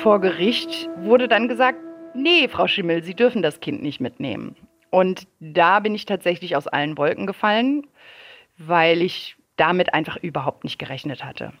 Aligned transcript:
Vor 0.00 0.18
Gericht 0.18 0.88
wurde 0.96 1.28
dann 1.28 1.46
gesagt, 1.46 1.78
nee, 2.14 2.48
Frau 2.48 2.66
Schimmel, 2.66 3.04
Sie 3.04 3.14
dürfen 3.14 3.42
das 3.42 3.60
Kind 3.60 3.82
nicht 3.82 4.00
mitnehmen. 4.00 4.56
Und 4.88 5.26
da 5.40 5.80
bin 5.80 5.94
ich 5.94 6.06
tatsächlich 6.06 6.56
aus 6.56 6.66
allen 6.66 6.96
Wolken 6.96 7.26
gefallen, 7.26 7.86
weil 8.56 9.02
ich 9.02 9.36
damit 9.56 9.92
einfach 9.92 10.16
überhaupt 10.16 10.64
nicht 10.64 10.78
gerechnet 10.78 11.22
hatte. 11.22 11.52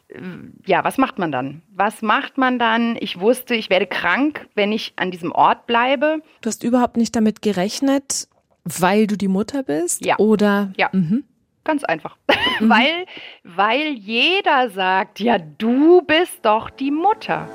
Ja, 0.64 0.82
was 0.84 0.96
macht 0.96 1.18
man 1.18 1.30
dann? 1.30 1.60
Was 1.74 2.00
macht 2.00 2.38
man 2.38 2.58
dann? 2.58 2.96
Ich 2.98 3.20
wusste, 3.20 3.54
ich 3.54 3.68
werde 3.68 3.86
krank, 3.86 4.48
wenn 4.54 4.72
ich 4.72 4.94
an 4.96 5.10
diesem 5.10 5.32
Ort 5.32 5.66
bleibe. 5.66 6.22
Du 6.40 6.48
hast 6.48 6.64
überhaupt 6.64 6.96
nicht 6.96 7.14
damit 7.14 7.42
gerechnet, 7.42 8.26
weil 8.64 9.06
du 9.06 9.18
die 9.18 9.28
Mutter 9.28 9.62
bist? 9.62 10.02
Ja. 10.02 10.16
Oder? 10.18 10.72
Ja. 10.78 10.88
Mhm. 10.92 11.24
Ganz 11.62 11.84
einfach. 11.84 12.16
Mhm. 12.58 12.68
weil, 12.68 13.06
weil 13.42 13.92
jeder 13.92 14.68
sagt, 14.70 15.18
ja, 15.18 15.38
du 15.38 16.02
bist 16.02 16.44
doch 16.44 16.68
die 16.68 16.90
Mutter. 16.90 17.48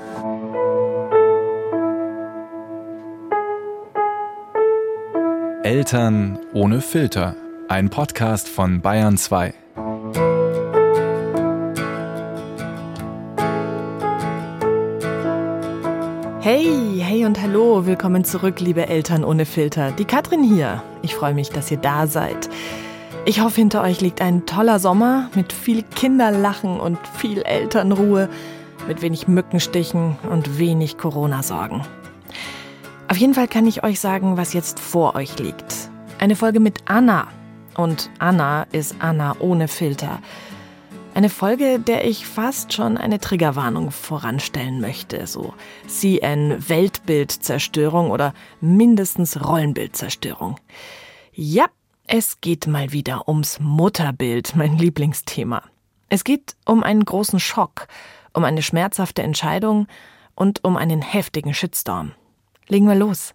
Eltern 5.66 6.38
ohne 6.54 6.80
Filter. 6.80 7.36
Ein 7.70 7.90
Podcast 7.90 8.48
von 8.48 8.82
Bayern 8.82 9.18
2. 9.18 9.52
Hey, 16.40 17.00
hey 17.00 17.26
und 17.26 17.42
hallo, 17.42 17.88
willkommen 17.88 18.24
zurück, 18.26 18.60
liebe 18.60 18.88
Eltern 18.88 19.24
ohne 19.24 19.48
Filter. 19.48 19.92
Die 19.92 20.06
Katrin 20.06 20.44
hier. 20.44 20.84
Ich 21.02 21.16
freue 21.16 21.34
mich, 21.34 21.50
dass 21.50 21.72
ihr 21.72 21.78
da 21.78 22.06
seid. 22.06 22.48
Ich 23.26 23.42
hoffe, 23.42 23.56
hinter 23.56 23.82
euch 23.82 24.02
liegt 24.02 24.22
ein 24.22 24.46
toller 24.46 24.78
Sommer 24.78 25.32
mit 25.34 25.52
viel 25.52 25.82
Kinderlachen 25.82 26.80
und 26.80 27.00
viel 27.18 27.42
Elternruhe, 27.42 28.30
mit 28.88 29.02
wenig 29.02 29.28
Mückenstichen 29.28 30.16
und 30.30 30.60
wenig 30.60 31.00
Corona-Sorgen. 31.00 31.82
Auf 33.08 33.18
jeden 33.18 33.36
Fall 33.36 33.48
kann 33.48 33.68
ich 33.68 33.84
euch 33.84 34.00
sagen, 34.00 34.36
was 34.36 34.54
jetzt 34.54 34.80
vor 34.80 35.16
euch 35.16 35.38
liegt. 35.38 35.90
Eine 36.18 36.36
Folge 36.36 36.60
mit 36.60 36.80
Anna. 36.86 37.28
Und 37.78 38.10
Anna 38.20 38.64
ist 38.72 38.96
Anna 39.00 39.36
ohne 39.40 39.68
Filter. 39.68 40.22
Eine 41.14 41.30
Folge, 41.30 41.80
der 41.80 42.06
ich 42.06 42.26
fast 42.26 42.74
schon 42.74 42.98
eine 42.98 43.20
Triggerwarnung 43.20 43.92
voranstellen 43.92 44.82
möchte. 44.82 45.28
So 45.28 45.54
CN 45.88 46.68
Weltbildzerstörung 46.68 48.12
oder 48.12 48.34
mindestens 48.60 49.46
Rollenbildzerstörung. 49.46 50.60
Ja, 51.34 51.66
es 52.08 52.42
geht 52.42 52.66
mal 52.66 52.92
wieder 52.92 53.28
ums 53.28 53.60
Mutterbild, 53.60 54.56
mein 54.56 54.78
Lieblingsthema. 54.78 55.64
Es 56.10 56.24
geht 56.24 56.56
um 56.66 56.84
einen 56.84 57.06
großen 57.06 57.40
Schock, 57.40 57.88
um 58.34 58.44
eine 58.44 58.62
schmerzhafte 58.62 59.22
Entscheidung 59.22 59.88
und 60.34 60.64
um 60.64 60.76
einen 60.76 61.02
heftigen 61.02 61.54
Shitstorm. 61.54 62.12
Legen 62.68 62.88
wir 62.88 62.96
los. 62.96 63.34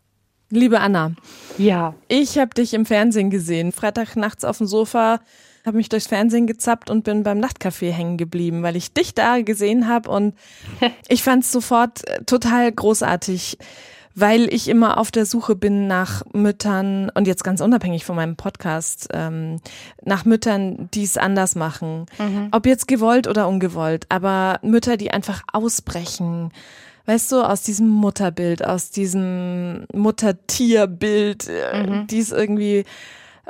Liebe 0.51 0.81
Anna. 0.81 1.13
Ja. 1.59 1.95
Ich 2.09 2.37
habe 2.39 2.51
dich 2.51 2.75
im 2.75 2.85
Fernsehen 2.85 3.31
gesehen. 3.31 3.71
Freitag 3.71 4.17
nachts 4.17 4.45
auf 4.45 4.59
dem 4.59 4.67
Sofa, 4.67 5.21
habe 5.65 5.77
mich 5.77 5.89
durchs 5.89 6.09
Fernsehen 6.09 6.49
gezappt 6.49 6.91
und 6.91 7.05
bin 7.05 7.23
beim 7.23 7.39
Nachtcafé 7.39 7.93
hängen 7.93 8.17
geblieben, 8.17 8.65
weil 8.65 8.75
ich 8.75 8.93
dich 8.93 9.15
da 9.15 9.41
gesehen 9.43 9.87
habe 9.87 10.11
und 10.11 10.35
ich 11.09 11.23
fand 11.23 11.45
es 11.45 11.53
sofort 11.53 12.07
äh, 12.09 12.25
total 12.25 12.73
großartig, 12.73 13.59
weil 14.17 14.53
ich 14.53 14.67
immer 14.67 14.99
auf 14.99 15.13
der 15.13 15.25
Suche 15.25 15.55
bin 15.55 15.87
nach 15.87 16.25
Müttern 16.33 17.11
und 17.15 17.29
jetzt 17.29 17.45
ganz 17.45 17.61
unabhängig 17.61 18.05
von 18.05 18.17
meinem 18.17 18.35
Podcast, 18.35 19.07
ähm, 19.13 19.61
nach 20.03 20.25
Müttern, 20.25 20.89
die 20.93 21.05
es 21.05 21.17
anders 21.17 21.55
machen. 21.55 22.07
Mhm. 22.19 22.49
Ob 22.51 22.67
jetzt 22.67 22.89
gewollt 22.89 23.29
oder 23.29 23.47
ungewollt, 23.47 24.07
aber 24.09 24.59
Mütter, 24.63 24.97
die 24.97 25.13
einfach 25.13 25.43
ausbrechen 25.53 26.51
weißt 27.07 27.33
du, 27.33 27.43
aus 27.43 27.63
diesem 27.63 27.89
Mutterbild, 27.89 28.65
aus 28.65 28.91
diesem 28.91 29.87
Muttertierbild, 29.93 31.49
äh, 31.49 31.87
mhm. 31.87 32.07
die 32.07 32.19
es 32.19 32.33
irgendwie 32.33 32.85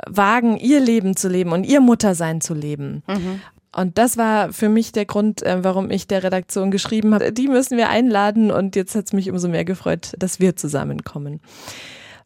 wagen, 0.07 0.57
ihr 0.57 0.79
Leben 0.79 1.15
zu 1.15 1.29
leben 1.29 1.51
und 1.51 1.63
ihr 1.63 1.81
Muttersein 1.81 2.41
zu 2.41 2.53
leben. 2.53 3.03
Mhm. 3.07 3.41
Und 3.73 3.97
das 3.97 4.17
war 4.17 4.51
für 4.51 4.67
mich 4.67 4.91
der 4.91 5.05
Grund, 5.05 5.43
äh, 5.43 5.63
warum 5.63 5.91
ich 5.91 6.07
der 6.07 6.23
Redaktion 6.23 6.71
geschrieben 6.71 7.13
habe, 7.13 7.31
die 7.31 7.47
müssen 7.47 7.77
wir 7.77 7.89
einladen 7.89 8.51
und 8.51 8.75
jetzt 8.75 8.95
hat 8.95 9.05
es 9.05 9.13
mich 9.13 9.29
umso 9.29 9.47
mehr 9.47 9.63
gefreut, 9.63 10.13
dass 10.17 10.39
wir 10.39 10.55
zusammenkommen. 10.55 11.39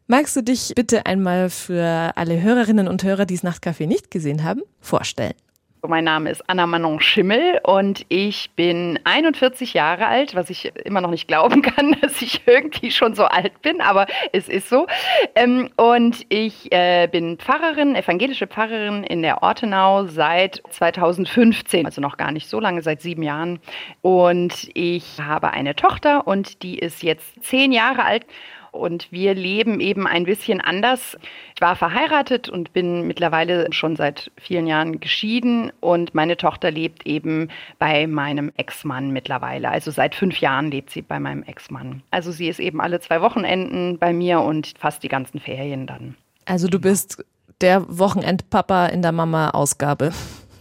Magst 0.08 0.36
du 0.36 0.42
dich 0.42 0.72
bitte 0.74 1.06
einmal 1.06 1.50
für 1.50 2.12
alle 2.14 2.40
Hörerinnen 2.40 2.88
und 2.88 3.02
Hörer, 3.02 3.26
die 3.26 3.34
das 3.34 3.44
Nachtcafé 3.44 3.86
nicht 3.86 4.10
gesehen 4.10 4.44
haben, 4.44 4.62
vorstellen? 4.80 5.34
Mein 5.82 6.04
Name 6.04 6.30
ist 6.30 6.48
Anna 6.48 6.66
Manon 6.66 7.00
Schimmel 7.00 7.60
und 7.62 8.06
ich 8.08 8.50
bin 8.56 8.98
41 9.04 9.74
Jahre 9.74 10.06
alt, 10.06 10.34
was 10.34 10.50
ich 10.50 10.72
immer 10.84 11.00
noch 11.00 11.10
nicht 11.10 11.28
glauben 11.28 11.62
kann, 11.62 11.96
dass 12.00 12.22
ich 12.22 12.42
irgendwie 12.46 12.90
schon 12.90 13.14
so 13.14 13.24
alt 13.24 13.62
bin, 13.62 13.80
aber 13.80 14.06
es 14.32 14.48
ist 14.48 14.68
so. 14.68 14.86
Ähm, 15.34 15.70
und 15.76 16.26
ich 16.28 16.72
äh, 16.72 17.08
bin 17.10 17.38
Pfarrerin, 17.38 17.94
evangelische 17.94 18.46
Pfarrerin 18.46 19.04
in 19.04 19.22
der 19.22 19.42
Ortenau 19.42 20.06
seit 20.06 20.62
2015, 20.70 21.86
also 21.86 22.00
noch 22.00 22.16
gar 22.16 22.32
nicht 22.32 22.48
so 22.48 22.58
lange, 22.58 22.82
seit 22.82 23.00
sieben 23.00 23.22
Jahren. 23.22 23.60
Und 24.02 24.68
ich 24.74 25.20
habe 25.20 25.50
eine 25.50 25.76
Tochter 25.76 26.26
und 26.26 26.62
die 26.62 26.78
ist 26.78 27.02
jetzt 27.02 27.44
zehn 27.44 27.70
Jahre 27.70 28.04
alt 28.04 28.26
und 28.76 29.10
wir 29.10 29.34
leben 29.34 29.80
eben 29.80 30.06
ein 30.06 30.24
bisschen 30.24 30.60
anders. 30.60 31.16
Ich 31.54 31.60
war 31.60 31.76
verheiratet 31.76 32.48
und 32.48 32.72
bin 32.72 33.06
mittlerweile 33.06 33.72
schon 33.72 33.96
seit 33.96 34.30
vielen 34.36 34.66
Jahren 34.66 35.00
geschieden 35.00 35.72
und 35.80 36.14
meine 36.14 36.36
Tochter 36.36 36.70
lebt 36.70 37.06
eben 37.06 37.48
bei 37.78 38.06
meinem 38.06 38.52
Ex-Mann 38.56 39.10
mittlerweile. 39.10 39.70
Also 39.70 39.90
seit 39.90 40.14
fünf 40.14 40.38
Jahren 40.40 40.70
lebt 40.70 40.90
sie 40.90 41.02
bei 41.02 41.18
meinem 41.18 41.42
Ex-Mann. 41.42 42.02
Also 42.10 42.32
sie 42.32 42.48
ist 42.48 42.60
eben 42.60 42.80
alle 42.80 43.00
zwei 43.00 43.20
Wochenenden 43.20 43.98
bei 43.98 44.12
mir 44.12 44.40
und 44.40 44.74
fast 44.78 45.02
die 45.02 45.08
ganzen 45.08 45.40
Ferien 45.40 45.86
dann. 45.86 46.16
Also 46.44 46.68
du 46.68 46.78
bist 46.78 47.24
der 47.60 47.84
Wochenendpapa 47.88 48.86
in 48.86 49.02
der 49.02 49.12
Mama-Ausgabe. 49.12 50.12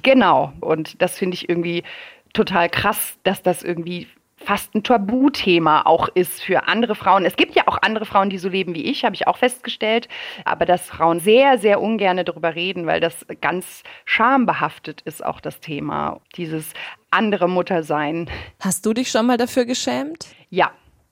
Genau. 0.01 0.53
Und 0.61 1.01
das 1.01 1.17
finde 1.17 1.35
ich 1.35 1.49
irgendwie 1.49 1.83
total 2.33 2.69
krass, 2.69 3.17
dass 3.23 3.41
das 3.41 3.63
irgendwie 3.63 4.07
fast 4.37 4.75
ein 4.75 4.83
Tabuthema 4.83 5.83
auch 5.83 6.09
ist 6.09 6.43
für 6.43 6.67
andere 6.67 6.95
Frauen. 6.95 7.25
Es 7.25 7.35
gibt 7.35 7.55
ja 7.55 7.63
auch 7.67 7.77
andere 7.81 8.05
Frauen, 8.05 8.29
die 8.29 8.37
so 8.37 8.49
leben 8.49 8.75
wie 8.75 8.83
ich, 8.83 9.05
habe 9.05 9.15
ich 9.15 9.27
auch 9.27 9.37
festgestellt, 9.37 10.07
aber 10.43 10.65
dass 10.65 10.87
Frauen 10.87 11.19
sehr, 11.19 11.57
sehr 11.57 11.81
ungern 11.81 12.23
darüber 12.23 12.53
reden, 12.53 12.85
weil 12.85 12.99
das 12.99 13.25
ganz 13.41 13.83
schambehaftet 14.03 15.01
ist, 15.01 15.25
auch 15.25 15.39
das 15.39 15.59
Thema, 15.61 16.19
dieses 16.35 16.73
andere 17.11 17.47
Muttersein. 17.47 18.29
Hast 18.59 18.85
du 18.85 18.93
dich 18.93 19.09
schon 19.09 19.25
mal 19.25 19.37
dafür 19.37 19.65
geschämt? 19.65 20.27
Ja, 20.49 20.71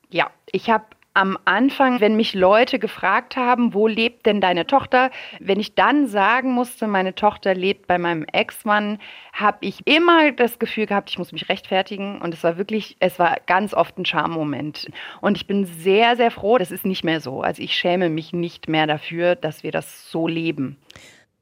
ja. 0.10 0.30
Ich 0.52 0.70
habe 0.70 0.86
am 1.14 1.38
Anfang, 1.46 2.00
wenn 2.02 2.16
mich 2.16 2.34
Leute 2.34 2.80
gefragt 2.80 3.36
haben, 3.36 3.74
wo 3.74 3.88
lebt 3.88 4.26
denn 4.26 4.42
deine 4.42 4.66
Tochter, 4.66 5.12
wenn 5.40 5.60
ich 5.60 5.76
dann 5.76 6.08
sagen 6.08 6.52
musste, 6.54 6.88
meine 6.88 7.14
Tochter 7.14 7.54
lebt 7.54 7.86
bei 7.88 7.98
meinem 7.98 8.26
Ex-Mann, 8.26 9.00
habe 9.32 9.58
ich 9.62 9.86
immer 9.86 10.32
das 10.32 10.58
Gefühl 10.58 10.88
gehabt, 10.88 11.10
ich 11.12 11.20
muss 11.20 11.32
mich 11.32 11.50
rechtfertigen 11.50 12.20
und 12.22 12.34
es 12.34 12.44
war 12.44 12.58
wirklich, 12.58 12.98
es 13.00 13.20
war 13.20 13.38
ganz 13.46 13.74
oft 13.74 13.98
ein 13.98 14.06
Charmoment. 14.06 14.90
Und 15.22 15.38
ich 15.38 15.46
bin 15.46 15.66
sehr, 15.66 16.16
sehr 16.16 16.32
froh, 16.32 16.58
das 16.58 16.72
ist 16.72 16.86
nicht 16.86 17.04
mehr 17.04 17.22
so. 17.22 17.42
Also 17.42 17.62
ich 17.62 17.76
schäme 17.76 18.10
mich 18.10 18.34
nicht 18.34 18.68
mehr 18.68 18.88
dafür, 18.88 19.36
dass 19.36 19.64
wir 19.64 19.72
das 19.72 20.10
so 20.10 20.28
leben. 20.28 20.78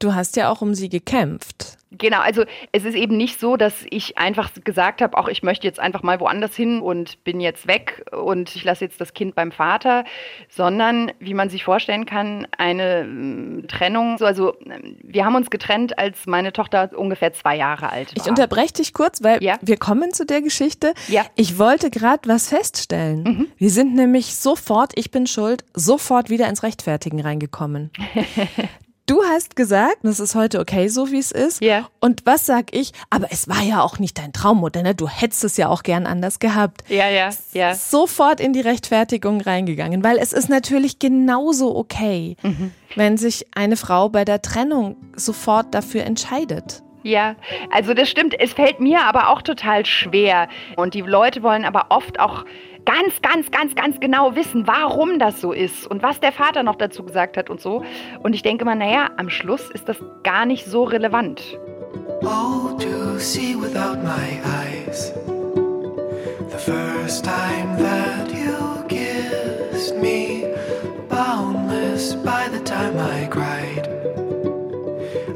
Du 0.02 0.16
hast 0.16 0.36
ja 0.36 0.50
auch 0.50 0.62
um 0.62 0.74
sie 0.74 0.88
gekämpft. 0.88 1.78
Genau, 1.96 2.18
also 2.18 2.44
es 2.72 2.84
ist 2.84 2.96
eben 2.96 3.16
nicht 3.16 3.38
so, 3.38 3.56
dass 3.56 3.74
ich 3.88 4.18
einfach 4.18 4.50
gesagt 4.64 5.00
habe, 5.00 5.16
auch 5.16 5.28
ich 5.28 5.44
möchte 5.44 5.64
jetzt 5.64 5.78
einfach 5.78 6.02
mal 6.02 6.18
woanders 6.18 6.56
hin 6.56 6.80
und 6.80 7.22
bin 7.22 7.38
jetzt 7.38 7.68
weg 7.68 8.04
und 8.10 8.56
ich 8.56 8.64
lasse 8.64 8.84
jetzt 8.84 9.00
das 9.00 9.14
Kind 9.14 9.36
beim 9.36 9.52
Vater, 9.52 10.04
sondern 10.48 11.12
wie 11.20 11.34
man 11.34 11.50
sich 11.50 11.62
vorstellen 11.62 12.04
kann, 12.04 12.48
eine 12.58 13.62
äh, 13.62 13.66
Trennung. 13.68 14.20
Also 14.20 14.56
wir 15.02 15.24
haben 15.24 15.36
uns 15.36 15.50
getrennt, 15.50 15.98
als 15.98 16.26
meine 16.26 16.52
Tochter 16.52 16.90
ungefähr 16.96 17.32
zwei 17.32 17.56
Jahre 17.56 17.90
alt 17.90 18.16
war. 18.16 18.24
Ich 18.24 18.28
unterbreche 18.28 18.72
dich 18.72 18.94
kurz, 18.94 19.22
weil 19.22 19.40
ja. 19.40 19.56
wir 19.60 19.76
kommen 19.76 20.12
zu 20.12 20.26
der 20.26 20.42
Geschichte. 20.42 20.94
Ja. 21.06 21.26
Ich 21.36 21.58
wollte 21.58 21.90
gerade 21.90 22.28
was 22.28 22.48
feststellen. 22.48 23.22
Mhm. 23.22 23.48
Wir 23.56 23.70
sind 23.70 23.94
nämlich 23.94 24.34
sofort, 24.34 24.92
ich 24.96 25.12
bin 25.12 25.28
schuld, 25.28 25.64
sofort 25.74 26.28
wieder 26.28 26.48
ins 26.48 26.64
Rechtfertigen 26.64 27.20
reingekommen. 27.20 27.92
Du 29.06 29.22
hast 29.24 29.56
gesagt, 29.56 29.98
das 30.04 30.20
ist 30.20 30.36
heute 30.36 30.60
okay, 30.60 30.86
so 30.86 31.10
wie 31.10 31.18
es 31.18 31.32
ist. 31.32 31.60
Ja. 31.60 31.88
Und 32.00 32.24
was 32.24 32.46
sag 32.46 32.74
ich? 32.74 32.92
Aber 33.10 33.26
es 33.30 33.48
war 33.48 33.60
ja 33.60 33.82
auch 33.82 33.98
nicht 33.98 34.16
dein 34.16 34.32
Traummodell, 34.32 34.84
ne? 34.84 34.94
Du 34.94 35.08
hättest 35.08 35.42
es 35.42 35.56
ja 35.56 35.68
auch 35.68 35.82
gern 35.82 36.06
anders 36.06 36.38
gehabt. 36.38 36.84
Ja, 36.88 37.08
ja, 37.08 37.30
ja. 37.52 37.74
Sofort 37.74 38.40
in 38.40 38.52
die 38.52 38.60
Rechtfertigung 38.60 39.40
reingegangen, 39.40 40.04
weil 40.04 40.18
es 40.18 40.32
ist 40.32 40.48
natürlich 40.48 41.00
genauso 41.00 41.76
okay, 41.76 42.36
mhm. 42.42 42.72
wenn 42.94 43.16
sich 43.16 43.46
eine 43.56 43.76
Frau 43.76 44.08
bei 44.08 44.24
der 44.24 44.40
Trennung 44.40 44.96
sofort 45.16 45.74
dafür 45.74 46.04
entscheidet. 46.04 46.82
Ja, 47.02 47.34
also 47.72 47.94
das 47.94 48.08
stimmt. 48.08 48.38
Es 48.38 48.52
fällt 48.52 48.78
mir 48.78 49.02
aber 49.02 49.30
auch 49.30 49.42
total 49.42 49.84
schwer. 49.84 50.48
Und 50.76 50.94
die 50.94 51.00
Leute 51.00 51.42
wollen 51.42 51.64
aber 51.64 51.86
oft 51.88 52.20
auch 52.20 52.44
ganz, 52.84 53.20
ganz, 53.22 53.50
ganz, 53.50 53.74
ganz 53.74 54.00
genau 54.00 54.34
wissen, 54.34 54.66
warum 54.66 55.18
das 55.18 55.40
so 55.40 55.52
ist 55.52 55.86
und 55.86 56.02
was 56.02 56.20
der 56.20 56.32
Vater 56.32 56.62
noch 56.62 56.76
dazu 56.76 57.04
gesagt 57.04 57.36
hat 57.36 57.50
und 57.50 57.60
so. 57.60 57.84
Und 58.22 58.34
ich 58.34 58.42
denke 58.42 58.64
mal, 58.64 58.74
naja, 58.74 59.10
am 59.16 59.28
Schluss 59.30 59.70
ist 59.70 59.88
das 59.88 59.96
gar 60.22 60.46
nicht 60.46 60.66
so 60.66 60.84
relevant. 60.84 61.42
Oh, 62.22 62.76
to 62.78 63.18
see 63.18 63.54
without 63.54 64.02
my 64.02 64.40
eyes. 64.44 65.12
The 66.50 66.58
first 66.58 67.24
time 67.24 67.76
that 67.78 68.30
you 68.30 68.84
kissed 68.88 69.96
me, 69.96 70.46
boundless 71.08 72.14
by 72.14 72.48
the 72.52 72.60
time 72.60 72.96
I 72.98 73.26
cried. 73.26 73.88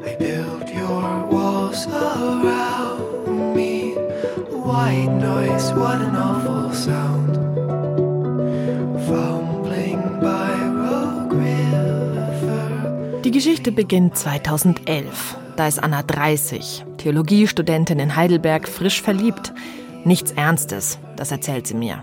I 0.05 0.15
built 0.17 0.73
your 0.73 1.27
walls 1.27 1.87
around 1.89 3.55
me. 3.57 3.95
White 4.51 5.11
noise, 5.11 5.73
what 5.73 6.01
an 6.01 6.17
awful 6.17 6.73
sound. 6.73 7.26
Geschichte 13.37 13.71
beginnt 13.71 14.17
2011. 14.17 15.37
Da 15.57 15.69
ist 15.69 15.79
Anna 15.79 16.03
30, 16.03 16.87
Theologiestudentin 16.97 17.99
in 17.99 18.17
Heidelberg, 18.17 18.67
frisch 18.67 19.03
verliebt. 19.03 19.53
Nichts 20.07 20.33
Ernstes, 20.33 20.99
das 21.17 21.33
erzählt 21.33 21.67
sie 21.67 21.75
mir. 21.75 22.03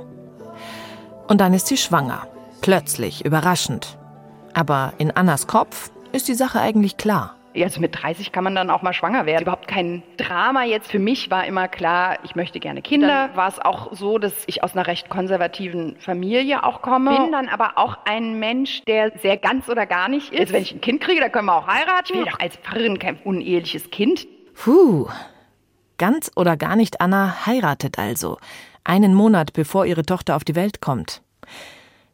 Und 1.28 1.42
dann 1.42 1.56
ist 1.56 1.66
sie 1.66 1.78
schwanger. 1.78 2.28
Plötzlich, 2.62 3.26
überraschend. 3.26 3.98
Aber 4.54 4.94
in 5.00 5.10
Annas 5.10 5.48
Kopf 5.48 5.90
ist 6.12 6.28
die 6.28 6.36
Sache 6.36 6.62
eigentlich 6.62 6.98
klar. 6.98 7.36
Also 7.56 7.80
mit 7.80 8.02
30 8.02 8.32
kann 8.32 8.44
man 8.44 8.56
dann 8.56 8.70
auch 8.70 8.82
mal 8.82 8.94
schwanger 8.94 9.26
werden. 9.26 9.44
Überhaupt 9.44 9.68
kein 9.68 10.04
Drama 10.18 10.64
jetzt. 10.64 10.90
Für 10.90 11.00
mich 11.00 11.30
war 11.30 11.46
immer 11.46 11.68
klar, 11.68 12.18
ich 12.24 12.36
möchte 12.36 12.60
gerne 12.60 12.82
Kinder. 12.82 13.28
Dann 13.28 13.36
war 13.36 13.48
es 13.48 13.60
auch 13.60 13.94
so, 13.94 14.18
dass 14.18 14.34
ich 14.48 14.64
aus 14.64 14.74
einer 14.74 14.88
recht 14.88 15.10
konservativen 15.10 15.96
Familie 16.00 16.64
auch 16.64 16.82
komme. 16.82 17.16
Bin 17.18 17.32
dann 17.32 17.50
aber 17.50 17.78
auch 17.78 17.98
ein 18.06 18.40
Mensch, 18.40 18.82
der 18.88 19.12
sehr 19.20 19.38
ganz 19.38 19.70
oder 19.70 19.86
gar 19.86 20.10
nicht 20.10 20.32
ist. 20.34 20.40
Also 20.40 20.54
wenn 20.54 20.62
ich 20.64 20.72
ein 20.74 20.82
Kind 20.82 21.02
kriege, 21.02 21.22
dann 21.22 21.32
können 21.32 21.46
wir 21.46 21.56
auch 21.56 21.68
heiraten. 21.68 22.06
Ich 22.06 22.14
will 22.14 22.26
doch 22.26 22.40
als 22.40 22.56
Pfarrerin 22.58 23.00
kein 23.00 23.18
uneheliches 23.18 23.92
Kind. 23.92 24.28
Puh. 24.56 25.08
Ganz 25.98 26.32
oder 26.36 26.58
gar 26.58 26.76
nicht 26.76 27.02
Anna 27.02 27.46
heiratet 27.46 28.00
also. 28.00 28.38
Einen 28.84 29.14
Monat 29.14 29.54
bevor 29.54 29.86
ihre 29.86 30.06
Tochter 30.06 30.36
auf 30.36 30.44
die 30.44 30.56
Welt 30.56 30.82
kommt. 30.82 31.22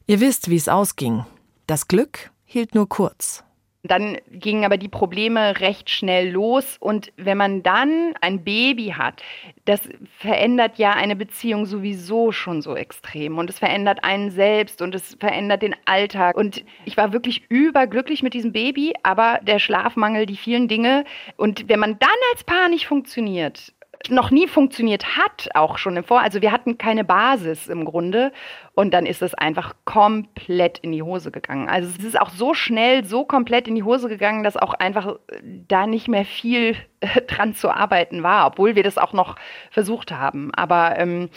Ihr 0.05 0.19
wisst, 0.19 0.49
wie 0.49 0.55
es 0.55 0.67
ausging. 0.67 1.25
Das 1.65 1.87
Glück 1.87 2.31
hielt 2.45 2.75
nur 2.75 2.89
kurz. 2.89 3.43
Dann 3.83 4.17
gingen 4.29 4.65
aber 4.65 4.77
die 4.77 4.89
Probleme 4.89 5.61
recht 5.61 5.89
schnell 5.89 6.29
los. 6.31 6.77
Und 6.79 7.13
wenn 7.15 7.37
man 7.37 7.63
dann 7.63 8.13
ein 8.19 8.43
Baby 8.43 8.93
hat, 8.97 9.23
das 9.63 9.87
verändert 10.17 10.77
ja 10.77 10.93
eine 10.93 11.15
Beziehung 11.15 11.65
sowieso 11.65 12.33
schon 12.33 12.61
so 12.61 12.75
extrem. 12.75 13.37
Und 13.37 13.49
es 13.49 13.59
verändert 13.59 14.03
einen 14.03 14.31
selbst 14.31 14.81
und 14.81 14.95
es 14.95 15.15
verändert 15.19 15.61
den 15.61 15.75
Alltag. 15.85 16.35
Und 16.35 16.65
ich 16.83 16.97
war 16.97 17.13
wirklich 17.13 17.43
überglücklich 17.49 18.21
mit 18.21 18.33
diesem 18.33 18.51
Baby, 18.51 18.93
aber 19.03 19.39
der 19.43 19.59
Schlafmangel, 19.59 20.25
die 20.25 20.37
vielen 20.37 20.67
Dinge. 20.67 21.05
Und 21.37 21.69
wenn 21.69 21.79
man 21.79 21.97
dann 21.99 22.09
als 22.33 22.43
Paar 22.43 22.67
nicht 22.67 22.85
funktioniert, 22.85 23.73
noch 24.07 24.31
nie 24.31 24.47
funktioniert 24.47 25.17
hat, 25.17 25.49
auch 25.53 25.77
schon 25.77 25.97
im 25.97 26.03
Vor. 26.03 26.21
Also 26.21 26.41
wir 26.41 26.51
hatten 26.51 26.77
keine 26.77 27.03
Basis 27.03 27.67
im 27.67 27.83
Grunde 27.83 28.31
und 28.73 28.93
dann 28.93 29.05
ist 29.05 29.21
es 29.21 29.33
einfach 29.33 29.75
komplett 29.83 30.79
in 30.79 30.91
die 30.91 31.03
Hose 31.03 31.31
gegangen. 31.31 31.67
Also 31.67 31.89
es 31.89 32.03
ist 32.03 32.19
auch 32.19 32.29
so 32.29 32.53
schnell, 32.53 33.03
so 33.03 33.25
komplett 33.25 33.67
in 33.67 33.75
die 33.75 33.83
Hose 33.83 34.07
gegangen, 34.07 34.43
dass 34.43 34.55
auch 34.55 34.73
einfach 34.73 35.15
äh, 35.27 35.41
da 35.67 35.85
nicht 35.85 36.07
mehr 36.07 36.23
viel 36.23 36.75
äh, 37.01 37.21
dran 37.27 37.53
zu 37.55 37.69
arbeiten 37.69 38.23
war, 38.23 38.47
obwohl 38.47 38.75
wir 38.75 38.83
das 38.83 38.97
auch 38.97 39.13
noch 39.13 39.35
versucht 39.69 40.11
haben. 40.11 40.53
Aber 40.53 40.97
ähm, 40.97 41.29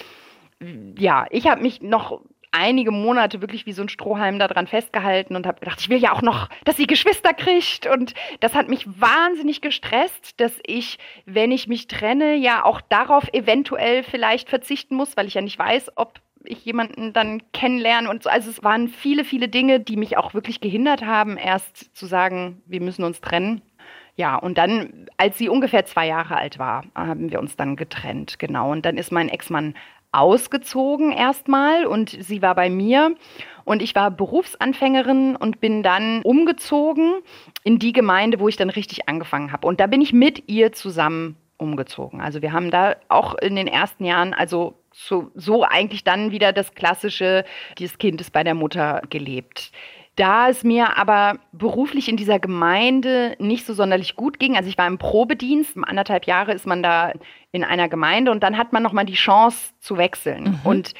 ja, 0.96 1.26
ich 1.30 1.48
habe 1.48 1.60
mich 1.60 1.82
noch 1.82 2.20
einige 2.52 2.90
Monate 2.90 3.40
wirklich 3.40 3.66
wie 3.66 3.72
so 3.72 3.82
ein 3.82 3.88
Strohhalm 3.88 4.38
daran 4.38 4.66
festgehalten 4.66 5.34
und 5.34 5.46
habe 5.46 5.60
gedacht, 5.60 5.80
ich 5.80 5.88
will 5.88 5.98
ja 5.98 6.12
auch 6.12 6.22
noch, 6.22 6.48
dass 6.64 6.76
sie 6.76 6.86
Geschwister 6.86 7.34
kriegt. 7.34 7.86
Und 7.86 8.14
das 8.40 8.54
hat 8.54 8.68
mich 8.68 8.86
wahnsinnig 9.00 9.60
gestresst, 9.60 10.40
dass 10.40 10.52
ich, 10.64 10.98
wenn 11.26 11.50
ich 11.50 11.66
mich 11.66 11.88
trenne, 11.88 12.36
ja 12.36 12.64
auch 12.64 12.80
darauf 12.80 13.28
eventuell 13.32 14.02
vielleicht 14.02 14.48
verzichten 14.48 14.94
muss, 14.94 15.16
weil 15.16 15.26
ich 15.26 15.34
ja 15.34 15.40
nicht 15.40 15.58
weiß, 15.58 15.92
ob 15.96 16.20
ich 16.44 16.64
jemanden 16.64 17.12
dann 17.12 17.42
kennenlerne 17.52 18.10
und 18.10 18.22
so. 18.22 18.30
Also 18.30 18.50
es 18.50 18.62
waren 18.62 18.88
viele, 18.88 19.24
viele 19.24 19.48
Dinge, 19.48 19.80
die 19.80 19.96
mich 19.96 20.16
auch 20.16 20.34
wirklich 20.34 20.60
gehindert 20.60 21.04
haben, 21.04 21.36
erst 21.36 21.96
zu 21.96 22.06
sagen, 22.06 22.62
wir 22.66 22.80
müssen 22.80 23.04
uns 23.04 23.20
trennen. 23.20 23.62
Ja, 24.14 24.36
und 24.36 24.58
dann, 24.58 25.06
als 25.16 25.38
sie 25.38 25.48
ungefähr 25.48 25.86
zwei 25.86 26.06
Jahre 26.06 26.36
alt 26.36 26.58
war, 26.58 26.84
haben 26.94 27.30
wir 27.30 27.40
uns 27.40 27.56
dann 27.56 27.76
getrennt, 27.76 28.38
genau. 28.38 28.70
Und 28.70 28.84
dann 28.84 28.98
ist 28.98 29.10
mein 29.10 29.30
Ex-Mann 29.30 29.74
ausgezogen 30.12 31.10
erstmal 31.12 31.86
und 31.86 32.10
sie 32.10 32.42
war 32.42 32.54
bei 32.54 32.70
mir 32.70 33.14
und 33.64 33.82
ich 33.82 33.94
war 33.94 34.10
Berufsanfängerin 34.10 35.36
und 35.36 35.60
bin 35.60 35.82
dann 35.82 36.22
umgezogen 36.22 37.14
in 37.64 37.78
die 37.78 37.92
Gemeinde, 37.92 38.38
wo 38.38 38.48
ich 38.48 38.56
dann 38.56 38.70
richtig 38.70 39.08
angefangen 39.08 39.52
habe. 39.52 39.66
Und 39.66 39.80
da 39.80 39.86
bin 39.86 40.00
ich 40.00 40.12
mit 40.12 40.48
ihr 40.48 40.72
zusammen 40.72 41.36
umgezogen. 41.56 42.20
Also 42.20 42.42
wir 42.42 42.52
haben 42.52 42.70
da 42.70 42.96
auch 43.08 43.34
in 43.36 43.56
den 43.56 43.68
ersten 43.68 44.04
Jahren, 44.04 44.34
also 44.34 44.74
so, 44.92 45.30
so 45.34 45.64
eigentlich 45.64 46.04
dann 46.04 46.32
wieder 46.32 46.52
das 46.52 46.74
klassische, 46.74 47.44
dieses 47.78 47.98
Kind 47.98 48.20
ist 48.20 48.32
bei 48.32 48.44
der 48.44 48.54
Mutter 48.54 49.00
gelebt. 49.08 49.72
Da 50.16 50.48
es 50.48 50.62
mir 50.62 50.98
aber 50.98 51.38
beruflich 51.52 52.08
in 52.08 52.18
dieser 52.18 52.38
Gemeinde 52.38 53.34
nicht 53.38 53.64
so 53.64 53.72
sonderlich 53.72 54.14
gut 54.14 54.38
ging, 54.38 54.56
also 54.56 54.68
ich 54.68 54.76
war 54.76 54.86
im 54.86 54.98
Probedienst, 54.98 55.76
anderthalb 55.82 56.26
Jahre 56.26 56.52
ist 56.52 56.66
man 56.66 56.82
da 56.82 57.12
in 57.50 57.64
einer 57.64 57.88
Gemeinde 57.88 58.30
und 58.30 58.42
dann 58.42 58.58
hat 58.58 58.72
man 58.72 58.82
nochmal 58.82 59.06
die 59.06 59.14
Chance 59.14 59.72
zu 59.80 59.96
wechseln. 59.96 60.44
Mhm. 60.44 60.60
Und 60.64 60.94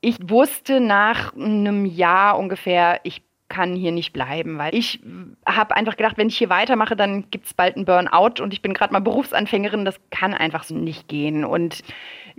ich 0.00 0.16
wusste 0.22 0.80
nach 0.80 1.34
einem 1.34 1.84
Jahr 1.84 2.38
ungefähr, 2.38 3.00
ich 3.02 3.22
kann 3.48 3.74
hier 3.74 3.92
nicht 3.92 4.12
bleiben, 4.12 4.58
weil 4.58 4.74
ich 4.74 5.00
habe 5.46 5.74
einfach 5.74 5.96
gedacht, 5.96 6.18
wenn 6.18 6.28
ich 6.28 6.36
hier 6.36 6.50
weitermache, 6.50 6.96
dann 6.96 7.30
gibt 7.30 7.46
es 7.46 7.54
bald 7.54 7.76
einen 7.76 7.86
Burnout 7.86 8.42
und 8.42 8.52
ich 8.52 8.62
bin 8.62 8.74
gerade 8.74 8.92
mal 8.92 9.00
Berufsanfängerin, 9.00 9.84
das 9.84 9.98
kann 10.10 10.34
einfach 10.34 10.64
so 10.64 10.74
nicht 10.74 11.08
gehen. 11.08 11.44
Und 11.44 11.82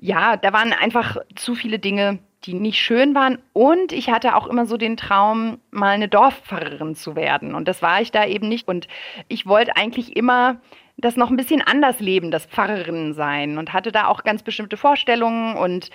ja, 0.02 0.38
da 0.38 0.54
waren 0.54 0.74
einfach 0.74 1.18
zu 1.36 1.56
viele 1.56 1.80
Dinge, 1.80 2.20
die 2.46 2.54
nicht 2.54 2.80
schön 2.80 3.16
waren. 3.16 3.38
Und 3.54 3.92
ich 3.92 4.10
hatte 4.10 4.36
auch 4.36 4.48
immer 4.48 4.66
so 4.66 4.78
den 4.78 4.98
Traum, 4.98 5.60
mal 5.72 5.90
eine 5.90 6.08
Dorfpfarrerin 6.08 6.96
zu 6.96 7.16
werden. 7.16 7.54
Und 7.54 7.68
das 7.68 7.82
war 7.82 8.02
ich 8.02 8.12
da 8.12 8.26
eben 8.26 8.48
nicht. 8.48 8.68
Und 8.68 8.88
ich 9.28 9.46
wollte 9.46 9.76
eigentlich 9.76 10.16
immer 10.16 10.58
das 10.98 11.16
noch 11.16 11.30
ein 11.30 11.38
bisschen 11.38 11.62
anders 11.62 12.00
leben, 12.00 12.32
das 12.32 12.46
Pfarrerin 12.46 13.14
sein. 13.14 13.58
Und 13.58 13.74
hatte 13.74 13.92
da 13.92 14.08
auch 14.08 14.24
ganz 14.24 14.44
bestimmte 14.44 14.78
Vorstellungen 14.78 15.56
und 15.56 15.90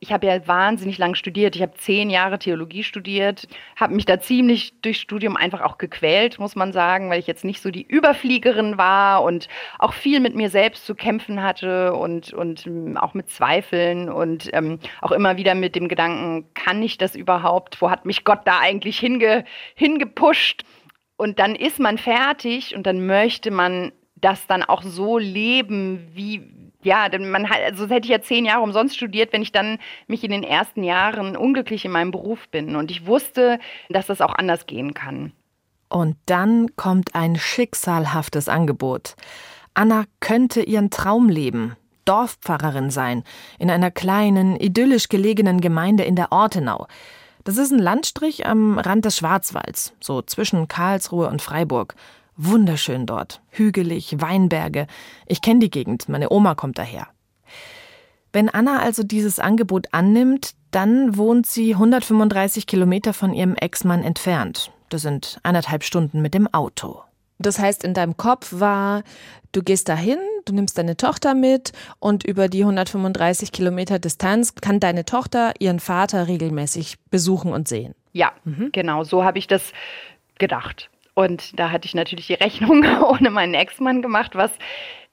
ich 0.00 0.12
habe 0.12 0.26
ja 0.26 0.46
wahnsinnig 0.46 0.98
lang 0.98 1.14
studiert. 1.14 1.56
Ich 1.56 1.62
habe 1.62 1.74
zehn 1.74 2.10
Jahre 2.10 2.38
Theologie 2.38 2.82
studiert, 2.82 3.48
habe 3.76 3.94
mich 3.94 4.04
da 4.04 4.20
ziemlich 4.20 4.78
durchs 4.82 5.00
Studium 5.00 5.36
einfach 5.36 5.62
auch 5.62 5.78
gequält, 5.78 6.38
muss 6.38 6.56
man 6.56 6.72
sagen, 6.72 7.08
weil 7.08 7.20
ich 7.20 7.26
jetzt 7.26 7.44
nicht 7.44 7.62
so 7.62 7.70
die 7.70 7.86
Überfliegerin 7.86 8.76
war 8.76 9.22
und 9.22 9.48
auch 9.78 9.94
viel 9.94 10.20
mit 10.20 10.34
mir 10.34 10.50
selbst 10.50 10.84
zu 10.84 10.94
kämpfen 10.94 11.42
hatte 11.42 11.94
und, 11.94 12.34
und 12.34 12.66
ähm, 12.66 12.96
auch 12.98 13.14
mit 13.14 13.30
Zweifeln 13.30 14.10
und 14.10 14.50
ähm, 14.52 14.78
auch 15.00 15.12
immer 15.12 15.36
wieder 15.38 15.54
mit 15.54 15.74
dem 15.74 15.88
Gedanken, 15.88 16.52
kann 16.52 16.82
ich 16.82 16.98
das 16.98 17.16
überhaupt? 17.16 17.80
Wo 17.80 17.90
hat 17.90 18.04
mich 18.04 18.24
Gott 18.24 18.40
da 18.44 18.58
eigentlich 18.60 18.98
hinge, 18.98 19.44
hingepusht? 19.74 20.64
Und 21.16 21.38
dann 21.38 21.54
ist 21.54 21.78
man 21.78 21.96
fertig 21.96 22.74
und 22.76 22.86
dann 22.86 23.06
möchte 23.06 23.50
man 23.50 23.92
das 24.16 24.46
dann 24.46 24.62
auch 24.62 24.82
so 24.82 25.18
leben, 25.18 26.08
wie, 26.12 26.63
ja, 26.84 27.08
denn 27.08 27.30
man 27.30 27.50
hat, 27.50 27.58
also 27.64 27.88
hätte 27.88 28.06
ich 28.06 28.10
ja 28.10 28.20
zehn 28.20 28.44
Jahre 28.44 28.62
umsonst 28.62 28.96
studiert, 28.96 29.32
wenn 29.32 29.42
ich 29.42 29.52
dann 29.52 29.78
mich 30.06 30.22
in 30.22 30.30
den 30.30 30.44
ersten 30.44 30.84
Jahren 30.84 31.36
unglücklich 31.36 31.84
in 31.84 31.90
meinem 31.90 32.10
Beruf 32.10 32.48
bin. 32.48 32.76
Und 32.76 32.90
ich 32.90 33.06
wusste, 33.06 33.58
dass 33.88 34.06
das 34.06 34.20
auch 34.20 34.34
anders 34.34 34.66
gehen 34.66 34.94
kann. 34.94 35.32
Und 35.88 36.16
dann 36.26 36.74
kommt 36.76 37.14
ein 37.14 37.36
schicksalhaftes 37.36 38.48
Angebot. 38.48 39.16
Anna 39.74 40.04
könnte 40.20 40.62
ihren 40.62 40.90
Traum 40.90 41.28
leben, 41.28 41.76
Dorfpfarrerin 42.04 42.90
sein, 42.90 43.24
in 43.58 43.70
einer 43.70 43.90
kleinen, 43.90 44.56
idyllisch 44.56 45.08
gelegenen 45.08 45.60
Gemeinde 45.60 46.04
in 46.04 46.16
der 46.16 46.32
Ortenau. 46.32 46.86
Das 47.44 47.58
ist 47.58 47.72
ein 47.72 47.78
Landstrich 47.78 48.46
am 48.46 48.78
Rand 48.78 49.04
des 49.04 49.18
Schwarzwalds, 49.18 49.94
so 50.00 50.22
zwischen 50.22 50.68
Karlsruhe 50.68 51.28
und 51.28 51.42
Freiburg. 51.42 51.94
Wunderschön 52.36 53.06
dort. 53.06 53.42
Hügelig, 53.50 54.20
Weinberge. 54.20 54.86
Ich 55.26 55.40
kenne 55.40 55.60
die 55.60 55.70
Gegend, 55.70 56.08
meine 56.08 56.30
Oma 56.30 56.54
kommt 56.54 56.78
daher. 56.78 57.08
Wenn 58.32 58.48
Anna 58.48 58.80
also 58.80 59.04
dieses 59.04 59.38
Angebot 59.38 59.86
annimmt, 59.92 60.54
dann 60.72 61.16
wohnt 61.16 61.46
sie 61.46 61.74
135 61.74 62.66
Kilometer 62.66 63.12
von 63.12 63.32
ihrem 63.32 63.54
Ex-Mann 63.54 64.02
entfernt. 64.02 64.72
Das 64.88 65.02
sind 65.02 65.38
eineinhalb 65.44 65.84
Stunden 65.84 66.20
mit 66.20 66.34
dem 66.34 66.52
Auto. 66.52 67.02
Das 67.38 67.58
heißt, 67.58 67.84
in 67.84 67.94
deinem 67.94 68.16
Kopf 68.16 68.52
war, 68.58 69.02
du 69.52 69.62
gehst 69.62 69.88
dahin, 69.88 70.18
du 70.44 70.52
nimmst 70.52 70.78
deine 70.78 70.96
Tochter 70.96 71.34
mit 71.34 71.72
und 72.00 72.24
über 72.24 72.48
die 72.48 72.62
135 72.62 73.52
Kilometer 73.52 73.98
Distanz 73.98 74.54
kann 74.56 74.80
deine 74.80 75.04
Tochter 75.04 75.52
ihren 75.58 75.80
Vater 75.80 76.26
regelmäßig 76.26 76.96
besuchen 77.10 77.52
und 77.52 77.68
sehen. 77.68 77.94
Ja, 78.12 78.32
mhm. 78.44 78.70
genau, 78.72 79.04
so 79.04 79.24
habe 79.24 79.38
ich 79.38 79.46
das 79.46 79.72
gedacht. 80.38 80.90
Und 81.14 81.58
da 81.58 81.70
hatte 81.70 81.86
ich 81.86 81.94
natürlich 81.94 82.26
die 82.26 82.34
Rechnung 82.34 82.84
ohne 83.02 83.30
meinen 83.30 83.54
Ex-Mann 83.54 84.02
gemacht, 84.02 84.34
was 84.34 84.52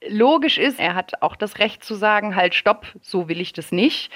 logisch 0.07 0.57
ist. 0.57 0.79
Er 0.79 0.95
hat 0.95 1.21
auch 1.21 1.35
das 1.35 1.59
Recht 1.59 1.83
zu 1.83 1.95
sagen, 1.95 2.35
halt, 2.35 2.55
stopp, 2.55 2.87
so 3.01 3.29
will 3.29 3.39
ich 3.39 3.53
das 3.53 3.71
nicht. 3.71 4.11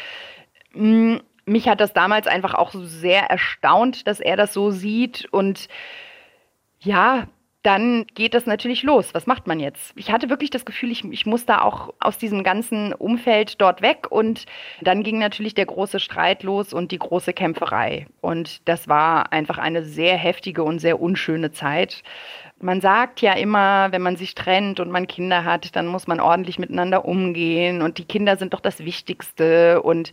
Hm, 0.73 1.21
mich 1.45 1.69
hat 1.69 1.79
das 1.79 1.93
damals 1.93 2.27
einfach 2.27 2.55
auch 2.55 2.71
sehr 2.73 3.29
erstaunt, 3.29 4.07
dass 4.07 4.19
er 4.19 4.35
das 4.35 4.51
so 4.51 4.71
sieht. 4.71 5.27
Und 5.31 5.67
ja, 6.79 7.27
dann 7.65 8.05
geht 8.13 8.33
das 8.35 8.45
natürlich 8.45 8.83
los. 8.83 9.13
Was 9.13 9.25
macht 9.25 9.47
man 9.47 9.59
jetzt? 9.59 9.93
Ich 9.95 10.11
hatte 10.11 10.29
wirklich 10.29 10.51
das 10.51 10.65
Gefühl, 10.65 10.91
ich, 10.91 11.03
ich 11.05 11.25
muss 11.25 11.45
da 11.45 11.61
auch 11.61 11.93
aus 11.99 12.17
diesem 12.17 12.43
ganzen 12.43 12.93
Umfeld 12.93 13.59
dort 13.59 13.81
weg. 13.81 14.07
Und 14.11 14.45
dann 14.81 15.01
ging 15.01 15.17
natürlich 15.17 15.55
der 15.55 15.65
große 15.65 15.99
Streit 15.99 16.43
los 16.43 16.73
und 16.73 16.91
die 16.91 16.99
große 16.99 17.33
Kämpferei. 17.33 18.05
Und 18.21 18.67
das 18.67 18.87
war 18.87 19.33
einfach 19.33 19.57
eine 19.57 19.83
sehr 19.83 20.15
heftige 20.15 20.63
und 20.63 20.79
sehr 20.79 21.01
unschöne 21.01 21.51
Zeit. 21.51 22.03
Man 22.59 22.81
sagt 22.81 23.21
ja 23.21 23.33
immer, 23.33 23.91
wenn 23.91 24.01
man 24.01 24.15
sich 24.15 24.35
trennt 24.35 24.79
und 24.79 24.91
man 24.91 25.07
Kinder 25.07 25.43
hat, 25.43 25.75
dann 25.75 25.87
muss 25.87 26.07
man 26.07 26.19
ordentlich 26.19 26.59
miteinander 26.59 27.05
umgehen 27.05 27.81
und 27.81 27.97
die 27.97 28.05
Kinder 28.05 28.37
sind 28.37 28.53
doch 28.53 28.61
das 28.61 28.85
Wichtigste 28.85 29.81
und 29.81 30.11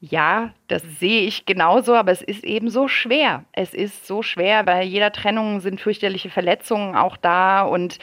ja, 0.00 0.52
das 0.68 0.82
sehe 1.00 1.22
ich 1.22 1.46
genauso, 1.46 1.94
aber 1.94 2.12
es 2.12 2.22
ist 2.22 2.44
eben 2.44 2.68
so 2.68 2.86
schwer. 2.86 3.44
Es 3.52 3.72
ist 3.72 4.06
so 4.06 4.22
schwer, 4.22 4.62
bei 4.62 4.82
jeder 4.82 5.10
Trennung 5.10 5.60
sind 5.60 5.80
fürchterliche 5.80 6.30
Verletzungen 6.30 6.96
auch 6.96 7.16
da 7.16 7.62
und 7.62 7.98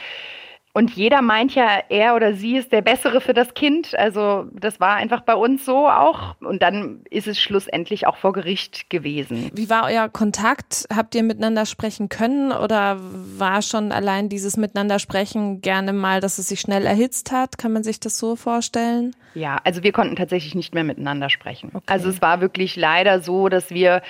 und 0.76 0.90
jeder 0.90 1.22
meint 1.22 1.54
ja, 1.54 1.68
er 1.88 2.16
oder 2.16 2.34
sie 2.34 2.56
ist 2.56 2.72
der 2.72 2.82
Bessere 2.82 3.20
für 3.20 3.32
das 3.32 3.54
Kind. 3.54 3.96
Also 3.96 4.46
das 4.52 4.80
war 4.80 4.96
einfach 4.96 5.20
bei 5.20 5.36
uns 5.36 5.64
so 5.64 5.88
auch. 5.88 6.34
Und 6.40 6.62
dann 6.62 7.02
ist 7.10 7.28
es 7.28 7.40
schlussendlich 7.40 8.08
auch 8.08 8.16
vor 8.16 8.32
Gericht 8.32 8.90
gewesen. 8.90 9.52
Wie 9.54 9.70
war 9.70 9.84
euer 9.84 10.08
Kontakt? 10.08 10.86
Habt 10.92 11.14
ihr 11.14 11.22
miteinander 11.22 11.64
sprechen 11.64 12.08
können 12.08 12.50
oder 12.50 12.96
war 12.98 13.62
schon 13.62 13.92
allein 13.92 14.28
dieses 14.28 14.56
Miteinander 14.56 14.98
sprechen 14.98 15.60
gerne 15.60 15.92
mal, 15.92 16.20
dass 16.20 16.38
es 16.38 16.48
sich 16.48 16.58
schnell 16.58 16.86
erhitzt 16.86 17.30
hat? 17.30 17.56
Kann 17.56 17.72
man 17.72 17.84
sich 17.84 18.00
das 18.00 18.18
so 18.18 18.34
vorstellen? 18.34 19.14
Ja, 19.34 19.60
also 19.62 19.84
wir 19.84 19.92
konnten 19.92 20.16
tatsächlich 20.16 20.56
nicht 20.56 20.74
mehr 20.74 20.84
miteinander 20.84 21.30
sprechen. 21.30 21.70
Okay. 21.72 21.84
Also 21.86 22.08
es 22.08 22.20
war 22.20 22.40
wirklich 22.40 22.74
leider 22.74 23.20
so, 23.20 23.48
dass 23.48 23.70
wir 23.70 24.02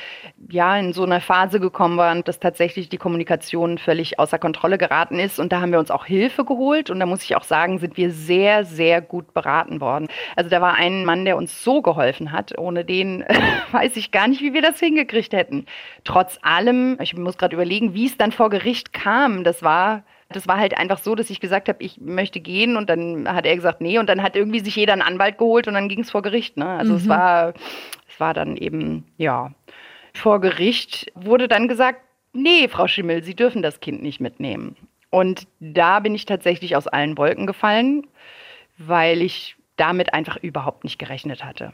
ja 0.51 0.79
in 0.79 0.95
so 0.95 1.03
einer 1.03 1.21
Phase 1.21 1.61
gekommen 1.61 1.99
waren, 1.99 2.25
dass 2.25 2.41
tatsächlich 2.41 2.89
die 2.89 2.99
Kommunikation 2.99 3.77
völlig 3.77 4.19
außer 4.19 4.39
Kontrolle 4.39 4.79
geraten 4.79 5.19
ist. 5.19 5.39
Und 5.39 5.53
da 5.53 5.61
haben 5.61 5.71
wir 5.71 5.79
uns 5.79 5.91
auch 5.91 6.07
Hilfe 6.07 6.45
geholt. 6.45 6.54
Und 6.91 7.01
da 7.01 7.07
muss 7.07 7.23
ich 7.23 7.37
auch 7.37 7.45
sagen, 7.45 7.79
sind 7.79 7.97
wir 7.97 8.11
sehr, 8.11 8.65
sehr 8.65 9.01
gut 9.01 9.35
beraten 9.35 9.81
worden. 9.81 10.09
Also 10.37 10.51
da 10.51 10.61
war 10.61 10.75
ein 10.75 11.05
Mann, 11.05 11.25
der 11.25 11.37
uns 11.37 11.63
so 11.63 11.83
geholfen 11.83 12.33
hat. 12.33 12.59
Ohne 12.59 12.85
den 12.85 13.25
weiß 13.73 13.97
ich 13.97 14.11
gar 14.11 14.29
nicht, 14.29 14.41
wie 14.41 14.55
wir 14.55 14.63
das 14.63 14.79
hingekriegt 14.81 15.33
hätten. 15.33 15.67
Trotz 16.05 16.39
allem, 16.43 16.99
ich 17.01 17.17
muss 17.17 17.39
gerade 17.39 17.55
überlegen, 17.55 17.95
wie 17.95 18.07
es 18.07 18.17
dann 18.17 18.33
vor 18.33 18.51
Gericht 18.51 18.93
kam. 18.93 19.45
Das 19.45 19.63
war 19.63 20.05
das 20.31 20.49
war 20.49 20.59
halt 20.59 20.77
einfach 20.77 20.99
so, 20.99 21.15
dass 21.15 21.31
ich 21.31 21.39
gesagt 21.39 21.69
habe, 21.69 21.83
ich 21.83 22.01
möchte 22.01 22.41
gehen 22.41 22.77
und 22.77 22.91
dann 22.91 23.29
hat 23.29 23.47
er 23.47 23.55
gesagt, 23.55 23.81
nee 23.81 23.99
und 23.99 24.09
dann 24.09 24.23
hat 24.23 24.37
irgendwie 24.37 24.61
sich 24.61 24.75
jeder 24.75 24.93
einen 24.93 25.03
Anwalt 25.03 25.39
geholt 25.39 25.69
und 25.69 25.75
dann 25.75 25.89
ging 25.89 26.01
es 26.01 26.11
vor 26.11 26.23
Gericht. 26.23 26.57
Ne? 26.57 26.67
Also 26.67 26.95
es 26.95 27.09
war, 27.09 27.55
es 28.09 28.19
war 28.19 28.35
dann 28.35 28.57
eben, 28.57 29.05
ja, 29.17 29.53
vor 30.13 30.41
Gericht 30.41 31.13
wurde 31.15 31.47
dann 31.47 31.69
gesagt, 31.69 32.01
nee, 32.33 32.69
Frau 32.69 32.89
Schimmel, 32.89 33.23
Sie 33.23 33.35
dürfen 33.35 33.63
das 33.63 33.81
Kind 33.81 34.03
nicht 34.03 34.21
mitnehmen. 34.21 34.77
Und 35.15 35.47
da 35.61 36.01
bin 36.01 36.13
ich 36.17 36.27
tatsächlich 36.27 36.75
aus 36.75 36.89
allen 36.89 37.17
Wolken 37.17 37.47
gefallen, 37.47 38.05
weil 38.79 39.23
ich 39.23 39.55
damit 39.77 40.13
einfach 40.13 40.37
überhaupt 40.37 40.83
nicht 40.83 40.99
gerechnet 40.99 41.45
hatte. 41.45 41.73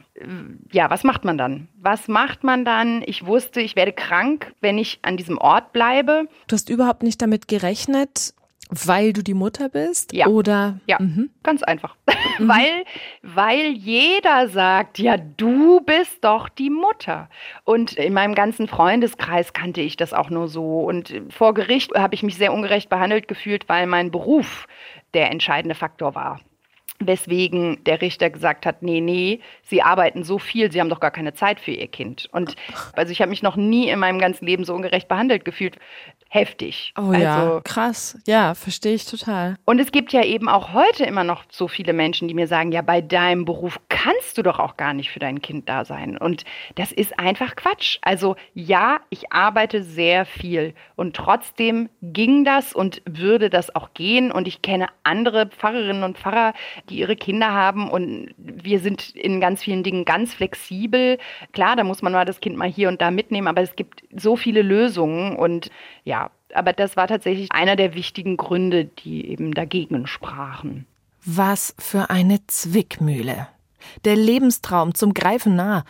Ja, 0.73 0.91
was 0.91 1.05
macht 1.05 1.25
man 1.25 1.39
dann? 1.39 1.69
Was 1.81 2.07
macht 2.07 2.45
man 2.45 2.67
dann? 2.67 3.03
Ich 3.07 3.25
wusste, 3.25 3.63
ich 3.63 3.77
werde 3.77 3.93
krank, 3.93 4.53
wenn 4.61 4.77
ich 4.77 4.99
an 5.01 5.17
diesem 5.17 5.39
Ort 5.39 5.73
bleibe. 5.73 6.29
Du 6.49 6.55
hast 6.55 6.69
überhaupt 6.69 7.03
nicht 7.03 7.23
damit 7.23 7.49
gerechnet, 7.49 8.35
weil 8.87 9.13
du 9.13 9.23
die 9.23 9.35
Mutter 9.35 9.69
bist? 9.69 10.13
Ja. 10.13 10.27
Oder? 10.27 10.81
Ja, 10.87 10.99
Mhm. 11.01 11.31
ganz 11.43 11.63
einfach. 11.63 11.97
weil, 12.39 12.85
weil 13.23 13.73
jeder 13.73 14.49
sagt, 14.49 14.99
ja, 14.99 15.17
du 15.17 15.81
bist 15.81 16.25
doch 16.25 16.49
die 16.49 16.71
Mutter. 16.71 17.29
Und 17.65 17.93
in 17.95 18.13
meinem 18.13 18.35
ganzen 18.35 18.69
Freundeskreis 18.69 19.53
kannte 19.53 19.81
ich 19.81 19.97
das 19.97 20.13
auch 20.15 20.31
nur 20.31 20.49
so. 20.49 20.81
Und 20.81 21.15
vor 21.31 21.55
Gericht 21.55 21.93
habe 21.95 22.15
ich 22.15 22.23
mich 22.23 22.37
sehr 22.37 22.53
ungerecht 22.53 22.89
behandelt 22.89 23.29
gefühlt, 23.29 23.69
weil 23.69 23.87
mein 23.87 24.11
Beruf 24.11 24.67
der 25.15 25.31
entscheidende 25.31 25.75
Faktor 25.75 26.15
war. 26.15 26.41
Weswegen 27.03 27.83
der 27.85 28.03
Richter 28.03 28.29
gesagt 28.29 28.67
hat, 28.67 28.83
nee, 28.83 29.01
nee, 29.01 29.41
Sie 29.63 29.81
arbeiten 29.81 30.23
so 30.23 30.39
viel, 30.39 30.71
Sie 30.71 30.81
haben 30.81 30.91
doch 30.91 31.01
gar 31.01 31.11
keine 31.11 31.33
Zeit 31.33 31.59
für 31.59 31.71
Ihr 31.71 31.89
Kind. 31.89 32.29
Und 32.31 32.57
also 32.93 33.11
ich 33.11 33.23
habe 33.23 33.31
mich 33.31 33.43
noch 33.43 33.57
nie 33.57 33.89
in 33.89 33.99
meinem 33.99 34.19
ganzen 34.19 34.45
Leben 34.45 34.65
so 34.65 34.75
ungerecht 34.75 35.09
behandelt 35.09 35.47
gefühlt. 35.47 35.77
Heftig. 36.33 36.93
Oh 36.97 37.11
also, 37.11 37.19
ja, 37.19 37.61
krass. 37.65 38.17
Ja, 38.25 38.55
verstehe 38.55 38.95
ich 38.95 39.05
total. 39.05 39.57
und 39.65 39.81
es 39.81 39.91
gibt 39.91 40.13
ja 40.13 40.25
eben 40.25 40.49
auch 40.49 40.73
heute 40.73 41.03
immer 41.03 41.25
noch 41.25 41.43
so 41.51 41.67
viele 41.67 41.93
Menschen, 41.93 42.29
die 42.29 42.35
mir 42.35 42.47
sagen, 42.47 42.71
ja, 42.71 42.83
bei 42.83 43.01
deinem 43.01 43.45
Beruf 43.45 43.81
kannst 43.89 44.39
du 44.39 44.43
doch 44.45 44.61
auch 44.61 44.77
gar 44.77 44.95
nicht 44.95 45.11
für 45.11 45.19
dein 45.19 45.43
Kind 45.43 45.69
da 45.69 45.85
sein. 45.85 46.17
Und 46.17 46.45
das 46.77 46.93
ist 46.93 47.19
einfach 47.19 47.57
Quatsch. 47.57 47.99
Also 48.03 48.37
ja, 48.55 49.01
ich 49.11 49.33
arbeite 49.33 49.83
sehr 49.83 50.25
viel 50.25 50.75
und 50.95 51.17
trotzdem 51.17 51.89
ging 52.01 52.45
das 52.45 52.75
und 52.75 53.03
würde 53.07 53.51
das 53.51 53.75
auch 53.75 53.93
gehen. 53.93 54.31
Und 54.31 54.47
ich 54.47 54.63
kenne 54.63 54.87
andere 55.03 55.49
Pfarrerinnen 55.49 56.05
und 56.05 56.17
Pfarrer, 56.17 56.55
die 56.91 56.99
ihre 56.99 57.17
Kinder 57.17 57.53
haben 57.53 57.91
und 57.91 58.33
wir 58.37 58.79
sind 58.79 59.17
in 59.17 59.41
ganz 59.41 59.65
vielen 59.65 59.83
Dingen 59.83 60.05
ganz 60.05 60.33
flexibel. 60.33 61.19
Klar, 61.53 61.75
da 61.75 61.83
muss 61.83 62.03
man 62.03 62.13
mal 62.13 62.25
das 62.25 62.39
Kind 62.39 62.57
mal 62.57 62.71
hier 62.71 62.87
und 62.89 63.01
da 63.01 63.11
mitnehmen, 63.11 63.49
aber 63.49 63.63
es 63.63 63.75
gibt 63.75 64.05
so 64.15 64.37
viele 64.37 64.63
Lösungen 64.63 65.35
und 65.35 65.71
ja, 66.05 66.31
aber 66.55 66.73
das 66.73 66.97
war 66.97 67.07
tatsächlich 67.07 67.53
einer 67.53 67.77
der 67.77 67.95
wichtigen 67.95 68.37
Gründe, 68.37 68.85
die 68.85 69.27
eben 69.29 69.53
dagegen 69.53 70.07
sprachen. 70.07 70.87
Was 71.25 71.75
für 71.79 72.11
eine 72.11 72.47
Zwickmühle. 72.47 73.49
Der 74.05 74.17
Lebenstraum 74.17 74.95
zum 74.95 75.15
Greifen 75.15 75.57
nah, 75.57 75.85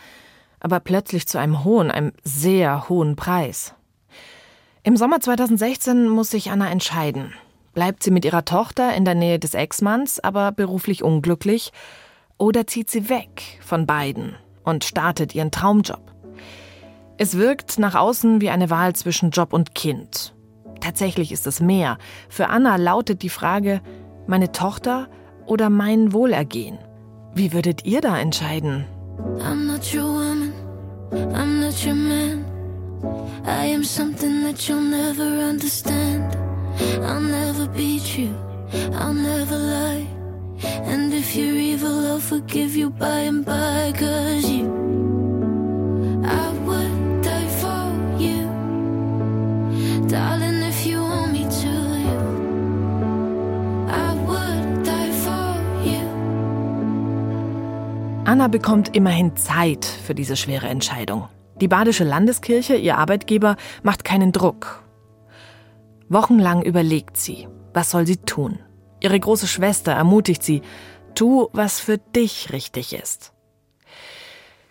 aber 0.59 0.79
plötzlich 0.79 1.27
zu 1.27 1.37
einem 1.37 1.63
hohen, 1.63 1.89
einem 1.91 2.13
sehr 2.23 2.89
hohen 2.89 3.15
Preis. 3.15 3.73
Im 4.83 4.97
Sommer 4.97 5.19
2016 5.19 6.09
muss 6.09 6.31
sich 6.31 6.51
Anna 6.51 6.69
entscheiden. 6.69 7.33
Bleibt 7.73 8.03
sie 8.03 8.11
mit 8.11 8.25
ihrer 8.25 8.45
Tochter 8.45 8.93
in 8.95 9.05
der 9.05 9.15
Nähe 9.15 9.39
des 9.39 9.53
Ex-Manns, 9.53 10.19
aber 10.19 10.51
beruflich 10.51 11.03
unglücklich, 11.03 11.71
oder 12.37 12.67
zieht 12.67 12.89
sie 12.89 13.07
weg 13.07 13.59
von 13.61 13.85
beiden 13.85 14.35
und 14.63 14.83
startet 14.83 15.35
ihren 15.35 15.51
Traumjob? 15.51 16.01
Es 17.21 17.37
wirkt 17.37 17.77
nach 17.77 17.93
außen 17.93 18.41
wie 18.41 18.49
eine 18.49 18.71
Wahl 18.71 18.95
zwischen 18.95 19.29
Job 19.29 19.53
und 19.53 19.75
Kind. 19.75 20.33
Tatsächlich 20.79 21.31
ist 21.31 21.45
es 21.45 21.59
mehr. 21.59 21.99
Für 22.29 22.49
Anna 22.49 22.77
lautet 22.77 23.21
die 23.21 23.29
Frage, 23.29 23.81
meine 24.25 24.51
Tochter 24.51 25.07
oder 25.45 25.69
mein 25.69 26.13
Wohlergehen? 26.13 26.79
Wie 27.35 27.53
würdet 27.53 27.85
ihr 27.85 28.01
da 28.01 28.17
entscheiden? 28.17 28.85
I'm 29.37 29.67
not 29.67 29.93
your 29.93 30.05
woman, 30.05 30.51
I'm 31.11 31.61
not 31.61 31.85
your 31.85 31.93
man. 31.93 32.43
I 33.45 33.71
am 33.71 33.83
something 33.83 34.41
that 34.43 34.67
you'll 34.67 34.81
never 34.81 35.47
understand. 35.47 36.35
I'll 37.03 37.21
never 37.21 37.67
beat 37.67 38.17
you, 38.17 38.29
I'll 38.99 39.13
never 39.13 39.59
lie. 39.59 40.07
And 40.87 41.13
if 41.13 41.35
you're 41.35 41.53
evil, 41.53 42.03
I'll 42.07 42.19
forgive 42.19 42.75
you 42.75 42.89
by 42.89 43.27
and 43.27 43.45
by. 43.45 43.93
Cause 43.95 44.49
you, 44.49 44.65
Anna 58.25 58.47
bekommt 58.47 58.95
immerhin 58.95 59.35
Zeit 59.35 59.85
für 59.85 60.15
diese 60.15 60.35
schwere 60.35 60.67
Entscheidung. 60.67 61.29
Die 61.61 61.67
Badische 61.67 62.03
Landeskirche, 62.03 62.75
ihr 62.75 62.97
Arbeitgeber, 62.97 63.55
macht 63.83 64.03
keinen 64.03 64.31
Druck. 64.31 64.83
Wochenlang 66.09 66.61
überlegt 66.61 67.17
sie, 67.17 67.47
was 67.73 67.91
soll 67.91 68.07
sie 68.07 68.17
tun. 68.17 68.59
Ihre 68.99 69.19
große 69.19 69.47
Schwester 69.47 69.93
ermutigt 69.93 70.43
sie, 70.43 70.61
tu, 71.15 71.49
was 71.53 71.79
für 71.79 71.97
dich 71.97 72.51
richtig 72.51 72.93
ist. 72.93 73.33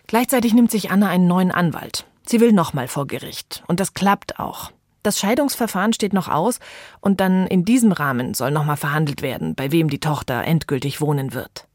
Gleichzeitig 0.07 0.53
nimmt 0.53 0.69
sich 0.69 0.91
Anna 0.91 1.09
einen 1.09 1.27
neuen 1.27 1.51
Anwalt. 1.51 2.05
Sie 2.27 2.39
will 2.41 2.51
nochmal 2.51 2.87
vor 2.87 3.07
Gericht. 3.07 3.63
Und 3.67 3.79
das 3.79 3.93
klappt 3.93 4.39
auch. 4.39 4.71
Das 5.03 5.19
Scheidungsverfahren 5.19 5.93
steht 5.93 6.13
noch 6.13 6.27
aus 6.27 6.59
und 6.99 7.19
dann 7.19 7.47
in 7.47 7.65
diesem 7.65 7.91
Rahmen 7.91 8.33
soll 8.33 8.51
nochmal 8.51 8.77
verhandelt 8.77 9.21
werden, 9.21 9.55
bei 9.55 9.71
wem 9.71 9.89
die 9.89 9.99
Tochter 9.99 10.43
endgültig 10.43 11.01
wohnen 11.01 11.33
wird. 11.33 11.67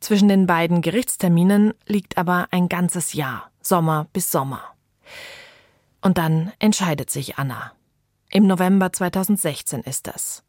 Zwischen 0.00 0.28
den 0.28 0.46
beiden 0.46 0.82
Gerichtsterminen 0.82 1.72
liegt 1.86 2.18
aber 2.18 2.48
ein 2.50 2.68
ganzes 2.68 3.12
Jahr, 3.12 3.50
Sommer 3.60 4.06
bis 4.12 4.30
Sommer. 4.30 4.62
Und 6.00 6.18
dann 6.18 6.52
entscheidet 6.58 7.10
sich 7.10 7.38
Anna. 7.38 7.72
Im 8.30 8.46
November 8.46 8.92
2016 8.92 9.80
ist 9.82 10.06
das. 10.06 10.42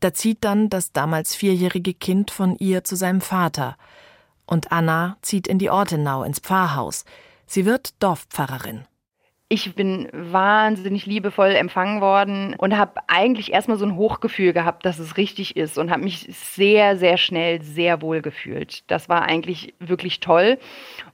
Da 0.00 0.14
zieht 0.14 0.44
dann 0.44 0.68
das 0.70 0.92
damals 0.92 1.34
vierjährige 1.34 1.94
Kind 1.94 2.30
von 2.30 2.56
ihr 2.56 2.84
zu 2.84 2.96
seinem 2.96 3.20
Vater. 3.20 3.76
Und 4.46 4.72
Anna 4.72 5.16
zieht 5.22 5.46
in 5.46 5.58
die 5.58 5.70
Ortenau 5.70 6.22
ins 6.22 6.38
Pfarrhaus. 6.38 7.04
Sie 7.46 7.64
wird 7.64 7.94
Dorfpfarrerin. 8.02 8.86
Ich 9.48 9.76
bin 9.76 10.08
wahnsinnig 10.12 11.06
liebevoll 11.06 11.50
empfangen 11.50 12.00
worden 12.00 12.56
und 12.58 12.76
habe 12.76 13.00
eigentlich 13.06 13.52
erstmal 13.52 13.76
so 13.76 13.84
ein 13.84 13.94
Hochgefühl 13.94 14.52
gehabt, 14.52 14.84
dass 14.84 14.98
es 14.98 15.16
richtig 15.16 15.56
ist 15.56 15.78
und 15.78 15.92
habe 15.92 16.02
mich 16.02 16.26
sehr, 16.30 16.96
sehr 16.96 17.16
schnell 17.16 17.62
sehr 17.62 18.02
wohl 18.02 18.22
gefühlt. 18.22 18.82
Das 18.90 19.08
war 19.08 19.22
eigentlich 19.22 19.74
wirklich 19.78 20.18
toll. 20.18 20.58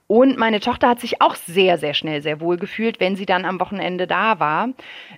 Und 0.07 0.37
meine 0.37 0.59
Tochter 0.59 0.89
hat 0.89 0.99
sich 0.99 1.21
auch 1.21 1.35
sehr, 1.35 1.77
sehr 1.77 1.93
schnell 1.93 2.21
sehr 2.21 2.41
wohl 2.41 2.57
gefühlt, 2.57 2.99
wenn 2.99 3.15
sie 3.15 3.25
dann 3.25 3.45
am 3.45 3.59
Wochenende 3.61 4.05
da 4.05 4.39
war. 4.39 4.69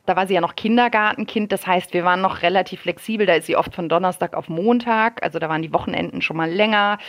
Da 0.05 0.15
war 0.15 0.27
sie 0.27 0.35
ja 0.35 0.41
noch 0.41 0.55
Kindergartenkind, 0.55 1.51
das 1.51 1.65
heißt, 1.65 1.93
wir 1.93 2.05
waren 2.05 2.21
noch 2.21 2.43
relativ 2.43 2.81
flexibel. 2.81 3.25
Da 3.25 3.33
ist 3.33 3.47
sie 3.47 3.57
oft 3.57 3.73
von 3.73 3.89
Donnerstag 3.89 4.35
auf 4.35 4.47
Montag, 4.47 5.23
also 5.23 5.39
da 5.39 5.49
waren 5.49 5.63
die 5.63 5.73
Wochenenden 5.73 6.21
schon 6.21 6.37
mal 6.37 6.51
länger. 6.51 6.99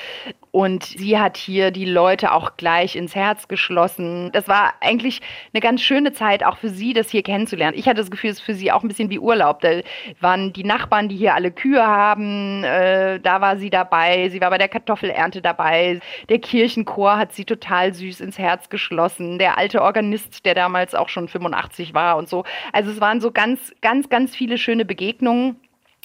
Und 0.52 0.84
sie 0.84 1.18
hat 1.18 1.36
hier 1.36 1.70
die 1.70 1.84
Leute 1.84 2.32
auch 2.32 2.56
gleich 2.56 2.96
ins 2.96 3.14
Herz 3.14 3.46
geschlossen. 3.46 4.30
Das 4.32 4.48
war 4.48 4.72
eigentlich 4.80 5.20
eine 5.52 5.60
ganz 5.60 5.82
schöne 5.82 6.14
Zeit 6.14 6.44
auch 6.44 6.56
für 6.56 6.70
sie, 6.70 6.94
das 6.94 7.10
hier 7.10 7.22
kennenzulernen. 7.22 7.76
Ich 7.78 7.86
hatte 7.86 8.00
das 8.00 8.10
Gefühl, 8.10 8.30
es 8.30 8.38
ist 8.38 8.44
für 8.44 8.54
sie 8.54 8.72
auch 8.72 8.82
ein 8.82 8.88
bisschen 8.88 9.10
wie 9.10 9.18
Urlaub. 9.18 9.60
Da 9.60 9.80
waren 10.20 10.54
die 10.54 10.64
Nachbarn, 10.64 11.10
die 11.10 11.16
hier 11.16 11.34
alle 11.34 11.50
Kühe 11.50 11.86
haben, 11.86 12.64
äh, 12.64 13.20
da 13.20 13.42
war 13.42 13.58
sie 13.58 13.68
dabei. 13.68 14.30
Sie 14.30 14.40
war 14.40 14.48
bei 14.48 14.56
der 14.56 14.68
Kartoffelernte 14.68 15.42
dabei. 15.42 16.00
Der 16.30 16.38
Kirchenchor 16.38 17.18
hat 17.18 17.34
sie 17.34 17.44
total 17.44 17.65
süß 17.94 18.20
ins 18.20 18.38
Herz 18.38 18.68
geschlossen. 18.68 19.38
Der 19.38 19.58
alte 19.58 19.82
Organist, 19.82 20.44
der 20.44 20.54
damals 20.54 20.94
auch 20.94 21.08
schon 21.08 21.28
85 21.28 21.94
war 21.94 22.16
und 22.16 22.28
so. 22.28 22.44
Also 22.72 22.90
es 22.90 23.00
waren 23.00 23.20
so 23.20 23.30
ganz, 23.30 23.72
ganz, 23.80 24.08
ganz 24.08 24.34
viele 24.34 24.58
schöne 24.58 24.84
Begegnungen 24.84 25.56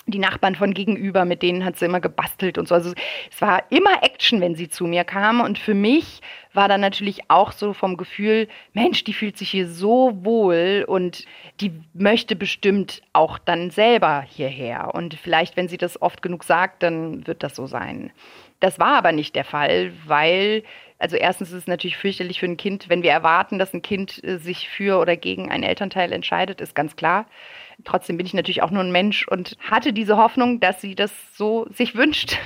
die 0.07 0.19
Nachbarn 0.19 0.55
von 0.55 0.73
gegenüber, 0.73 1.25
mit 1.25 1.41
denen 1.41 1.63
hat 1.63 1.77
sie 1.77 1.85
immer 1.85 1.99
gebastelt 1.99 2.57
und 2.57 2.67
so. 2.67 2.75
Also 2.75 2.93
es 3.31 3.41
war 3.41 3.63
immer 3.69 4.01
Action, 4.03 4.41
wenn 4.41 4.55
sie 4.55 4.67
zu 4.67 4.85
mir 4.85 5.03
kam. 5.03 5.41
Und 5.41 5.59
für 5.59 5.75
mich 5.75 6.21
war 6.53 6.67
dann 6.67 6.81
natürlich 6.81 7.29
auch 7.29 7.51
so 7.51 7.73
vom 7.73 7.97
Gefühl, 7.97 8.47
Mensch, 8.73 9.03
die 9.03 9.13
fühlt 9.13 9.37
sich 9.37 9.51
hier 9.51 9.67
so 9.67 10.17
wohl 10.23 10.85
und 10.87 11.25
die 11.59 11.71
möchte 11.93 12.35
bestimmt 12.35 13.01
auch 13.13 13.37
dann 13.37 13.69
selber 13.69 14.21
hierher. 14.21 14.93
Und 14.93 15.13
vielleicht, 15.13 15.55
wenn 15.55 15.67
sie 15.67 15.77
das 15.77 16.01
oft 16.01 16.21
genug 16.21 16.43
sagt, 16.43 16.83
dann 16.83 17.25
wird 17.27 17.43
das 17.43 17.55
so 17.55 17.67
sein. 17.67 18.11
Das 18.59 18.79
war 18.79 18.95
aber 18.97 19.11
nicht 19.11 19.35
der 19.35 19.45
Fall, 19.45 19.93
weil, 20.05 20.63
also 21.01 21.17
erstens 21.17 21.49
ist 21.49 21.57
es 21.57 21.67
natürlich 21.67 21.97
fürchterlich 21.97 22.39
für 22.39 22.45
ein 22.45 22.57
Kind, 22.57 22.87
wenn 22.87 23.01
wir 23.01 23.11
erwarten, 23.11 23.57
dass 23.57 23.73
ein 23.73 23.81
Kind 23.81 24.23
äh, 24.23 24.37
sich 24.37 24.69
für 24.69 24.99
oder 24.99 25.17
gegen 25.17 25.51
einen 25.51 25.63
Elternteil 25.63 26.13
entscheidet, 26.13 26.61
ist 26.61 26.75
ganz 26.75 26.95
klar. 26.95 27.25
Trotzdem 27.83 28.17
bin 28.17 28.27
ich 28.27 28.35
natürlich 28.35 28.61
auch 28.61 28.69
nur 28.69 28.83
ein 28.83 28.91
Mensch 28.91 29.27
und 29.27 29.57
hatte 29.59 29.93
diese 29.93 30.17
Hoffnung, 30.17 30.59
dass 30.59 30.79
sie 30.79 30.93
das 30.93 31.11
so 31.35 31.65
sich 31.71 31.95
wünscht. 31.95 32.37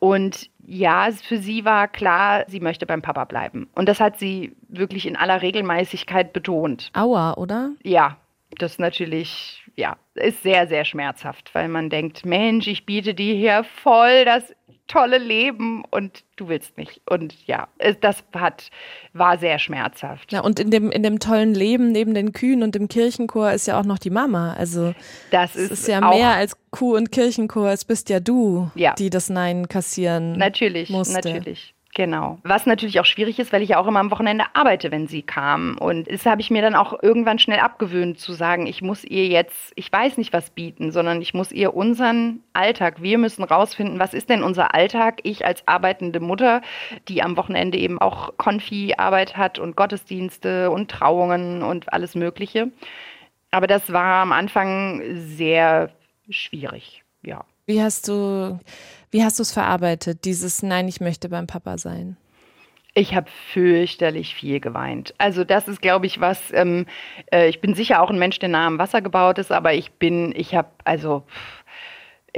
Und 0.00 0.50
ja, 0.66 1.08
für 1.12 1.38
sie 1.38 1.64
war 1.64 1.86
klar, 1.88 2.44
sie 2.48 2.60
möchte 2.60 2.84
beim 2.84 3.00
Papa 3.00 3.24
bleiben. 3.24 3.70
Und 3.74 3.88
das 3.88 4.00
hat 4.00 4.18
sie 4.18 4.56
wirklich 4.68 5.06
in 5.06 5.16
aller 5.16 5.40
Regelmäßigkeit 5.40 6.32
betont. 6.32 6.90
Aua, 6.94 7.34
oder? 7.34 7.70
Ja, 7.84 8.18
das 8.58 8.72
ist 8.72 8.80
natürlich, 8.80 9.62
ja, 9.76 9.96
ist 10.14 10.42
sehr, 10.42 10.66
sehr 10.66 10.84
schmerzhaft, 10.84 11.54
weil 11.54 11.68
man 11.68 11.88
denkt, 11.88 12.26
Mensch, 12.26 12.66
ich 12.66 12.84
biete 12.84 13.14
dir 13.14 13.34
hier 13.34 13.64
voll 13.64 14.24
das 14.24 14.52
tolle 14.88 15.18
Leben 15.18 15.84
und 15.90 16.24
du 16.36 16.48
willst 16.48 16.76
nicht. 16.76 17.00
Und 17.08 17.46
ja, 17.46 17.68
das 18.00 18.24
hat, 18.34 18.70
war 19.12 19.38
sehr 19.38 19.58
schmerzhaft. 19.58 20.32
Ja, 20.32 20.40
und 20.40 20.58
in 20.58 20.70
dem, 20.70 20.90
in 20.90 21.02
dem 21.02 21.20
tollen 21.20 21.54
Leben 21.54 21.92
neben 21.92 22.14
den 22.14 22.32
Kühen 22.32 22.62
und 22.62 22.74
dem 22.74 22.88
Kirchenchor 22.88 23.52
ist 23.52 23.66
ja 23.66 23.78
auch 23.78 23.84
noch 23.84 23.98
die 23.98 24.10
Mama. 24.10 24.54
Also 24.54 24.94
Das 25.30 25.54
ist, 25.54 25.70
ist 25.70 25.88
ja 25.88 26.00
mehr 26.00 26.30
als 26.34 26.56
Kuh 26.70 26.96
und 26.96 27.12
Kirchenchor, 27.12 27.70
es 27.70 27.84
bist 27.84 28.08
ja 28.10 28.18
du, 28.18 28.70
Ja. 28.74 28.94
die 28.94 29.10
das 29.10 29.28
Nein 29.30 29.68
kassieren 29.68 30.32
Natürlich, 30.38 30.90
musste. 30.90 31.14
natürlich. 31.14 31.74
Genau. 31.94 32.38
Was 32.44 32.66
natürlich 32.66 33.00
auch 33.00 33.04
schwierig 33.04 33.38
ist, 33.38 33.52
weil 33.52 33.62
ich 33.62 33.70
ja 33.70 33.78
auch 33.78 33.86
immer 33.86 34.00
am 34.00 34.10
Wochenende 34.10 34.44
arbeite, 34.52 34.90
wenn 34.92 35.08
sie 35.08 35.22
kam. 35.22 35.76
Und 35.78 36.10
das 36.10 36.26
habe 36.26 36.40
ich 36.40 36.50
mir 36.50 36.62
dann 36.62 36.74
auch 36.74 37.02
irgendwann 37.02 37.38
schnell 37.38 37.60
abgewöhnt, 37.60 38.18
zu 38.18 38.34
sagen, 38.34 38.66
ich 38.66 38.82
muss 38.82 39.04
ihr 39.04 39.26
jetzt, 39.26 39.72
ich 39.74 39.90
weiß 39.90 40.16
nicht 40.18 40.32
was 40.32 40.50
bieten, 40.50 40.92
sondern 40.92 41.20
ich 41.22 41.34
muss 41.34 41.50
ihr 41.50 41.74
unseren 41.74 42.40
Alltag, 42.52 43.02
wir 43.02 43.18
müssen 43.18 43.42
rausfinden, 43.42 43.98
was 43.98 44.14
ist 44.14 44.28
denn 44.28 44.42
unser 44.42 44.74
Alltag? 44.74 45.20
Ich 45.22 45.44
als 45.44 45.66
arbeitende 45.66 46.20
Mutter, 46.20 46.60
die 47.08 47.22
am 47.22 47.36
Wochenende 47.36 47.78
eben 47.78 48.00
auch 48.00 48.36
Konfi-Arbeit 48.36 49.36
hat 49.36 49.58
und 49.58 49.74
Gottesdienste 49.74 50.70
und 50.70 50.90
Trauungen 50.90 51.62
und 51.62 51.92
alles 51.92 52.14
Mögliche. 52.14 52.70
Aber 53.50 53.66
das 53.66 53.92
war 53.92 54.22
am 54.22 54.32
Anfang 54.32 55.02
sehr 55.14 55.90
schwierig, 56.28 57.02
ja. 57.22 57.44
Wie 57.66 57.82
hast 57.82 58.08
du, 58.08 58.58
wie 59.10 59.24
hast 59.24 59.38
du 59.38 59.42
es 59.42 59.52
verarbeitet, 59.52 60.24
dieses 60.24 60.62
Nein, 60.62 60.88
ich 60.88 61.00
möchte 61.00 61.28
beim 61.28 61.46
Papa 61.46 61.78
sein? 61.78 62.16
Ich 62.94 63.14
habe 63.14 63.28
fürchterlich 63.52 64.34
viel 64.34 64.58
geweint. 64.58 65.14
Also 65.18 65.44
das 65.44 65.68
ist, 65.68 65.80
glaube 65.80 66.06
ich, 66.06 66.20
was. 66.20 66.52
Ähm, 66.52 66.86
äh, 67.30 67.48
ich 67.48 67.60
bin 67.60 67.74
sicher 67.74 68.02
auch 68.02 68.10
ein 68.10 68.18
Mensch, 68.18 68.38
der 68.40 68.48
nah 68.48 68.66
am 68.66 68.78
Wasser 68.78 69.00
gebaut 69.02 69.38
ist, 69.38 69.52
aber 69.52 69.72
ich 69.74 69.92
bin, 69.92 70.34
ich 70.34 70.54
habe, 70.54 70.68
also 70.84 71.20
pff, 71.28 71.57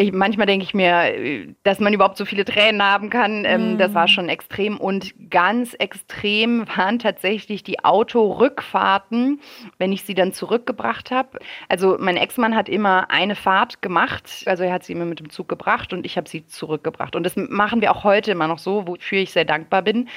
ich, 0.01 0.13
manchmal 0.13 0.47
denke 0.47 0.65
ich 0.65 0.75
mir, 0.75 1.47
dass 1.63 1.79
man 1.79 1.93
überhaupt 1.93 2.17
so 2.17 2.25
viele 2.25 2.45
Tränen 2.45 2.83
haben 2.83 3.11
kann. 3.11 3.45
Ähm, 3.45 3.79
Das 3.79 3.95
war 3.95 4.09
schon 4.09 4.29
extrem 4.29 4.79
und 4.79 5.15
ganz 5.31 5.75
extrem 5.75 6.67
waren 6.77 6.99
tatsächlich 6.99 7.63
die 7.63 7.85
Autorückfahrten, 7.85 9.41
wenn 9.79 9.93
ich 9.93 10.05
sie 10.05 10.15
dann 10.15 10.33
zurückgebracht 10.33 11.11
habe. 11.11 11.39
Also 11.69 11.97
mein 12.01 12.17
Ex-Mann 12.17 12.57
hat 12.57 12.69
immer 12.69 13.11
eine 13.11 13.35
Fahrt 13.35 13.83
gemacht, 13.83 14.43
also 14.47 14.65
er 14.65 14.73
hat 14.73 14.85
sie 14.85 14.93
immer 14.93 15.05
mit 15.05 15.21
dem 15.21 15.31
Zug 15.31 15.49
gebracht 15.49 15.93
und 15.93 16.07
ich 16.07 16.17
habe 16.17 16.29
sie 16.29 16.47
zurückgebracht. 16.47 17.15
Und 17.17 17.25
das 17.25 17.37
machen 17.37 17.81
wir 17.81 17.93
auch 17.93 18.05
heute 18.05 18.31
immer 18.31 18.49
noch 18.49 18.59
so, 18.59 18.87
wofür 18.87 19.19
ich 19.19 19.33
sehr 19.33 19.45
dankbar 19.45 19.83
bin. 19.83 20.09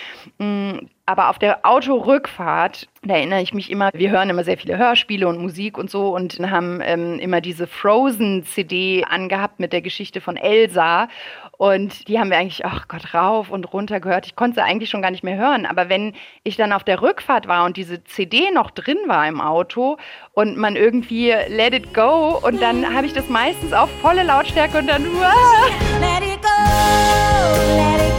Aber 1.06 1.30
auf 1.30 1.38
der 1.38 1.66
Autorückfahrt, 1.66 2.88
da 3.04 3.16
erinnere 3.16 3.42
ich 3.42 3.54
mich 3.54 3.70
immer, 3.70 3.89
wir 3.94 4.10
hören 4.10 4.30
immer 4.30 4.46
sehr 4.46 4.58
viele 4.58 4.78
Hörspiele 4.78 5.28
und 5.28 5.42
Musik 5.42 5.78
und 5.78 5.89
so 5.89 6.16
und 6.16 6.39
haben 6.39 6.80
ähm, 6.82 7.20
immer 7.20 7.42
diese 7.42 7.68
Frozen-CD 7.68 9.04
angehabt 9.10 9.60
mit 9.60 9.74
der 9.74 9.82
Geschichte 9.82 10.22
von 10.22 10.38
Elsa. 10.38 11.10
Und 11.58 12.08
die 12.08 12.20
haben 12.20 12.30
wir 12.30 12.38
eigentlich, 12.38 12.66
ach 12.66 12.88
Gott, 12.88 13.13
rauf 13.13 13.50
und 13.50 13.74
runter 13.74 14.00
gehört. 14.00 14.26
Ich 14.28 14.38
konnte 14.38 14.56
sie 14.56 14.63
eigentlich 14.63 14.89
schon 14.89 15.02
gar 15.02 15.12
nicht 15.12 15.26
mehr 15.26 15.36
hören. 15.36 15.66
Aber 15.66 15.89
wenn 15.89 16.13
ich 16.44 16.56
dann 16.56 16.72
auf 16.72 16.86
der 16.86 17.02
Rückfahrt 17.02 17.50
war 17.50 17.66
und 17.66 17.76
diese 17.76 18.06
CD 18.06 18.52
noch 18.52 18.72
drin 18.72 18.98
war 19.08 19.28
im 19.28 19.42
Auto 19.42 19.98
und 20.32 20.56
man 20.56 20.78
irgendwie 20.78 21.34
Let 21.50 21.74
It 21.74 21.94
Go 21.94 22.39
und 22.42 22.62
dann 22.62 22.96
habe 22.96 23.08
ich 23.08 23.13
das 23.13 23.28
meistens 23.28 23.74
auf 23.74 23.89
volle 24.02 24.24
Lautstärke 24.24 24.78
und 24.78 24.88
dann, 24.88 25.06
uah, 25.06 25.34
Let 26.00 26.24
it 26.24 26.42
go, 26.42 26.50
let 27.76 28.02
it 28.02 28.08
go. 28.08 28.12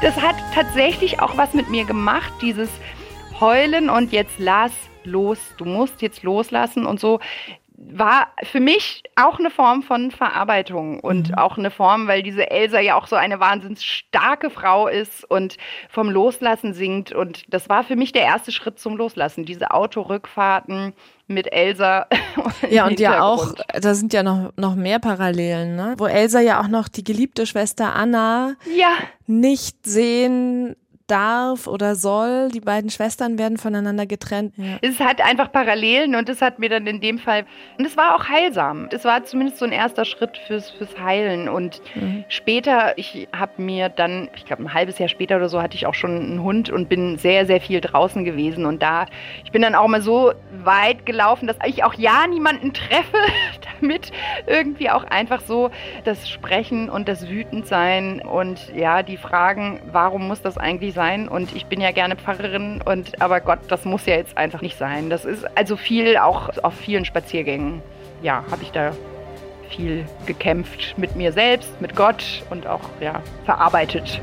Das 0.00 0.20
hat 0.20 0.36
tatsächlich 0.54 1.20
auch 1.20 1.36
was 1.36 1.54
mit 1.54 1.70
mir 1.70 1.84
gemacht, 1.84 2.32
dieses 2.40 2.70
Heulen 3.40 3.90
und 3.90 4.12
jetzt 4.12 4.38
lass 4.38 4.72
los, 5.04 5.38
du 5.56 5.64
musst 5.64 6.02
jetzt 6.02 6.22
loslassen 6.22 6.86
und 6.86 7.00
so. 7.00 7.20
War 7.80 8.28
für 8.42 8.58
mich 8.58 9.04
auch 9.14 9.38
eine 9.38 9.50
Form 9.50 9.82
von 9.82 10.10
Verarbeitung 10.10 10.98
und 10.98 11.38
auch 11.38 11.58
eine 11.58 11.70
Form, 11.70 12.08
weil 12.08 12.24
diese 12.24 12.50
Elsa 12.50 12.80
ja 12.80 12.96
auch 12.96 13.06
so 13.06 13.14
eine 13.14 13.38
wahnsinns 13.38 13.84
starke 13.84 14.50
Frau 14.50 14.88
ist 14.88 15.24
und 15.24 15.56
vom 15.88 16.10
Loslassen 16.10 16.74
singt. 16.74 17.12
Und 17.12 17.44
das 17.52 17.68
war 17.68 17.84
für 17.84 17.94
mich 17.94 18.10
der 18.10 18.22
erste 18.22 18.50
Schritt 18.50 18.80
zum 18.80 18.96
Loslassen. 18.96 19.44
Diese 19.44 19.70
Autorückfahrten 19.70 20.92
mit 21.28 21.52
Elsa. 21.52 22.06
Ja, 22.70 22.86
und 22.86 22.98
ja 22.98 23.22
auch, 23.22 23.54
da 23.80 23.94
sind 23.94 24.12
ja 24.12 24.22
noch, 24.22 24.52
noch 24.56 24.74
mehr 24.74 24.98
Parallelen, 24.98 25.76
ne? 25.76 25.94
Wo 25.96 26.06
Elsa 26.06 26.40
ja 26.40 26.60
auch 26.60 26.68
noch 26.68 26.88
die 26.88 27.04
geliebte 27.04 27.46
Schwester 27.46 27.94
Anna 27.94 28.56
Ja, 28.74 28.90
nicht 29.26 29.86
sehen 29.86 30.76
darf 31.08 31.66
oder 31.66 31.94
soll. 31.94 32.48
Die 32.52 32.60
beiden 32.60 32.90
Schwestern 32.90 33.38
werden 33.38 33.58
voneinander 33.58 34.06
getrennt. 34.06 34.54
Ja. 34.56 34.78
Es 34.82 35.00
hat 35.00 35.20
einfach 35.20 35.50
Parallelen 35.50 36.14
und 36.14 36.28
es 36.28 36.40
hat 36.42 36.58
mir 36.58 36.68
dann 36.68 36.86
in 36.86 37.00
dem 37.00 37.18
Fall, 37.18 37.44
und 37.78 37.84
es 37.84 37.96
war 37.96 38.14
auch 38.14 38.28
heilsam. 38.28 38.88
Es 38.92 39.04
war 39.04 39.24
zumindest 39.24 39.58
so 39.58 39.64
ein 39.64 39.72
erster 39.72 40.04
Schritt 40.04 40.38
fürs, 40.46 40.70
fürs 40.70 40.98
Heilen. 41.00 41.48
Und 41.48 41.82
später, 42.28 42.96
ich 42.96 43.28
habe 43.34 43.60
mir 43.60 43.88
dann, 43.88 44.28
ich 44.36 44.44
glaube 44.44 44.62
ein 44.62 44.74
halbes 44.74 44.98
Jahr 44.98 45.08
später 45.08 45.36
oder 45.36 45.48
so, 45.48 45.62
hatte 45.62 45.76
ich 45.76 45.86
auch 45.86 45.94
schon 45.94 46.16
einen 46.16 46.42
Hund 46.42 46.70
und 46.70 46.88
bin 46.88 47.18
sehr, 47.18 47.46
sehr 47.46 47.60
viel 47.60 47.80
draußen 47.80 48.24
gewesen. 48.24 48.66
Und 48.66 48.82
da, 48.82 49.06
ich 49.44 49.50
bin 49.50 49.62
dann 49.62 49.74
auch 49.74 49.88
mal 49.88 50.02
so 50.02 50.32
weit 50.62 51.06
gelaufen, 51.06 51.46
dass 51.46 51.56
ich 51.64 51.84
auch 51.84 51.94
ja 51.94 52.26
niemanden 52.26 52.72
treffe, 52.72 53.16
damit 53.80 54.12
irgendwie 54.46 54.90
auch 54.90 55.04
einfach 55.04 55.40
so 55.40 55.70
das 56.04 56.28
Sprechen 56.28 56.90
und 56.90 57.08
das 57.08 57.28
Wütendsein 57.28 58.20
und 58.20 58.72
ja, 58.74 59.02
die 59.02 59.16
Fragen, 59.16 59.80
warum 59.90 60.28
muss 60.28 60.42
das 60.42 60.58
eigentlich 60.58 60.94
sein? 60.98 61.28
Und 61.28 61.54
ich 61.54 61.66
bin 61.66 61.80
ja 61.80 61.92
gerne 61.92 62.16
Pfarrerin 62.16 62.82
und 62.84 63.22
aber 63.22 63.40
Gott, 63.40 63.60
das 63.68 63.84
muss 63.84 64.04
ja 64.04 64.16
jetzt 64.16 64.36
einfach 64.36 64.60
nicht 64.60 64.76
sein. 64.76 65.08
Das 65.08 65.24
ist 65.24 65.46
also 65.56 65.76
viel 65.76 66.18
auch 66.18 66.50
auf 66.62 66.74
vielen 66.74 67.04
Spaziergängen. 67.04 67.80
Ja, 68.20 68.44
habe 68.50 68.62
ich 68.62 68.72
da 68.72 68.92
viel 69.70 70.04
gekämpft 70.26 70.98
mit 70.98 71.14
mir 71.14 71.32
selbst, 71.32 71.80
mit 71.80 71.94
Gott 71.94 72.42
und 72.50 72.66
auch 72.66 72.80
ja 73.00 73.22
verarbeitet. 73.44 74.20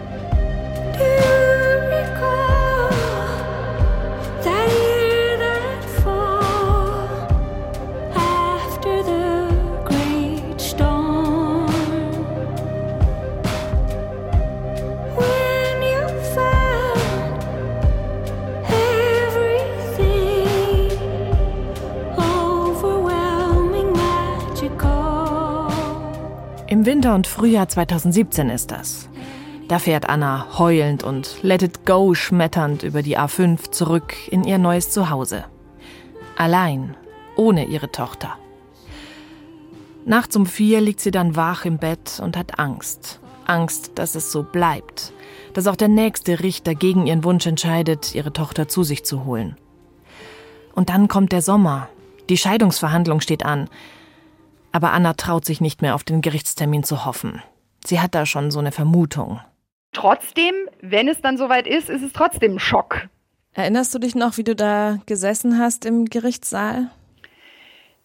Winter 26.86 27.16
und 27.16 27.26
Frühjahr 27.26 27.68
2017 27.68 28.50
ist 28.50 28.70
das. 28.70 29.10
Da 29.68 29.80
fährt 29.80 30.08
Anna 30.08 30.60
heulend 30.60 31.04
und 31.04 31.42
Let 31.42 31.64
It 31.64 31.86
Go 31.86 32.14
schmetternd 32.14 32.84
über 32.84 33.02
die 33.02 33.18
A5 33.18 33.72
zurück 33.72 34.14
in 34.30 34.44
ihr 34.44 34.60
neues 34.60 34.92
Zuhause. 34.92 35.46
Allein, 36.38 36.96
ohne 37.36 37.66
ihre 37.66 37.92
Tochter. 37.92 38.38
Nachts 40.06 40.36
um 40.36 40.46
vier 40.46 40.82
liegt 40.82 41.00
sie 41.00 41.10
dann 41.10 41.36
wach 41.36 41.66
im 41.66 41.80
Bett 41.80 42.20
und 42.22 42.38
hat 42.38 42.60
Angst. 42.60 43.20
Angst, 43.48 43.94
dass 43.96 44.14
es 44.14 44.32
so 44.32 44.44
bleibt. 44.44 45.12
Dass 45.54 45.66
auch 45.66 45.76
der 45.76 45.88
nächste 45.88 46.42
Richter 46.42 46.76
gegen 46.76 47.08
ihren 47.08 47.24
Wunsch 47.24 47.48
entscheidet, 47.48 48.14
ihre 48.14 48.34
Tochter 48.34 48.68
zu 48.68 48.84
sich 48.84 49.04
zu 49.04 49.26
holen. 49.26 49.58
Und 50.76 50.90
dann 50.90 51.08
kommt 51.08 51.32
der 51.32 51.42
Sommer. 51.42 51.90
Die 52.30 52.38
Scheidungsverhandlung 52.38 53.22
steht 53.22 53.44
an. 53.44 53.70
Aber 54.76 54.92
Anna 54.92 55.14
traut 55.14 55.46
sich 55.46 55.62
nicht 55.62 55.82
mehr 55.82 55.96
auf 55.96 56.04
den 56.04 56.22
Gerichtstermin 56.22 56.84
zu 56.84 57.06
hoffen. 57.06 57.42
Sie 57.86 58.02
hat 58.02 58.14
da 58.14 58.26
schon 58.26 58.52
so 58.52 58.60
eine 58.60 58.74
Vermutung. 58.74 59.40
Trotzdem, 59.94 60.54
wenn 60.82 61.08
es 61.08 61.22
dann 61.22 61.38
soweit 61.38 61.66
ist, 61.66 61.90
ist 61.90 62.04
es 62.04 62.12
trotzdem 62.12 62.56
ein 62.56 62.60
Schock. 62.60 63.08
Erinnerst 63.54 63.96
du 63.96 64.00
dich 64.00 64.16
noch, 64.16 64.36
wie 64.36 64.44
du 64.44 64.54
da 64.54 64.98
gesessen 65.06 65.60
hast 65.60 65.86
im 65.86 66.04
Gerichtssaal? 66.04 66.90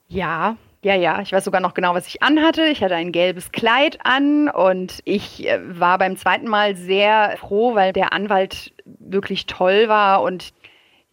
Ja, 0.06 0.54
ja, 0.84 0.94
ja. 0.94 1.20
Ich 1.20 1.32
weiß 1.32 1.44
sogar 1.44 1.60
noch 1.60 1.74
genau, 1.74 1.92
was 1.94 2.06
ich 2.06 2.22
anhatte. 2.22 2.66
Ich 2.66 2.84
hatte 2.84 2.94
ein 2.94 3.10
gelbes 3.10 3.50
Kleid 3.50 3.98
an 4.04 4.48
und 4.48 5.00
ich 5.04 5.48
äh, 5.48 5.58
war 5.76 5.98
beim 5.98 6.16
zweiten 6.16 6.46
Mal 6.46 6.76
sehr 6.76 7.36
froh, 7.38 7.74
weil 7.74 7.92
der 7.92 8.12
Anwalt 8.12 8.72
wirklich 8.84 9.46
toll 9.46 9.88
war 9.88 10.22
und 10.22 10.52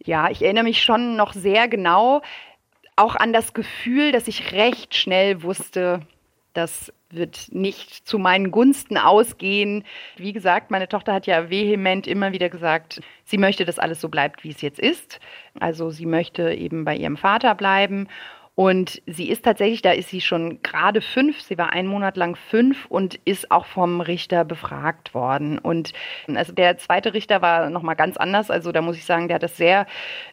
ja, 0.04 0.30
ich 0.30 0.40
erinnere 0.40 0.62
mich 0.62 0.84
schon 0.84 1.16
noch 1.16 1.32
sehr 1.32 1.66
genau 1.66 2.22
auch 2.98 3.16
an 3.16 3.32
das 3.32 3.54
Gefühl, 3.54 4.12
dass 4.12 4.28
ich 4.28 4.52
recht 4.52 4.94
schnell 4.94 5.42
wusste, 5.42 6.00
das 6.52 6.92
wird 7.10 7.48
nicht 7.52 8.06
zu 8.06 8.18
meinen 8.18 8.50
Gunsten 8.50 8.98
ausgehen. 8.98 9.84
Wie 10.16 10.32
gesagt, 10.32 10.70
meine 10.70 10.88
Tochter 10.88 11.14
hat 11.14 11.26
ja 11.26 11.48
vehement 11.48 12.06
immer 12.06 12.32
wieder 12.32 12.48
gesagt, 12.48 13.00
sie 13.24 13.38
möchte, 13.38 13.64
dass 13.64 13.78
alles 13.78 14.00
so 14.00 14.08
bleibt, 14.08 14.44
wie 14.44 14.50
es 14.50 14.60
jetzt 14.60 14.78
ist. 14.78 15.20
Also 15.58 15.90
sie 15.90 16.06
möchte 16.06 16.52
eben 16.52 16.84
bei 16.84 16.96
ihrem 16.96 17.16
Vater 17.16 17.54
bleiben. 17.54 18.08
Und 18.58 19.00
sie 19.06 19.28
ist 19.28 19.44
tatsächlich, 19.44 19.82
da 19.82 19.92
ist 19.92 20.08
sie 20.08 20.20
schon 20.20 20.60
gerade 20.64 21.00
fünf, 21.00 21.40
sie 21.40 21.56
war 21.58 21.72
einen 21.72 21.86
Monat 21.86 22.16
lang 22.16 22.34
fünf 22.34 22.86
und 22.86 23.14
ist 23.24 23.52
auch 23.52 23.66
vom 23.66 24.00
Richter 24.00 24.44
befragt 24.44 25.14
worden. 25.14 25.60
Und 25.60 25.92
also 26.26 26.52
der 26.52 26.76
zweite 26.76 27.14
Richter 27.14 27.40
war 27.40 27.70
nochmal 27.70 27.94
ganz 27.94 28.16
anders. 28.16 28.50
Also 28.50 28.72
da 28.72 28.82
muss 28.82 28.96
ich 28.96 29.04
sagen, 29.04 29.28
der 29.28 29.36
hat 29.36 29.44
das 29.44 29.56
sehr, 29.56 29.86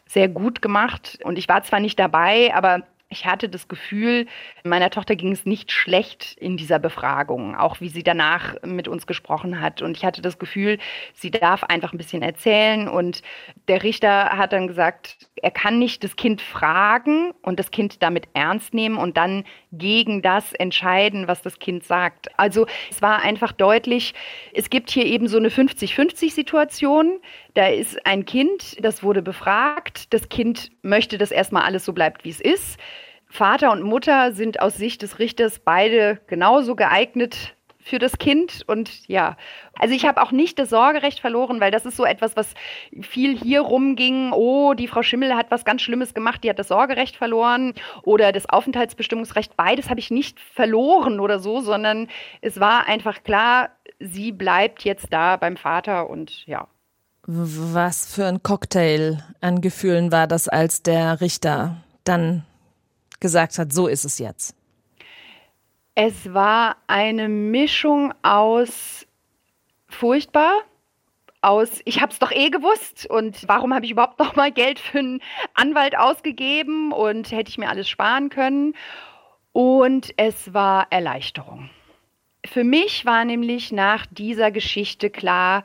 sehr 0.06 0.26
gut 0.26 0.60
gemacht. 0.60 1.20
Und 1.22 1.38
ich 1.38 1.48
war 1.48 1.62
zwar 1.62 1.78
nicht 1.78 2.00
dabei, 2.00 2.52
aber 2.52 2.82
ich 3.08 3.24
hatte 3.24 3.48
das 3.48 3.68
Gefühl, 3.68 4.26
meiner 4.64 4.90
Tochter 4.90 5.14
ging 5.14 5.30
es 5.30 5.46
nicht 5.46 5.70
schlecht 5.70 6.36
in 6.40 6.56
dieser 6.56 6.80
Befragung, 6.80 7.54
auch 7.54 7.80
wie 7.80 7.88
sie 7.88 8.02
danach 8.02 8.56
mit 8.64 8.88
uns 8.88 9.06
gesprochen 9.06 9.60
hat. 9.60 9.80
Und 9.80 9.96
ich 9.96 10.04
hatte 10.04 10.22
das 10.22 10.38
Gefühl, 10.38 10.78
sie 11.14 11.30
darf 11.30 11.62
einfach 11.62 11.92
ein 11.92 11.98
bisschen 11.98 12.22
erzählen. 12.22 12.88
Und 12.88 13.22
der 13.68 13.84
Richter 13.84 14.36
hat 14.36 14.52
dann 14.52 14.66
gesagt, 14.66 15.18
er 15.36 15.52
kann 15.52 15.78
nicht 15.78 16.02
das 16.02 16.16
Kind 16.16 16.42
fragen 16.42 17.32
und 17.42 17.60
das 17.60 17.70
Kind 17.70 18.02
damit 18.02 18.28
ernst 18.34 18.74
nehmen 18.74 18.96
und 18.96 19.16
dann 19.16 19.44
gegen 19.70 20.20
das 20.20 20.52
entscheiden, 20.52 21.28
was 21.28 21.42
das 21.42 21.60
Kind 21.60 21.84
sagt. 21.84 22.36
Also 22.38 22.66
es 22.90 23.02
war 23.02 23.22
einfach 23.22 23.52
deutlich, 23.52 24.14
es 24.52 24.68
gibt 24.68 24.90
hier 24.90 25.06
eben 25.06 25.28
so 25.28 25.36
eine 25.36 25.50
50-50-Situation. 25.50 27.20
Da 27.56 27.68
ist 27.68 28.04
ein 28.04 28.26
Kind, 28.26 28.76
das 28.84 29.02
wurde 29.02 29.22
befragt. 29.22 30.12
Das 30.12 30.28
Kind 30.28 30.70
möchte, 30.82 31.16
dass 31.16 31.30
erstmal 31.30 31.62
alles 31.62 31.86
so 31.86 31.94
bleibt, 31.94 32.22
wie 32.26 32.28
es 32.28 32.38
ist. 32.38 32.78
Vater 33.30 33.72
und 33.72 33.82
Mutter 33.82 34.32
sind 34.32 34.60
aus 34.60 34.76
Sicht 34.76 35.00
des 35.00 35.18
Richters 35.18 35.58
beide 35.60 36.20
genauso 36.26 36.76
geeignet 36.76 37.56
für 37.78 37.98
das 37.98 38.18
Kind. 38.18 38.62
Und 38.66 39.08
ja, 39.08 39.38
also 39.78 39.94
ich 39.94 40.04
habe 40.04 40.20
auch 40.20 40.32
nicht 40.32 40.58
das 40.58 40.68
Sorgerecht 40.68 41.18
verloren, 41.18 41.58
weil 41.58 41.70
das 41.70 41.86
ist 41.86 41.96
so 41.96 42.04
etwas, 42.04 42.36
was 42.36 42.52
viel 43.00 43.38
hier 43.38 43.62
rumging. 43.62 44.32
Oh, 44.32 44.74
die 44.74 44.86
Frau 44.86 45.02
Schimmel 45.02 45.34
hat 45.34 45.50
was 45.50 45.64
ganz 45.64 45.80
Schlimmes 45.80 46.12
gemacht, 46.12 46.44
die 46.44 46.50
hat 46.50 46.58
das 46.58 46.68
Sorgerecht 46.68 47.16
verloren 47.16 47.72
oder 48.02 48.32
das 48.32 48.50
Aufenthaltsbestimmungsrecht. 48.50 49.56
Beides 49.56 49.88
habe 49.88 50.00
ich 50.00 50.10
nicht 50.10 50.40
verloren 50.40 51.20
oder 51.20 51.38
so, 51.38 51.60
sondern 51.60 52.08
es 52.42 52.60
war 52.60 52.86
einfach 52.86 53.22
klar, 53.22 53.70
sie 53.98 54.30
bleibt 54.30 54.84
jetzt 54.84 55.10
da 55.10 55.38
beim 55.38 55.56
Vater 55.56 56.10
und 56.10 56.46
ja. 56.46 56.68
Was 57.28 58.14
für 58.14 58.26
ein 58.26 58.40
Cocktail 58.44 59.18
an 59.40 59.60
Gefühlen 59.60 60.12
war 60.12 60.28
das, 60.28 60.46
als 60.46 60.82
der 60.82 61.20
Richter 61.20 61.82
dann 62.04 62.44
gesagt 63.18 63.58
hat, 63.58 63.72
so 63.72 63.88
ist 63.88 64.04
es 64.04 64.20
jetzt? 64.20 64.54
Es 65.96 66.32
war 66.32 66.76
eine 66.86 67.28
Mischung 67.28 68.14
aus 68.22 69.06
furchtbar, 69.88 70.52
aus 71.40 71.80
ich 71.84 72.00
habe 72.00 72.12
es 72.12 72.20
doch 72.20 72.30
eh 72.30 72.50
gewusst 72.50 73.06
und 73.10 73.48
warum 73.48 73.74
habe 73.74 73.84
ich 73.86 73.90
überhaupt 73.90 74.20
noch 74.20 74.36
mal 74.36 74.52
Geld 74.52 74.78
für 74.78 75.00
einen 75.00 75.20
Anwalt 75.54 75.98
ausgegeben 75.98 76.92
und 76.92 77.32
hätte 77.32 77.50
ich 77.50 77.58
mir 77.58 77.68
alles 77.68 77.88
sparen 77.88 78.28
können 78.28 78.74
und 79.52 80.14
es 80.16 80.54
war 80.54 80.86
Erleichterung. 80.90 81.70
Für 82.44 82.62
mich 82.62 83.04
war 83.04 83.24
nämlich 83.24 83.72
nach 83.72 84.06
dieser 84.06 84.52
Geschichte 84.52 85.10
klar, 85.10 85.64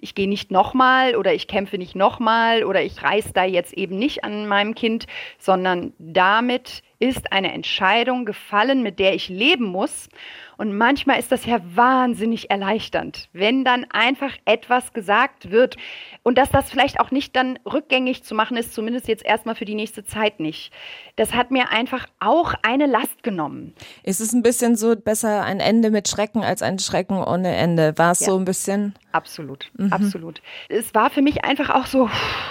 ich 0.00 0.14
gehe 0.14 0.28
nicht 0.28 0.50
nochmal 0.50 1.16
oder 1.16 1.34
ich 1.34 1.48
kämpfe 1.48 1.78
nicht 1.78 1.94
nochmal 1.94 2.64
oder 2.64 2.82
ich 2.82 3.02
reiß 3.02 3.32
da 3.32 3.44
jetzt 3.44 3.72
eben 3.72 3.98
nicht 3.98 4.24
an 4.24 4.46
meinem 4.46 4.74
Kind, 4.74 5.06
sondern 5.38 5.92
damit 5.98 6.82
ist 7.00 7.32
eine 7.32 7.52
Entscheidung 7.52 8.24
gefallen, 8.24 8.82
mit 8.82 8.98
der 8.98 9.14
ich 9.14 9.28
leben 9.28 9.66
muss. 9.66 10.08
Und 10.56 10.76
manchmal 10.76 11.20
ist 11.20 11.30
das 11.30 11.46
ja 11.46 11.60
wahnsinnig 11.76 12.50
erleichternd, 12.50 13.28
wenn 13.32 13.64
dann 13.64 13.86
einfach 13.90 14.32
etwas 14.44 14.92
gesagt 14.92 15.52
wird 15.52 15.76
und 16.24 16.36
dass 16.36 16.50
das 16.50 16.68
vielleicht 16.68 16.98
auch 16.98 17.12
nicht 17.12 17.36
dann 17.36 17.60
rückgängig 17.64 18.24
zu 18.24 18.34
machen 18.34 18.56
ist, 18.56 18.74
zumindest 18.74 19.06
jetzt 19.06 19.24
erstmal 19.24 19.54
für 19.54 19.64
die 19.64 19.76
nächste 19.76 20.04
Zeit 20.04 20.40
nicht. 20.40 20.72
Das 21.14 21.32
hat 21.34 21.52
mir 21.52 21.70
einfach 21.70 22.08
auch 22.18 22.54
eine 22.62 22.86
Last 22.86 23.22
genommen. 23.22 23.72
Ist 24.02 24.20
es 24.20 24.32
ein 24.32 24.42
bisschen 24.42 24.74
so 24.74 24.96
besser 24.96 25.44
ein 25.44 25.60
Ende 25.60 25.92
mit 25.92 26.08
Schrecken 26.08 26.42
als 26.42 26.62
ein 26.62 26.80
Schrecken 26.80 27.18
ohne 27.22 27.54
Ende? 27.54 27.96
War 27.96 28.10
es 28.10 28.20
Ja. 28.20 28.26
so 28.26 28.36
ein 28.38 28.44
bisschen? 28.44 28.94
Absolut, 29.12 29.70
absolut. 29.90 30.42
Es 30.68 30.92
war 30.92 31.10
für 31.10 31.22
mich 31.22 31.44
einfach 31.44 31.70
auch 31.70 31.86
so, 31.86 32.10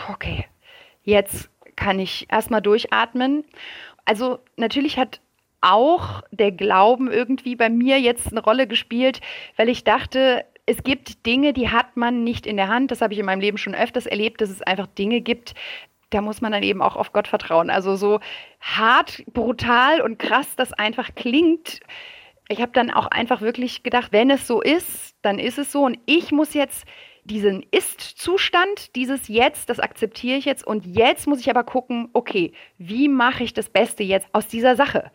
okay, 0.09 0.45
jetzt 1.03 1.49
kann 1.75 1.99
ich 1.99 2.25
erstmal 2.31 2.61
durchatmen. 2.61 3.43
Also 4.07 4.39
natürlich 4.55 4.97
hat 4.97 5.19
auch 5.59 6.21
der 6.31 6.53
Glauben 6.53 7.11
irgendwie 7.11 7.57
bei 7.57 7.69
mir 7.69 7.99
jetzt 7.99 8.31
eine 8.31 8.41
Rolle 8.41 8.65
gespielt, 8.67 9.19
weil 9.57 9.67
ich 9.67 9.83
dachte, 9.83 10.45
es 10.65 10.81
gibt 10.83 11.25
Dinge, 11.25 11.51
die 11.51 11.69
hat 11.69 11.97
man 11.97 12.23
nicht 12.23 12.45
in 12.47 12.55
der 12.55 12.69
Hand. 12.69 12.91
Das 12.91 13.01
habe 13.01 13.13
ich 13.13 13.19
in 13.19 13.25
meinem 13.25 13.41
Leben 13.41 13.57
schon 13.57 13.75
öfters 13.75 14.05
erlebt, 14.05 14.39
dass 14.39 14.49
es 14.49 14.61
einfach 14.61 14.87
Dinge 14.87 15.19
gibt, 15.21 15.55
da 16.09 16.21
muss 16.21 16.39
man 16.39 16.53
dann 16.53 16.63
eben 16.63 16.81
auch 16.81 16.95
auf 16.95 17.11
Gott 17.11 17.27
vertrauen. 17.27 17.69
Also 17.69 17.97
so 17.97 18.21
hart, 18.61 19.23
brutal 19.33 19.99
und 20.01 20.19
krass 20.19 20.55
das 20.55 20.71
einfach 20.71 21.13
klingt. 21.15 21.81
Ich 22.47 22.61
habe 22.61 22.71
dann 22.71 22.91
auch 22.91 23.07
einfach 23.07 23.41
wirklich 23.41 23.83
gedacht, 23.83 24.13
wenn 24.13 24.29
es 24.29 24.47
so 24.47 24.61
ist, 24.61 25.15
dann 25.21 25.37
ist 25.37 25.57
es 25.57 25.71
so. 25.71 25.83
Und 25.83 25.99
ich 26.05 26.31
muss 26.31 26.53
jetzt 26.53 26.85
diesen 27.27 27.63
Ist-Zustand, 27.71 28.95
dieses 28.95 29.27
Jetzt, 29.27 29.69
das 29.69 29.79
akzeptiere 29.79 30.37
ich 30.37 30.45
jetzt. 30.45 30.65
Und 30.65 30.85
jetzt 30.85 31.27
muss 31.27 31.39
ich 31.39 31.49
aber 31.49 31.63
gucken, 31.63 32.09
okay, 32.13 32.53
wie 32.77 33.09
mache 33.09 33.43
ich 33.43 33.53
das 33.53 33.69
Beste 33.69 34.03
jetzt 34.03 34.27
aus 34.33 34.47
dieser 34.47 34.75
Sache? 34.75 35.11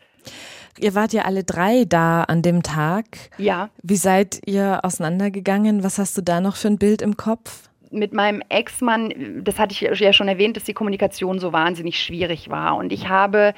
Ihr 0.78 0.94
wart 0.94 1.12
ja 1.12 1.22
alle 1.22 1.44
drei 1.44 1.84
da 1.84 2.22
an 2.22 2.42
dem 2.42 2.62
Tag. 2.62 3.04
Ja, 3.36 3.70
Wie 3.82 3.96
seid 3.96 4.40
ihr 4.46 4.80
auseinandergegangen? 4.82 5.84
Was 5.84 5.98
hast 5.98 6.16
du 6.16 6.22
da 6.22 6.40
noch 6.40 6.56
für 6.56 6.68
ein 6.68 6.78
Bild 6.78 7.02
im 7.02 7.16
Kopf? 7.16 7.68
mit 7.92 8.12
meinem 8.12 8.42
Ex-Mann, 8.48 9.42
das 9.44 9.58
hatte 9.58 9.72
ich 9.72 10.00
ja 10.00 10.12
schon 10.12 10.28
erwähnt, 10.28 10.56
dass 10.56 10.64
die 10.64 10.72
Kommunikation 10.72 11.38
so 11.38 11.52
wahnsinnig 11.52 12.02
schwierig 12.02 12.48
war. 12.48 12.76
Und 12.76 12.92
ich 12.92 13.08
habe 13.08 13.54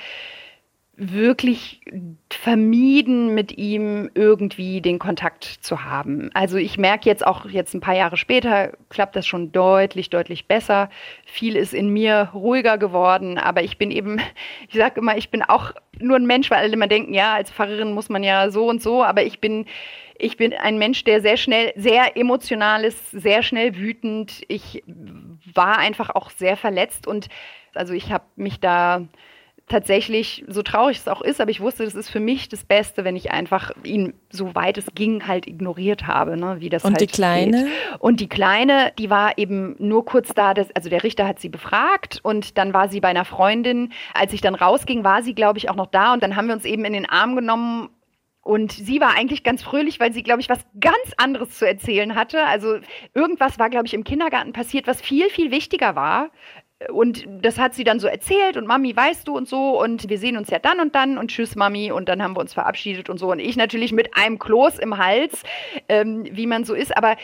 wirklich 0.96 1.80
vermieden, 2.30 3.34
mit 3.34 3.58
ihm 3.58 4.10
irgendwie 4.14 4.80
den 4.80 4.98
Kontakt 4.98 5.44
zu 5.44 5.84
haben. 5.84 6.30
Also 6.34 6.56
ich 6.56 6.78
merke 6.78 7.08
jetzt 7.08 7.26
auch 7.26 7.46
jetzt 7.46 7.74
ein 7.74 7.80
paar 7.80 7.96
Jahre 7.96 8.16
später, 8.16 8.72
klappt 8.90 9.16
das 9.16 9.26
schon 9.26 9.50
deutlich, 9.50 10.10
deutlich 10.10 10.46
besser. 10.46 10.90
Viel 11.26 11.56
ist 11.56 11.74
in 11.74 11.88
mir 11.88 12.30
ruhiger 12.32 12.78
geworden, 12.78 13.38
aber 13.38 13.62
ich 13.62 13.76
bin 13.76 13.90
eben, 13.90 14.20
ich 14.68 14.76
sage 14.76 15.00
immer, 15.00 15.16
ich 15.16 15.30
bin 15.30 15.42
auch 15.42 15.72
nur 15.98 16.16
ein 16.16 16.26
Mensch, 16.26 16.50
weil 16.50 16.58
alle 16.58 16.72
immer 16.72 16.86
denken, 16.86 17.12
ja, 17.12 17.34
als 17.34 17.50
Pfarrerin 17.50 17.92
muss 17.92 18.08
man 18.08 18.22
ja 18.22 18.50
so 18.50 18.68
und 18.68 18.82
so, 18.82 19.02
aber 19.02 19.24
ich 19.24 19.40
bin 19.40 19.66
ich 20.16 20.36
bin 20.36 20.52
ein 20.52 20.78
Mensch, 20.78 21.02
der 21.02 21.20
sehr 21.20 21.36
schnell, 21.36 21.72
sehr 21.74 22.16
emotional 22.16 22.84
ist, 22.84 23.10
sehr 23.10 23.42
schnell 23.42 23.76
wütend. 23.76 24.42
Ich 24.46 24.84
war 24.86 25.78
einfach 25.78 26.10
auch 26.10 26.30
sehr 26.30 26.56
verletzt 26.56 27.08
und 27.08 27.26
also 27.74 27.94
ich 27.94 28.12
habe 28.12 28.24
mich 28.36 28.60
da 28.60 29.08
tatsächlich, 29.66 30.44
so 30.46 30.62
traurig 30.62 30.98
es 30.98 31.08
auch 31.08 31.22
ist, 31.22 31.40
aber 31.40 31.50
ich 31.50 31.60
wusste, 31.60 31.84
das 31.84 31.94
ist 31.94 32.10
für 32.10 32.20
mich 32.20 32.50
das 32.50 32.64
Beste, 32.64 33.02
wenn 33.04 33.16
ich 33.16 33.30
einfach 33.30 33.70
ihn, 33.82 34.12
so 34.28 34.54
weit 34.54 34.76
es 34.76 34.86
ging, 34.94 35.26
halt 35.26 35.46
ignoriert 35.46 36.06
habe, 36.06 36.36
ne, 36.36 36.56
wie 36.60 36.68
das 36.68 36.84
Und 36.84 36.92
halt 36.92 37.00
die 37.00 37.06
Kleine? 37.06 37.64
Geht. 37.64 38.00
Und 38.00 38.20
die 38.20 38.28
Kleine, 38.28 38.92
die 38.98 39.08
war 39.08 39.38
eben 39.38 39.74
nur 39.78 40.04
kurz 40.04 40.34
da, 40.34 40.52
das, 40.52 40.68
also 40.74 40.90
der 40.90 41.02
Richter 41.02 41.26
hat 41.26 41.40
sie 41.40 41.48
befragt 41.48 42.20
und 42.22 42.58
dann 42.58 42.74
war 42.74 42.88
sie 42.88 43.00
bei 43.00 43.08
einer 43.08 43.24
Freundin. 43.24 43.92
Als 44.12 44.34
ich 44.34 44.42
dann 44.42 44.54
rausging, 44.54 45.02
war 45.02 45.22
sie, 45.22 45.34
glaube 45.34 45.58
ich, 45.58 45.70
auch 45.70 45.76
noch 45.76 45.86
da 45.86 46.12
und 46.12 46.22
dann 46.22 46.36
haben 46.36 46.48
wir 46.48 46.54
uns 46.54 46.66
eben 46.66 46.84
in 46.84 46.92
den 46.92 47.08
Arm 47.08 47.34
genommen 47.34 47.88
Und 48.44 48.72
sie 48.72 49.00
war 49.00 49.16
eigentlich 49.16 49.42
ganz 49.42 49.62
fröhlich, 49.62 49.98
weil 50.00 50.12
sie, 50.12 50.22
glaube 50.22 50.42
ich, 50.42 50.50
was 50.50 50.58
ganz 50.78 51.14
anderes 51.16 51.58
zu 51.58 51.66
erzählen 51.66 52.14
hatte. 52.14 52.44
Also 52.44 52.76
irgendwas 53.14 53.58
war, 53.58 53.70
glaube 53.70 53.86
ich, 53.86 53.94
im 53.94 54.04
Kindergarten 54.04 54.52
passiert, 54.52 54.86
was 54.86 55.00
viel, 55.00 55.30
viel 55.30 55.50
wichtiger 55.50 55.96
war. 55.96 56.30
Und 56.92 57.26
das 57.28 57.58
hat 57.58 57.74
sie 57.74 57.84
dann 57.84 58.00
so 58.00 58.06
erzählt 58.06 58.56
und 58.56 58.66
Mami, 58.66 58.94
weißt 58.94 59.26
du 59.28 59.36
und 59.36 59.48
so. 59.48 59.80
Und 59.80 60.08
wir 60.08 60.18
sehen 60.18 60.36
uns 60.36 60.50
ja 60.50 60.58
dann 60.58 60.80
und 60.80 60.94
dann. 60.94 61.18
Und 61.18 61.28
tschüss 61.28 61.56
Mami. 61.56 61.92
Und 61.92 62.08
dann 62.08 62.22
haben 62.22 62.36
wir 62.36 62.40
uns 62.40 62.52
verabschiedet 62.52 63.08
und 63.08 63.18
so. 63.18 63.30
Und 63.30 63.38
ich 63.38 63.56
natürlich 63.56 63.92
mit 63.92 64.16
einem 64.16 64.38
Kloß 64.38 64.78
im 64.78 64.98
Hals, 64.98 65.42
ähm, 65.88 66.26
wie 66.30 66.46
man 66.46 66.64
so 66.64 66.74
ist, 66.74 66.96
aber 66.96 67.16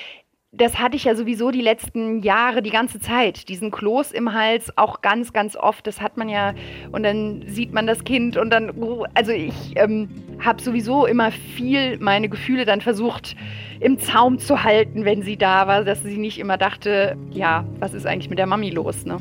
das 0.52 0.80
hatte 0.80 0.96
ich 0.96 1.04
ja 1.04 1.14
sowieso 1.14 1.52
die 1.52 1.60
letzten 1.60 2.22
Jahre, 2.22 2.60
die 2.60 2.70
ganze 2.70 2.98
Zeit. 2.98 3.48
Diesen 3.48 3.70
Kloß 3.70 4.10
im 4.10 4.32
Hals 4.34 4.76
auch 4.76 5.00
ganz, 5.00 5.32
ganz 5.32 5.54
oft. 5.54 5.86
Das 5.86 6.00
hat 6.00 6.16
man 6.16 6.28
ja. 6.28 6.54
Und 6.90 7.04
dann 7.04 7.44
sieht 7.46 7.72
man 7.72 7.86
das 7.86 8.02
Kind 8.02 8.36
und 8.36 8.50
dann. 8.50 8.72
oh, 8.72 9.04
Also 9.14 9.30
ich 9.30 9.54
ähm, 9.76 10.08
habe 10.40 10.60
sowieso 10.60 11.06
immer 11.06 11.30
viel 11.30 11.98
meine 12.00 12.28
Gefühle 12.28 12.64
dann 12.64 12.80
versucht 12.80 13.36
im 13.78 14.00
Zaum 14.00 14.40
zu 14.40 14.64
halten, 14.64 15.04
wenn 15.04 15.22
sie 15.22 15.36
da 15.36 15.68
war, 15.68 15.84
dass 15.84 16.02
sie 16.02 16.18
nicht 16.18 16.40
immer 16.40 16.58
dachte, 16.58 17.16
ja, 17.30 17.64
was 17.78 17.94
ist 17.94 18.04
eigentlich 18.04 18.28
mit 18.28 18.40
der 18.40 18.46
Mami 18.46 18.70
los, 18.70 19.06
ne? 19.06 19.18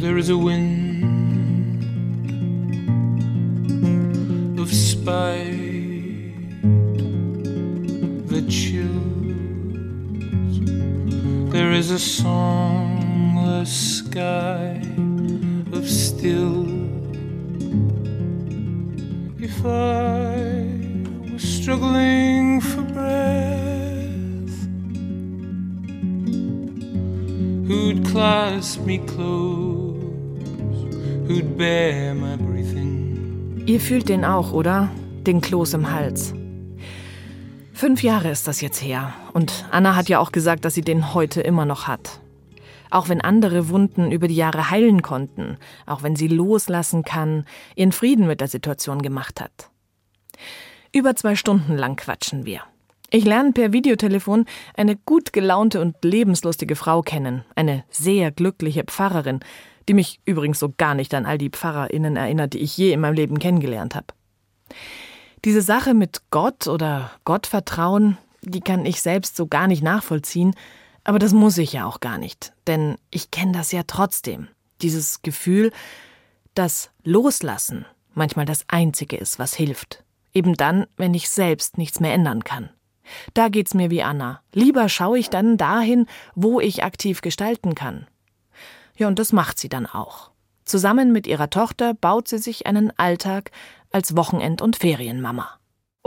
There 0.00 0.16
is 0.16 0.30
a 0.30 0.34
wind 0.34 0.70
of 4.60 4.72
spite 4.72 5.58
that 8.28 8.48
chills. 8.48 9.17
Is 11.78 11.92
a 11.92 11.98
songless 11.98 13.68
sky 14.00 14.82
of 15.72 15.88
still. 15.88 16.66
If 19.38 19.64
I 19.64 20.66
was 21.32 21.44
struggling 21.44 22.60
for 22.60 22.82
breath, 22.82 24.58
who'd 27.68 28.04
clasp 28.06 28.84
me 28.84 28.98
close, 28.98 30.02
who'd 31.28 31.56
bear 31.56 32.12
my 32.16 32.34
breathing? 32.38 33.62
Ihr 33.66 33.78
fühlt 33.78 34.08
den 34.08 34.24
auch, 34.24 34.52
oder? 34.52 34.90
Den 35.24 35.40
Kloß 35.40 35.74
im 35.74 35.92
Hals. 35.92 36.34
Fünf 37.78 38.02
Jahre 38.02 38.28
ist 38.28 38.48
das 38.48 38.60
jetzt 38.60 38.82
her. 38.82 39.14
Und 39.34 39.64
Anna 39.70 39.94
hat 39.94 40.08
ja 40.08 40.18
auch 40.18 40.32
gesagt, 40.32 40.64
dass 40.64 40.74
sie 40.74 40.80
den 40.80 41.14
heute 41.14 41.42
immer 41.42 41.64
noch 41.64 41.86
hat. 41.86 42.18
Auch 42.90 43.08
wenn 43.08 43.20
andere 43.20 43.68
Wunden 43.68 44.10
über 44.10 44.26
die 44.26 44.34
Jahre 44.34 44.68
heilen 44.68 45.00
konnten, 45.00 45.58
auch 45.86 46.02
wenn 46.02 46.16
sie 46.16 46.26
loslassen 46.26 47.04
kann, 47.04 47.44
ihren 47.76 47.92
Frieden 47.92 48.26
mit 48.26 48.40
der 48.40 48.48
Situation 48.48 49.00
gemacht 49.00 49.40
hat. 49.40 49.70
Über 50.92 51.14
zwei 51.14 51.36
Stunden 51.36 51.76
lang 51.76 51.94
quatschen 51.94 52.44
wir. 52.44 52.62
Ich 53.10 53.24
lerne 53.24 53.52
per 53.52 53.72
Videotelefon 53.72 54.46
eine 54.76 54.96
gut 54.96 55.32
gelaunte 55.32 55.80
und 55.80 55.94
lebenslustige 56.02 56.74
Frau 56.74 57.02
kennen, 57.02 57.44
eine 57.54 57.84
sehr 57.90 58.32
glückliche 58.32 58.82
Pfarrerin, 58.82 59.38
die 59.88 59.94
mich 59.94 60.18
übrigens 60.24 60.58
so 60.58 60.74
gar 60.76 60.96
nicht 60.96 61.14
an 61.14 61.26
all 61.26 61.38
die 61.38 61.50
PfarrerInnen 61.50 62.16
erinnert, 62.16 62.54
die 62.54 62.58
ich 62.58 62.76
je 62.76 62.90
in 62.92 62.98
meinem 62.98 63.14
Leben 63.14 63.38
kennengelernt 63.38 63.94
habe. 63.94 64.08
Diese 65.44 65.62
Sache 65.62 65.94
mit 65.94 66.22
Gott 66.30 66.66
oder 66.66 67.10
Gottvertrauen, 67.24 68.18
die 68.42 68.60
kann 68.60 68.84
ich 68.84 69.02
selbst 69.02 69.36
so 69.36 69.46
gar 69.46 69.66
nicht 69.66 69.82
nachvollziehen, 69.82 70.54
aber 71.04 71.18
das 71.18 71.32
muss 71.32 71.58
ich 71.58 71.72
ja 71.72 71.86
auch 71.86 72.00
gar 72.00 72.18
nicht, 72.18 72.52
denn 72.66 72.96
ich 73.10 73.30
kenne 73.30 73.52
das 73.52 73.72
ja 73.72 73.82
trotzdem. 73.86 74.48
Dieses 74.82 75.22
Gefühl, 75.22 75.72
dass 76.54 76.90
Loslassen 77.04 77.86
manchmal 78.14 78.44
das 78.44 78.64
Einzige 78.68 79.16
ist, 79.16 79.38
was 79.38 79.54
hilft. 79.54 80.04
Eben 80.34 80.54
dann, 80.54 80.86
wenn 80.96 81.14
ich 81.14 81.30
selbst 81.30 81.78
nichts 81.78 82.00
mehr 82.00 82.12
ändern 82.12 82.44
kann. 82.44 82.70
Da 83.32 83.48
geht's 83.48 83.74
mir 83.74 83.90
wie 83.90 84.02
Anna. 84.02 84.42
Lieber 84.52 84.88
schaue 84.88 85.18
ich 85.18 85.30
dann 85.30 85.56
dahin, 85.56 86.06
wo 86.34 86.60
ich 86.60 86.84
aktiv 86.84 87.22
gestalten 87.22 87.74
kann. 87.74 88.06
Ja, 88.96 89.08
und 89.08 89.18
das 89.18 89.32
macht 89.32 89.58
sie 89.58 89.68
dann 89.68 89.86
auch. 89.86 90.30
Zusammen 90.64 91.12
mit 91.12 91.26
ihrer 91.26 91.48
Tochter 91.48 91.94
baut 91.94 92.28
sie 92.28 92.38
sich 92.38 92.66
einen 92.66 92.92
Alltag 92.98 93.50
als 93.90 94.16
Wochenend- 94.16 94.62
und 94.62 94.76
Ferienmama. 94.76 95.57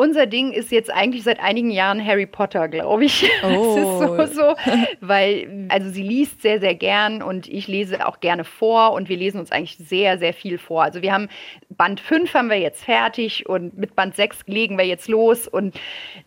Unser 0.01 0.25
Ding 0.25 0.51
ist 0.51 0.71
jetzt 0.71 0.91
eigentlich 0.91 1.21
seit 1.21 1.39
einigen 1.39 1.69
Jahren 1.69 2.03
Harry 2.03 2.25
Potter, 2.25 2.67
glaube 2.67 3.05
ich. 3.05 3.29
Oh. 3.43 4.15
Es 4.17 4.29
ist 4.29 4.35
so, 4.35 4.41
so, 4.41 4.55
weil, 5.01 5.67
also 5.69 5.89
sie 5.89 6.03
liest 6.03 6.41
sehr, 6.41 6.59
sehr 6.59 6.75
gern 6.75 7.21
und 7.23 7.47
ich 7.47 7.67
lese 7.67 8.07
auch 8.07 8.19
gerne 8.19 8.43
vor 8.43 8.93
und 8.93 9.09
wir 9.09 9.17
lesen 9.17 9.39
uns 9.39 9.51
eigentlich 9.51 9.77
sehr, 9.77 10.19
sehr 10.19 10.33
viel 10.33 10.57
vor. 10.57 10.83
Also 10.83 11.01
wir 11.01 11.11
haben 11.11 11.27
Band 11.69 11.99
5 11.99 12.33
haben 12.33 12.49
wir 12.49 12.59
jetzt 12.59 12.83
fertig 12.83 13.49
und 13.49 13.77
mit 13.77 13.95
Band 13.95 14.15
6 14.15 14.41
legen 14.45 14.77
wir 14.77 14.85
jetzt 14.85 15.07
los 15.07 15.47
und 15.47 15.75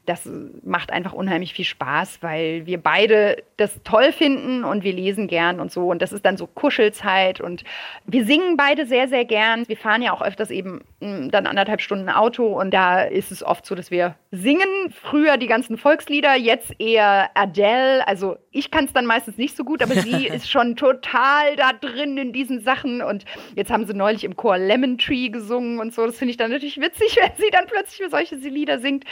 das 0.06 0.28
macht 0.64 0.92
einfach 0.92 1.12
unheimlich 1.12 1.54
viel 1.54 1.64
Spaß, 1.64 2.18
weil 2.20 2.66
wir 2.66 2.78
beide 2.78 3.42
das 3.56 3.80
toll 3.84 4.12
finden 4.12 4.64
und 4.64 4.82
wir 4.82 4.92
lesen 4.92 5.28
gern 5.28 5.60
und 5.60 5.70
so 5.70 5.88
und 5.88 6.02
das 6.02 6.12
ist 6.12 6.24
dann 6.26 6.36
so 6.36 6.46
Kuschelzeit 6.46 7.40
und 7.40 7.64
wir 8.06 8.24
singen 8.24 8.56
beide 8.56 8.86
sehr, 8.86 9.08
sehr 9.08 9.24
gern. 9.24 9.66
Wir 9.68 9.76
fahren 9.76 10.02
ja 10.02 10.12
auch 10.12 10.22
öfters 10.22 10.50
eben 10.50 10.82
mh, 11.00 11.28
dann 11.28 11.46
anderthalb 11.46 11.80
Stunden 11.80 12.08
Auto 12.08 12.46
und 12.46 12.72
da 12.72 13.02
ist 13.02 13.30
es 13.30 13.42
oft 13.42 13.63
so, 13.66 13.74
dass 13.74 13.90
wir 13.90 14.16
singen. 14.30 14.92
Früher 15.02 15.36
die 15.36 15.46
ganzen 15.46 15.76
Volkslieder, 15.78 16.34
jetzt 16.34 16.72
eher 16.78 17.30
Adele. 17.34 18.06
Also 18.06 18.36
ich 18.50 18.70
kann 18.70 18.84
es 18.84 18.92
dann 18.92 19.06
meistens 19.06 19.36
nicht 19.36 19.56
so 19.56 19.64
gut, 19.64 19.82
aber 19.82 19.94
sie 19.94 20.26
ist 20.28 20.50
schon 20.50 20.76
total 20.76 21.56
da 21.56 21.72
drin 21.72 22.16
in 22.18 22.32
diesen 22.32 22.60
Sachen 22.60 23.02
und 23.02 23.24
jetzt 23.56 23.70
haben 23.70 23.86
sie 23.86 23.94
neulich 23.94 24.24
im 24.24 24.36
Chor 24.36 24.58
Lemon 24.58 24.98
Tree 24.98 25.28
gesungen 25.28 25.78
und 25.80 25.94
so. 25.94 26.06
Das 26.06 26.16
finde 26.18 26.30
ich 26.30 26.36
dann 26.36 26.50
natürlich 26.50 26.80
witzig, 26.80 27.16
wenn 27.20 27.32
sie 27.36 27.50
dann 27.50 27.66
plötzlich 27.66 28.08
solche 28.10 28.36
Lieder 28.36 28.78
singt. 28.78 29.04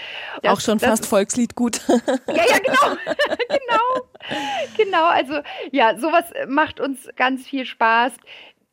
Das- 0.42 0.52
auch 0.52 0.60
schon 0.60 0.78
fast 0.80 1.06
Volkslied 1.06 1.54
gut. 1.54 1.80
ja, 1.88 1.96
ja, 2.34 2.58
genau. 2.58 2.96
genau. 3.48 4.08
Genau, 4.76 5.04
also 5.06 5.40
ja, 5.72 5.96
sowas 5.98 6.24
macht 6.46 6.78
uns 6.80 7.08
ganz 7.16 7.46
viel 7.46 7.64
Spaß. 7.66 8.12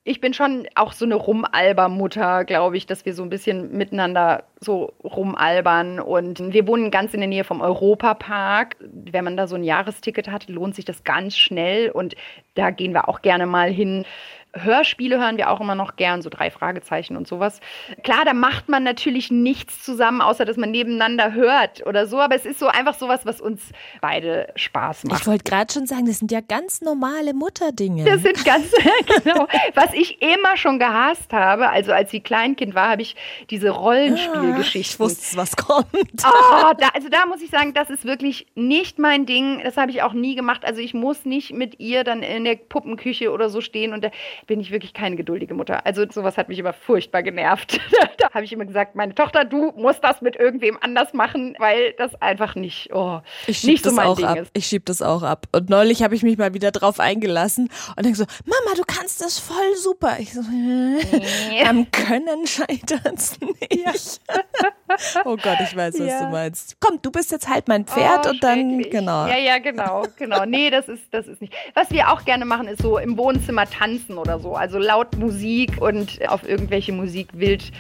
Ich 0.06 0.22
bin 0.22 0.34
schon 0.34 0.66
auch 0.76 0.94
so 0.94 1.06
eine 1.06 1.16
Rumalber-Mutter, 1.16 2.46
glaube 2.46 2.78
ich, 2.78 2.86
dass 2.86 3.06
wir 3.06 3.14
so 3.14 3.22
ein 3.22 3.30
bisschen 3.30 3.78
miteinander 3.78 4.46
so 4.60 4.94
rumalbern. 5.04 6.00
Und 6.00 6.54
wir 6.54 6.68
wohnen 6.68 6.90
ganz 6.90 7.14
in 7.14 7.20
der 7.20 7.28
Nähe 7.28 7.44
vom 7.44 7.62
Europapark. 7.62 8.78
Wenn 8.80 9.26
man 9.26 9.36
da 9.38 9.46
so 9.46 9.56
ein 9.56 9.64
Jahresticket 9.64 10.30
hat, 10.30 10.48
lohnt 10.48 10.76
sich 10.76 10.86
das 10.86 11.04
ganz 11.04 11.38
schnell. 11.38 11.92
Und 11.92 12.16
da 12.56 12.72
gehen 12.72 12.94
wir 12.94 13.10
auch 13.10 13.22
gerne 13.22 13.46
mal 13.46 13.70
hin. 13.70 14.06
Hörspiele 14.54 15.20
hören 15.20 15.38
wir 15.38 15.52
auch 15.52 15.62
immer 15.62 15.76
noch 15.76 15.96
gern, 15.96 16.22
so 16.22 16.30
drei 16.30 16.50
Fragezeichen 16.50 17.16
und 17.16 17.28
sowas. 17.28 17.60
Klar, 18.04 18.26
da 18.26 18.34
macht 18.34 18.68
man 18.68 18.84
natürlich 18.84 19.30
nichts 19.30 19.84
zusammen, 19.84 20.22
außer 20.22 20.44
dass 20.44 20.58
man 20.58 20.72
nebeneinander 20.72 21.34
hört 21.34 21.86
oder 21.86 22.08
so, 22.08 22.20
aber 22.20 22.36
es 22.36 22.46
ist 22.46 22.60
so 22.60 22.68
einfach 22.68 22.96
sowas, 22.96 23.26
was 23.26 23.42
uns 23.42 23.62
beide 24.02 24.52
Spaß 24.56 25.04
macht. 25.04 25.22
Ich 25.22 25.28
wollte 25.28 25.44
gerade 25.44 25.72
schon 25.72 25.86
sagen, 25.86 26.06
das 26.06 26.20
sind 26.20 26.32
ja 26.32 26.42
ganz 26.42 26.82
normale 26.82 27.34
Mutterdinge. 27.34 28.06
Das 28.06 28.24
sind 28.24 28.44
ganz, 28.44 28.72
genau. 29.24 29.48
Was 29.76 29.94
ich 29.94 30.22
immer 30.22 30.58
schon 30.58 30.80
gehasst 30.80 31.32
habe, 31.32 31.70
also 31.70 31.92
als 31.92 32.12
ich 32.12 32.24
Kleinkind 32.24 32.74
war, 32.74 32.90
habe 32.90 33.04
ich 33.04 33.16
diese 33.52 33.70
Rollenspielgeschichten. 33.70 34.82
ich 34.82 35.00
wusste, 35.00 35.38
was 35.38 35.56
kommt. 35.56 35.88
Oh, 35.94 36.72
da, 36.80 36.90
also 36.96 37.10
da 37.10 37.26
muss 37.28 37.42
ich 37.42 37.52
sagen, 37.52 37.74
das 37.76 37.90
ist 37.90 38.06
wirklich 38.06 38.48
nicht 38.56 38.98
mein 38.98 39.26
Ding. 39.28 39.62
Das 39.64 39.78
habe 39.78 39.92
ich 39.92 40.02
auch 40.02 40.14
nie 40.14 40.36
gemacht. 40.36 40.66
Also 40.66 40.82
ich 40.82 40.94
muss 40.96 41.26
nicht 41.26 41.54
mit 41.54 41.80
ihr 41.80 42.04
dann 42.04 42.24
in 42.24 42.46
der 42.46 42.56
Puppenküche 42.56 43.32
oder 43.32 43.50
so 43.50 43.62
stehen 43.62 43.94
und 43.94 44.04
da 44.04 44.10
bin 44.48 44.60
ich 44.60 44.72
wirklich 44.72 44.94
keine 44.94 45.16
geduldige 45.16 45.54
Mutter. 45.54 45.86
Also 45.86 46.06
sowas 46.10 46.38
hat 46.38 46.50
mich 46.50 46.60
immer 46.60 46.74
furchtbar 46.74 47.24
genervt. 47.24 47.80
da 48.18 48.30
habe 48.32 48.44
ich 48.46 48.54
immer 48.54 48.66
gesagt, 48.66 48.96
meine 48.96 49.16
Tochter, 49.16 49.46
du 49.46 49.72
musst 49.76 50.04
das 50.04 50.22
mit 50.22 50.36
irgendwem 50.36 50.78
anders 50.82 51.14
machen, 51.14 51.56
weil 51.60 51.94
das 51.98 52.16
einfach 52.22 52.56
nicht, 52.56 52.94
oh, 52.94 53.22
Ich 53.48 53.60
schieb 53.60 53.70
nicht 53.72 53.84
so 53.84 53.90
das 53.90 53.98
mein 53.98 54.08
auch 54.08 54.18
Ding 54.18 54.26
ab. 54.26 54.38
ist. 54.40 54.52
Ich 54.54 54.66
schieb 54.66 54.86
das 54.86 55.02
auch 55.02 55.24
ab. 55.24 55.48
Und 55.52 55.70
neulich 55.70 56.04
habe 56.04 56.16
ich 56.16 56.24
mich 56.24 56.38
mal 56.38 56.54
wieder 56.54 56.72
drauf 56.72 57.00
eingelassen 57.00 57.70
und 57.96 58.06
denk 58.06 58.16
so, 58.16 58.26
Mama, 58.46 58.76
du 58.76 58.84
kannst 58.86 59.22
das 59.22 59.40
voll 59.40 59.76
super. 59.76 60.18
Ich 60.20 60.34
so, 60.34 60.42
am 61.68 61.90
Können 61.92 62.48
scheitert's 62.48 63.38
nicht. 63.40 64.22
oh 65.26 65.36
Gott, 65.38 65.58
ich 65.62 65.76
weiß, 65.76 65.96
was 66.00 66.08
Ja. 66.08 66.26
du 66.26 66.32
meinst. 66.32 66.78
Komm, 66.80 67.00
du 67.02 67.12
bist 67.12 67.32
jetzt 67.32 67.48
halt 67.48 67.68
mein 67.68 67.86
Pferd 67.86 68.26
Oh, 68.26 68.30
und 68.32 68.44
dann, 68.44 68.80
genau. 68.82 69.28
Ja, 69.28 69.38
ja, 69.38 69.58
genau, 69.60 70.04
genau. 70.18 70.46
Nee, 70.46 70.70
das 70.70 70.88
ist, 70.88 71.04
das 71.12 71.28
ist 71.28 71.42
nicht. 71.42 71.54
Was 71.74 71.90
wir 71.92 72.10
auch 72.12 72.26
gerne 72.26 72.46
machen, 72.46 72.68
ist 72.68 72.82
so 72.82 72.98
im 72.98 73.18
Wohnzimmer 73.18 73.66
tanzen 73.66 74.18
oder 74.18 74.40
so. 74.40 74.56
Also 74.56 74.78
laut 74.78 75.16
Musik 75.18 75.82
und 75.82 76.20
auf 76.28 76.48
irgendwelche 76.48 76.92
Musik 76.92 77.30
wild 77.34 77.72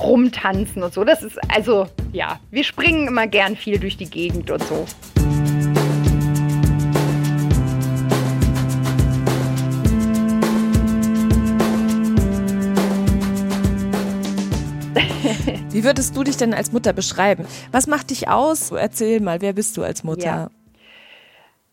rumtanzen 0.00 0.82
und 0.82 0.92
so. 0.92 1.04
Das 1.04 1.22
ist, 1.22 1.38
also, 1.54 1.86
ja, 2.12 2.40
wir 2.50 2.64
springen 2.64 3.06
immer 3.08 3.26
gern 3.26 3.56
viel 3.56 3.78
durch 3.78 3.96
die 3.96 4.08
Gegend 4.10 4.50
und 4.50 4.62
so. 4.62 4.86
Wie 15.74 15.82
würdest 15.82 16.16
du 16.16 16.22
dich 16.22 16.36
denn 16.36 16.54
als 16.54 16.70
Mutter 16.70 16.92
beschreiben? 16.92 17.46
Was 17.72 17.88
macht 17.88 18.10
dich 18.10 18.28
aus? 18.28 18.70
Erzähl 18.70 19.20
mal, 19.20 19.40
wer 19.40 19.52
bist 19.52 19.76
du 19.76 19.82
als 19.82 20.04
Mutter? 20.04 20.24
Ja. 20.24 20.50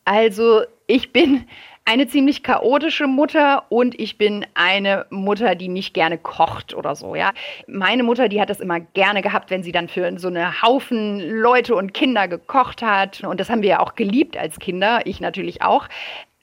Also, 0.06 0.62
ich 0.88 1.14
bin 1.14 1.46
eine 1.86 2.08
ziemlich 2.08 2.42
chaotische 2.42 3.06
Mutter 3.06 3.66
und 3.70 4.00
ich 4.00 4.18
bin 4.18 4.44
eine 4.56 5.06
Mutter, 5.12 5.54
die 5.54 5.68
nicht 5.68 5.94
gerne 5.94 6.18
kocht 6.18 6.74
oder 6.74 6.96
so, 6.96 7.14
ja. 7.14 7.32
Meine 7.68 8.02
Mutter, 8.02 8.28
die 8.28 8.42
hat 8.42 8.50
das 8.50 8.60
immer 8.60 8.80
gerne 8.80 9.22
gehabt, 9.22 9.52
wenn 9.52 9.62
sie 9.62 9.72
dann 9.72 9.88
für 9.88 10.18
so 10.18 10.30
eine 10.30 10.64
Haufen 10.64 11.20
Leute 11.20 11.76
und 11.76 11.94
Kinder 11.94 12.28
gekocht 12.28 12.82
hat. 12.82 13.24
Und 13.24 13.40
das 13.40 13.52
haben 13.52 13.62
wir 13.62 13.70
ja 13.70 13.80
auch 13.82 13.94
geliebt 13.94 14.36
als 14.36 14.58
Kinder, 14.58 15.02
ich 15.06 15.22
natürlich 15.22 15.62
auch. 15.62 15.88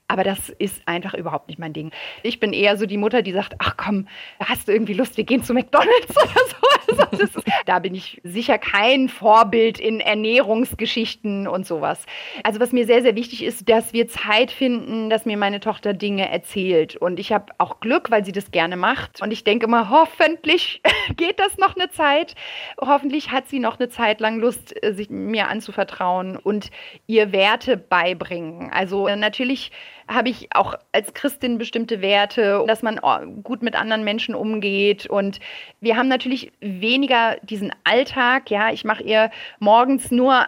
Aber 0.08 0.24
das 0.24 0.48
ist 0.48 0.80
einfach 0.86 1.14
überhaupt 1.14 1.48
nicht 1.48 1.58
mein 1.58 1.74
Ding. 1.74 1.90
Ich 2.22 2.40
bin 2.40 2.54
eher 2.54 2.78
so 2.78 2.86
die 2.86 2.96
Mutter, 2.96 3.20
die 3.20 3.32
sagt, 3.32 3.54
ach 3.58 3.76
komm, 3.76 4.08
hast 4.40 4.66
du 4.66 4.72
irgendwie 4.72 4.94
Lust, 4.94 5.18
wir 5.18 5.24
gehen 5.24 5.44
zu 5.44 5.52
McDonald's 5.52 6.10
oder 6.16 6.46
so. 6.48 6.68
Also 7.10 7.22
ist, 7.22 7.38
da 7.66 7.78
bin 7.78 7.94
ich 7.94 8.20
sicher 8.24 8.58
kein 8.58 9.08
Vorbild 9.08 9.78
in 9.78 10.00
Ernährungsgeschichten 10.00 11.46
und 11.46 11.66
sowas. 11.66 12.06
Also 12.42 12.60
was 12.60 12.72
mir 12.72 12.86
sehr, 12.86 13.02
sehr 13.02 13.14
wichtig 13.14 13.44
ist, 13.44 13.68
dass 13.68 13.92
wir 13.92 14.08
Zeit 14.08 14.50
finden, 14.50 15.10
dass 15.10 15.26
mir 15.26 15.36
meine 15.36 15.60
Tochter 15.60 15.92
Dinge 15.92 16.30
erzählt. 16.30 16.96
Und 16.96 17.20
ich 17.20 17.32
habe 17.32 17.52
auch 17.58 17.80
Glück, 17.80 18.10
weil 18.10 18.24
sie 18.24 18.32
das 18.32 18.50
gerne 18.50 18.76
macht. 18.76 19.20
Und 19.20 19.32
ich 19.32 19.44
denke 19.44 19.66
immer, 19.66 19.90
hoffentlich 19.90 20.82
geht 21.16 21.38
das 21.38 21.58
noch 21.58 21.76
eine 21.76 21.90
Zeit. 21.90 22.34
Hoffentlich 22.80 23.30
hat 23.30 23.48
sie 23.48 23.58
noch 23.58 23.78
eine 23.78 23.90
Zeit 23.90 24.20
lang 24.20 24.38
Lust, 24.40 24.74
sich 24.82 25.10
mir 25.10 25.48
anzuvertrauen 25.48 26.36
und 26.36 26.70
ihr 27.06 27.32
Werte 27.32 27.76
beibringen. 27.76 28.70
Also 28.72 29.08
natürlich 29.08 29.70
habe 30.08 30.28
ich 30.30 30.48
auch 30.52 30.74
als 30.92 31.14
Christin 31.14 31.58
bestimmte 31.58 32.00
Werte, 32.00 32.64
dass 32.66 32.82
man 32.82 32.98
oh, 33.02 33.18
gut 33.42 33.62
mit 33.62 33.76
anderen 33.76 34.04
Menschen 34.04 34.34
umgeht. 34.34 35.06
Und 35.06 35.40
wir 35.80 35.96
haben 35.96 36.08
natürlich 36.08 36.52
weniger 36.60 37.36
diesen 37.42 37.72
Alltag. 37.84 38.50
Ja, 38.50 38.72
ich 38.72 38.84
mache 38.84 39.02
ihr 39.02 39.30
morgens 39.58 40.10
nur 40.10 40.46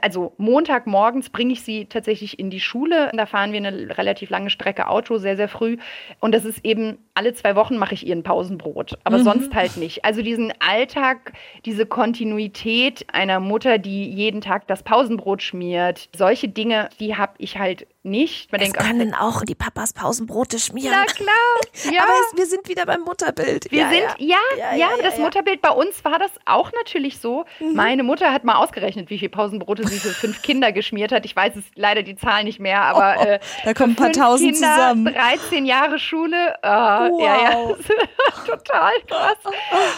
also 0.00 0.32
Montagmorgens 0.38 1.28
bringe 1.28 1.52
ich 1.52 1.62
sie 1.62 1.84
tatsächlich 1.84 2.38
in 2.38 2.48
die 2.48 2.60
Schule. 2.60 3.10
Da 3.14 3.26
fahren 3.26 3.52
wir 3.52 3.58
eine 3.58 3.98
relativ 3.98 4.30
lange 4.30 4.48
Strecke 4.48 4.88
Auto, 4.88 5.18
sehr, 5.18 5.36
sehr 5.36 5.48
früh. 5.48 5.76
Und 6.18 6.34
das 6.34 6.44
ist 6.44 6.64
eben, 6.64 6.98
alle 7.14 7.34
zwei 7.34 7.56
Wochen 7.56 7.76
mache 7.76 7.94
ich 7.94 8.06
ihr 8.06 8.16
ein 8.16 8.22
Pausenbrot. 8.22 8.98
Aber 9.04 9.18
mhm. 9.18 9.24
sonst 9.24 9.54
halt 9.54 9.76
nicht. 9.76 10.04
Also 10.04 10.22
diesen 10.22 10.52
Alltag, 10.60 11.32
diese 11.66 11.84
Kontinuität 11.84 13.04
einer 13.12 13.38
Mutter, 13.38 13.76
die 13.76 14.10
jeden 14.10 14.40
Tag 14.40 14.66
das 14.66 14.82
Pausenbrot 14.82 15.42
schmiert, 15.42 16.08
solche 16.16 16.48
Dinge, 16.48 16.88
die 16.98 17.16
habe 17.16 17.34
ich 17.38 17.58
halt 17.58 17.86
nicht. 18.06 18.50
Man 18.52 18.60
es 18.60 18.72
denkt, 18.72 18.86
können 18.86 19.14
auch 19.14 19.42
die 19.42 19.54
Papas 19.54 19.92
Pausenbrote 19.92 20.58
schmieren. 20.58 20.92
Na 20.92 21.04
klar. 21.04 21.26
Ja. 21.92 22.02
Aber 22.02 22.12
es, 22.12 22.38
wir 22.38 22.46
sind 22.46 22.68
wieder 22.68 22.86
beim 22.86 23.02
Mutterbild. 23.02 23.70
Wir 23.70 23.82
ja, 23.82 23.90
sind, 23.90 24.02
ja, 24.18 24.36
ja, 24.56 24.74
ja, 24.74 24.76
ja 24.76 25.02
das 25.02 25.18
Mutterbild 25.18 25.60
bei 25.60 25.70
uns 25.70 26.04
war 26.04 26.18
das 26.18 26.30
auch 26.46 26.72
natürlich 26.72 27.20
so. 27.20 27.44
Mhm. 27.60 27.74
Meine 27.74 28.02
Mutter 28.02 28.32
hat 28.32 28.44
mal 28.44 28.56
ausgerechnet, 28.56 29.10
wie 29.10 29.18
viel 29.18 29.28
Pausenbrote 29.28 29.86
sie 29.86 29.98
für 29.98 30.08
fünf 30.08 30.42
Kinder 30.42 30.72
geschmiert 30.72 31.12
hat. 31.12 31.24
Ich 31.26 31.36
weiß 31.36 31.54
es 31.56 31.64
leider 31.74 32.02
die 32.02 32.16
Zahl 32.16 32.44
nicht 32.44 32.60
mehr, 32.60 32.80
aber 32.80 33.16
oh, 33.18 33.24
äh, 33.24 33.38
da 33.64 33.74
kommen 33.74 33.92
ein 33.92 33.96
paar 33.96 34.12
tausend 34.12 34.54
Kinder, 34.54 34.74
zusammen. 34.74 35.04
13 35.04 35.66
Jahre 35.66 35.98
Schule. 35.98 36.54
Äh, 36.62 36.68
wow. 36.68 37.20
Ja, 37.22 37.42
ja. 37.42 37.52
Total 38.46 38.92
krass. 39.06 39.38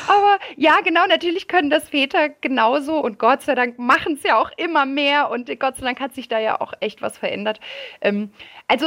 Aber 0.09 0.39
ja, 0.57 0.81
genau, 0.83 1.07
natürlich 1.07 1.49
können 1.49 1.71
das 1.71 1.89
Väter 1.89 2.29
genauso 2.41 2.99
und 2.99 3.19
Gott 3.19 3.43
sei 3.43 3.55
Dank 3.55 3.79
machen 3.79 4.15
es 4.15 4.23
ja 4.23 4.41
auch 4.41 4.51
immer 4.57 4.85
mehr 4.85 5.31
und 5.31 5.49
Gott 5.59 5.77
sei 5.77 5.85
Dank 5.85 6.01
hat 6.01 6.15
sich 6.15 6.29
da 6.29 6.39
ja 6.39 6.61
auch 6.61 6.73
echt 6.81 7.03
was 7.03 7.17
verändert. 7.17 7.61
Ähm, 8.01 8.31
also 8.67 8.87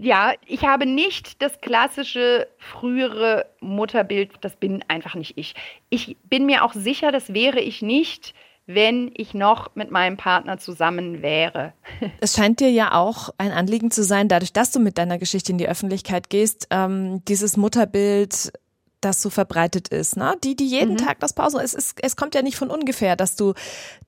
ja, 0.00 0.32
ich 0.46 0.64
habe 0.64 0.86
nicht 0.86 1.42
das 1.42 1.60
klassische 1.60 2.46
frühere 2.58 3.46
Mutterbild, 3.60 4.30
das 4.42 4.56
bin 4.56 4.84
einfach 4.86 5.14
nicht 5.16 5.36
ich. 5.36 5.54
Ich 5.90 6.16
bin 6.24 6.46
mir 6.46 6.64
auch 6.64 6.72
sicher, 6.72 7.10
das 7.10 7.34
wäre 7.34 7.58
ich 7.60 7.82
nicht, 7.82 8.32
wenn 8.66 9.10
ich 9.14 9.34
noch 9.34 9.74
mit 9.74 9.90
meinem 9.90 10.16
Partner 10.16 10.58
zusammen 10.58 11.22
wäre. 11.22 11.72
Es 12.20 12.34
scheint 12.34 12.60
dir 12.60 12.70
ja 12.70 12.92
auch 12.92 13.30
ein 13.38 13.50
Anliegen 13.50 13.90
zu 13.90 14.04
sein, 14.04 14.28
dadurch, 14.28 14.52
dass 14.52 14.70
du 14.70 14.78
mit 14.78 14.98
deiner 14.98 15.18
Geschichte 15.18 15.50
in 15.50 15.58
die 15.58 15.68
Öffentlichkeit 15.68 16.30
gehst, 16.30 16.68
ähm, 16.70 17.24
dieses 17.24 17.56
Mutterbild 17.56 18.52
das 19.00 19.22
so 19.22 19.30
verbreitet 19.30 19.88
ist, 19.88 20.16
ne? 20.16 20.36
Die, 20.42 20.56
die 20.56 20.66
jeden 20.66 20.94
mhm. 20.94 20.98
Tag 20.98 21.20
das 21.20 21.32
Pausen, 21.32 21.60
es 21.60 21.74
ist, 21.74 21.96
es 22.02 22.16
kommt 22.16 22.34
ja 22.34 22.42
nicht 22.42 22.56
von 22.56 22.70
ungefähr, 22.70 23.16
dass 23.16 23.36
du, 23.36 23.54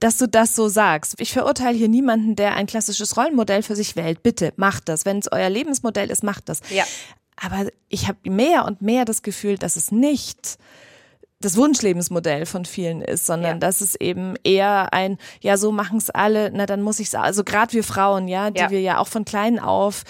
dass 0.01 0.19
du 0.19 0.27
das 0.27 0.57
so 0.57 0.69
sagst. 0.69 1.15
Ich 1.19 1.33
verurteile 1.33 1.77
hier 1.77 1.89
niemanden, 1.89 2.37
der 2.37 2.55
ein 2.55 2.67
klassisches 2.67 3.17
Rollenmodell 3.17 3.63
für 3.63 3.77
sich 3.77 3.97
wählt. 3.97 4.23
Bitte, 4.23 4.53
macht 4.57 4.89
das. 4.89 5.05
Wenn 5.05 5.19
es 5.19 5.31
euer 5.31 5.49
Lebensmodell 5.49 6.11
ist, 6.11 6.23
macht 6.23 6.49
das. 6.49 6.61
Ja. 6.71 6.85
Aber 7.37 7.69
ich 7.89 8.09
habe 8.09 8.19
mehr 8.29 8.65
und 8.65 8.83
mehr 8.83 9.05
das 9.05 9.23
Gefühl, 9.23 9.57
dass 9.57 9.77
es 9.77 9.91
nicht 9.93 10.59
das 11.43 11.57
Wunschlebensmodell 11.57 12.45
von 12.45 12.67
vielen 12.67 13.01
ist, 13.01 13.25
sondern 13.25 13.53
ja. 13.53 13.59
dass 13.59 13.81
es 13.81 13.95
eben 13.95 14.35
eher 14.45 14.93
ein, 14.93 15.17
ja, 15.41 15.57
so 15.57 15.73
machen 15.73 15.97
es 15.97 16.11
alle, 16.11 16.51
na 16.53 16.67
dann 16.67 16.83
muss 16.83 17.01
ich 17.01 17.17
also 17.19 17.45
gerade 17.45 17.73
wir 17.73 17.83
Frauen, 17.83 18.29
ja, 18.29 18.51
die 18.51 18.61
ja. 18.61 18.71
wir 18.71 18.81
ja 18.83 18.99
auch 18.99 19.09
von 19.09 19.25
klein 19.25 19.59
auf 19.59 20.05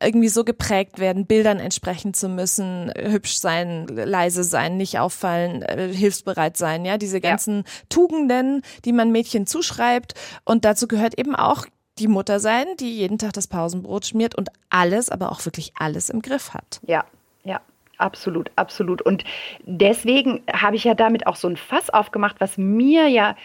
irgendwie 0.00 0.28
so 0.28 0.44
geprägt 0.44 0.98
werden, 0.98 1.26
Bildern 1.26 1.58
entsprechen 1.58 2.14
zu 2.14 2.28
müssen, 2.28 2.92
hübsch 2.96 3.38
sein, 3.38 3.86
leise 3.88 4.44
sein, 4.44 4.76
nicht 4.76 4.98
auffallen, 4.98 5.62
äh, 5.62 5.88
hilfsbereit 5.92 6.56
sein, 6.56 6.84
ja, 6.84 6.98
diese 6.98 7.20
ganzen 7.20 7.58
ja. 7.58 7.62
Tugenden, 7.88 8.62
die 8.84 8.92
man 8.92 9.12
Mädchen 9.12 9.46
zuschreibt 9.46 10.14
und 10.44 10.64
dazu 10.64 10.88
gehört 10.88 11.18
eben 11.18 11.34
auch 11.34 11.66
die 11.98 12.08
Mutter 12.08 12.40
sein, 12.40 12.66
die 12.78 12.94
jeden 12.94 13.18
Tag 13.18 13.32
das 13.32 13.46
Pausenbrot 13.46 14.06
schmiert 14.06 14.34
und 14.34 14.50
alles, 14.68 15.08
aber 15.08 15.32
auch 15.32 15.44
wirklich 15.44 15.72
alles 15.78 16.10
im 16.10 16.22
Griff 16.22 16.52
hat. 16.52 16.80
Ja, 16.86 17.04
ja. 17.44 17.60
Absolut, 17.98 18.50
absolut. 18.56 19.00
Und 19.00 19.24
deswegen 19.64 20.42
habe 20.52 20.76
ich 20.76 20.84
ja 20.84 20.94
damit 20.94 21.26
auch 21.26 21.36
so 21.36 21.48
ein 21.48 21.56
Fass 21.56 21.88
aufgemacht, 21.88 22.36
was 22.40 22.58
mir 22.58 23.08
ja 23.08 23.36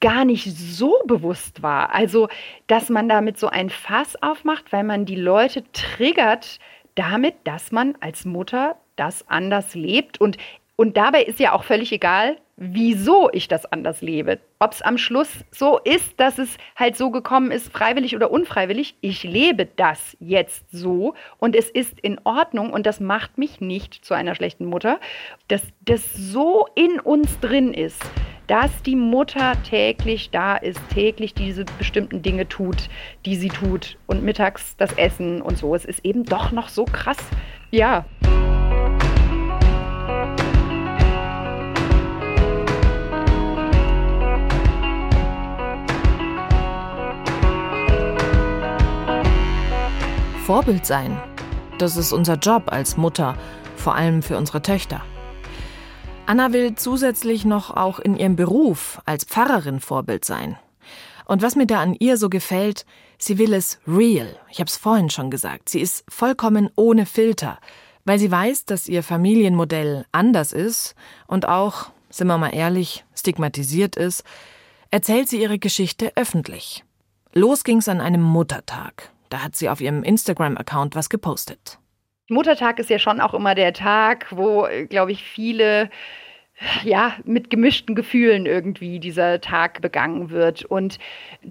gar 0.00 0.24
nicht 0.24 0.56
so 0.56 0.94
bewusst 1.06 1.62
war. 1.62 1.94
Also, 1.94 2.28
dass 2.66 2.88
man 2.88 3.08
damit 3.08 3.38
so 3.38 3.48
ein 3.48 3.70
Fass 3.70 4.20
aufmacht, 4.22 4.72
weil 4.72 4.84
man 4.84 5.04
die 5.04 5.16
Leute 5.16 5.64
triggert 5.72 6.58
damit, 6.94 7.34
dass 7.44 7.72
man 7.72 7.96
als 8.00 8.24
Mutter 8.24 8.76
das 8.96 9.28
anders 9.28 9.74
lebt. 9.74 10.20
Und, 10.20 10.36
und 10.76 10.96
dabei 10.96 11.22
ist 11.22 11.40
ja 11.40 11.52
auch 11.52 11.64
völlig 11.64 11.92
egal, 11.92 12.36
wieso 12.56 13.30
ich 13.32 13.46
das 13.46 13.66
anders 13.66 14.02
lebe. 14.02 14.40
Ob 14.58 14.72
es 14.72 14.82
am 14.82 14.98
Schluss 14.98 15.44
so 15.52 15.78
ist, 15.78 16.18
dass 16.18 16.38
es 16.38 16.58
halt 16.74 16.96
so 16.96 17.10
gekommen 17.12 17.52
ist, 17.52 17.72
freiwillig 17.72 18.16
oder 18.16 18.32
unfreiwillig. 18.32 18.96
Ich 19.00 19.22
lebe 19.22 19.66
das 19.66 20.16
jetzt 20.18 20.64
so 20.72 21.14
und 21.38 21.54
es 21.54 21.70
ist 21.70 22.00
in 22.00 22.20
Ordnung 22.24 22.72
und 22.72 22.84
das 22.84 22.98
macht 22.98 23.38
mich 23.38 23.60
nicht 23.60 24.04
zu 24.04 24.14
einer 24.14 24.34
schlechten 24.34 24.66
Mutter. 24.66 24.98
Dass 25.46 25.62
das 25.82 26.12
so 26.14 26.66
in 26.74 26.98
uns 26.98 27.38
drin 27.38 27.72
ist, 27.72 28.02
dass 28.48 28.82
die 28.82 28.96
Mutter 28.96 29.62
täglich 29.62 30.30
da 30.30 30.56
ist, 30.56 30.80
täglich 30.88 31.34
diese 31.34 31.64
bestimmten 31.76 32.22
Dinge 32.22 32.48
tut, 32.48 32.88
die 33.26 33.36
sie 33.36 33.48
tut 33.48 33.98
und 34.06 34.24
mittags 34.24 34.74
das 34.76 34.92
Essen 34.94 35.42
und 35.42 35.58
so. 35.58 35.74
Es 35.74 35.84
ist 35.84 36.04
eben 36.04 36.24
doch 36.24 36.50
noch 36.50 36.68
so 36.68 36.86
krass. 36.86 37.18
Ja. 37.70 38.06
Vorbild 50.46 50.86
sein. 50.86 51.20
Das 51.78 51.98
ist 51.98 52.14
unser 52.14 52.36
Job 52.36 52.72
als 52.72 52.96
Mutter, 52.96 53.36
vor 53.76 53.94
allem 53.94 54.22
für 54.22 54.38
unsere 54.38 54.62
Töchter. 54.62 55.02
Anna 56.28 56.52
will 56.52 56.74
zusätzlich 56.74 57.46
noch 57.46 57.74
auch 57.74 57.98
in 57.98 58.14
ihrem 58.14 58.36
Beruf 58.36 59.00
als 59.06 59.24
Pfarrerin 59.24 59.80
Vorbild 59.80 60.26
sein. 60.26 60.58
Und 61.24 61.40
was 61.40 61.56
mir 61.56 61.66
da 61.66 61.80
an 61.80 61.94
ihr 61.94 62.18
so 62.18 62.28
gefällt, 62.28 62.84
sie 63.16 63.38
will 63.38 63.54
es 63.54 63.80
real. 63.86 64.38
Ich 64.50 64.58
habe 64.58 64.68
es 64.68 64.76
vorhin 64.76 65.08
schon 65.08 65.30
gesagt. 65.30 65.70
Sie 65.70 65.80
ist 65.80 66.04
vollkommen 66.06 66.68
ohne 66.76 67.06
Filter, 67.06 67.58
weil 68.04 68.18
sie 68.18 68.30
weiß, 68.30 68.66
dass 68.66 68.88
ihr 68.88 69.02
Familienmodell 69.02 70.04
anders 70.12 70.52
ist 70.52 70.94
und 71.28 71.48
auch, 71.48 71.92
sind 72.10 72.26
wir 72.26 72.36
mal 72.36 72.54
ehrlich, 72.54 73.06
stigmatisiert 73.14 73.96
ist, 73.96 74.22
erzählt 74.90 75.30
sie 75.30 75.40
ihre 75.40 75.58
Geschichte 75.58 76.12
öffentlich. 76.14 76.84
Los 77.32 77.64
ging's 77.64 77.88
an 77.88 78.02
einem 78.02 78.22
Muttertag. 78.22 79.12
Da 79.30 79.42
hat 79.42 79.56
sie 79.56 79.70
auf 79.70 79.80
ihrem 79.80 80.02
Instagram-Account 80.02 80.94
was 80.94 81.08
gepostet. 81.08 81.78
Muttertag 82.28 82.78
ist 82.78 82.90
ja 82.90 82.98
schon 82.98 83.20
auch 83.20 83.34
immer 83.34 83.54
der 83.54 83.72
Tag, 83.72 84.26
wo, 84.30 84.66
glaube 84.88 85.12
ich, 85.12 85.22
viele 85.22 85.90
ja, 86.84 87.14
mit 87.24 87.50
gemischten 87.50 87.94
Gefühlen 87.94 88.46
irgendwie 88.46 88.98
dieser 88.98 89.40
Tag 89.40 89.80
begangen 89.80 90.30
wird. 90.30 90.64
Und 90.64 90.98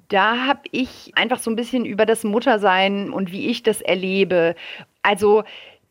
da 0.10 0.46
habe 0.46 0.62
ich 0.72 1.14
einfach 1.16 1.40
so 1.40 1.50
ein 1.50 1.56
bisschen 1.56 1.86
über 1.86 2.06
das 2.06 2.24
Muttersein 2.24 3.12
und 3.12 3.32
wie 3.32 3.48
ich 3.48 3.64
das 3.64 3.82
erlebe. 3.82 4.56
Also 5.02 5.44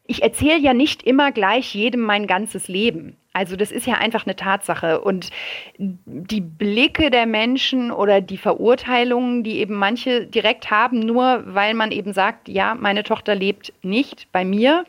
ich 0.07 0.22
erzähle 0.22 0.59
ja 0.59 0.75
nicht 0.75 1.03
immer 1.03 1.33
gleich 1.33 1.75
jedem 1.75 2.03
mein 2.03 2.27
ganzes 2.27 2.68
Leben. 2.68 3.16
Also 3.37 3.55
das 3.55 3.70
ist 3.70 3.87
ja 3.87 3.97
einfach 3.97 4.24
eine 4.24 4.34
Tatsache. 4.34 5.03
Und 5.03 5.28
die 5.76 6.41
Blicke 6.41 7.11
der 7.11 7.26
Menschen 7.26 7.91
oder 7.91 8.22
die 8.22 8.39
Verurteilungen, 8.39 9.43
die 9.43 9.59
eben 9.59 9.74
manche 9.74 10.26
direkt 10.26 10.70
haben, 10.70 11.01
nur 11.01 11.43
weil 11.45 11.74
man 11.74 11.93
eben 11.93 12.14
sagt, 12.14 12.49
ja, 12.49 12.74
meine 12.74 13.03
Tochter 13.03 13.34
lebt 13.34 13.74
nicht 13.82 14.32
bei 14.32 14.43
mir, 14.43 14.87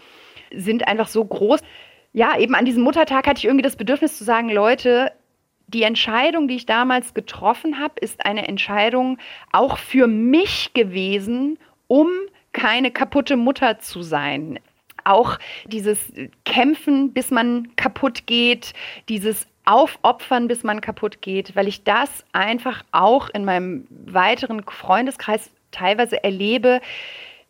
sind 0.56 0.88
einfach 0.88 1.10
so 1.10 1.26
groß. 1.26 1.60
Ja, 2.14 2.40
eben 2.40 2.56
an 2.56 2.64
diesem 2.64 2.84
Muttertag 2.84 3.28
hatte 3.28 3.40
ich 3.40 3.46
irgendwie 3.46 3.64
das 3.64 3.76
Bedürfnis 3.76 4.18
zu 4.18 4.24
sagen, 4.24 4.50
Leute, 4.50 5.12
die 5.68 5.84
Entscheidung, 5.84 6.48
die 6.48 6.56
ich 6.56 6.66
damals 6.66 7.14
getroffen 7.14 7.80
habe, 7.80 7.96
ist 8.00 8.26
eine 8.26 8.48
Entscheidung 8.48 9.18
auch 9.52 9.78
für 9.78 10.08
mich 10.08 10.72
gewesen, 10.74 11.60
um 11.88 12.08
keine 12.54 12.92
kaputte 12.92 13.36
Mutter 13.36 13.80
zu 13.80 14.04
sein. 14.04 14.58
Auch 15.08 15.40
dieses 15.66 16.00
Kämpfen, 16.46 17.14
bis 17.14 17.32
man 17.32 17.76
kaputt 17.76 18.28
geht, 18.28 18.74
dieses 19.10 19.48
Aufopfern, 19.66 20.48
bis 20.48 20.64
man 20.64 20.82
kaputt 20.82 21.22
geht, 21.22 21.56
weil 21.56 21.68
ich 21.68 21.84
das 21.84 22.10
einfach 22.32 22.84
auch 22.92 23.30
in 23.30 23.46
meinem 23.46 23.86
weiteren 23.90 24.64
Freundeskreis 24.64 25.50
teilweise 25.72 26.24
erlebe, 26.24 26.82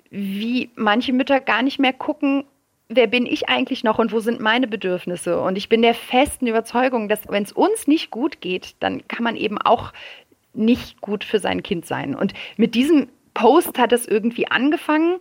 wie 0.09 0.69
manche 0.75 1.13
Mütter 1.13 1.39
gar 1.39 1.61
nicht 1.61 1.79
mehr 1.79 1.93
gucken, 1.93 2.45
wer 2.89 3.07
bin 3.07 3.25
ich 3.25 3.49
eigentlich 3.49 3.83
noch 3.83 3.99
und 3.99 4.11
wo 4.11 4.19
sind 4.19 4.39
meine 4.39 4.67
Bedürfnisse? 4.67 5.39
Und 5.41 5.57
ich 5.57 5.69
bin 5.69 5.81
der 5.81 5.93
festen 5.93 6.47
Überzeugung, 6.47 7.09
dass 7.09 7.27
wenn 7.27 7.43
es 7.43 7.51
uns 7.51 7.87
nicht 7.87 8.11
gut 8.11 8.41
geht, 8.41 8.75
dann 8.79 9.07
kann 9.07 9.23
man 9.23 9.35
eben 9.35 9.57
auch 9.57 9.93
nicht 10.53 11.01
gut 11.01 11.23
für 11.23 11.39
sein 11.39 11.63
Kind 11.63 11.85
sein. 11.85 12.15
Und 12.15 12.33
mit 12.55 12.75
diesem 12.75 13.09
Post 13.33 13.77
hat 13.77 13.91
es 13.91 14.07
irgendwie 14.07 14.47
angefangen. 14.47 15.17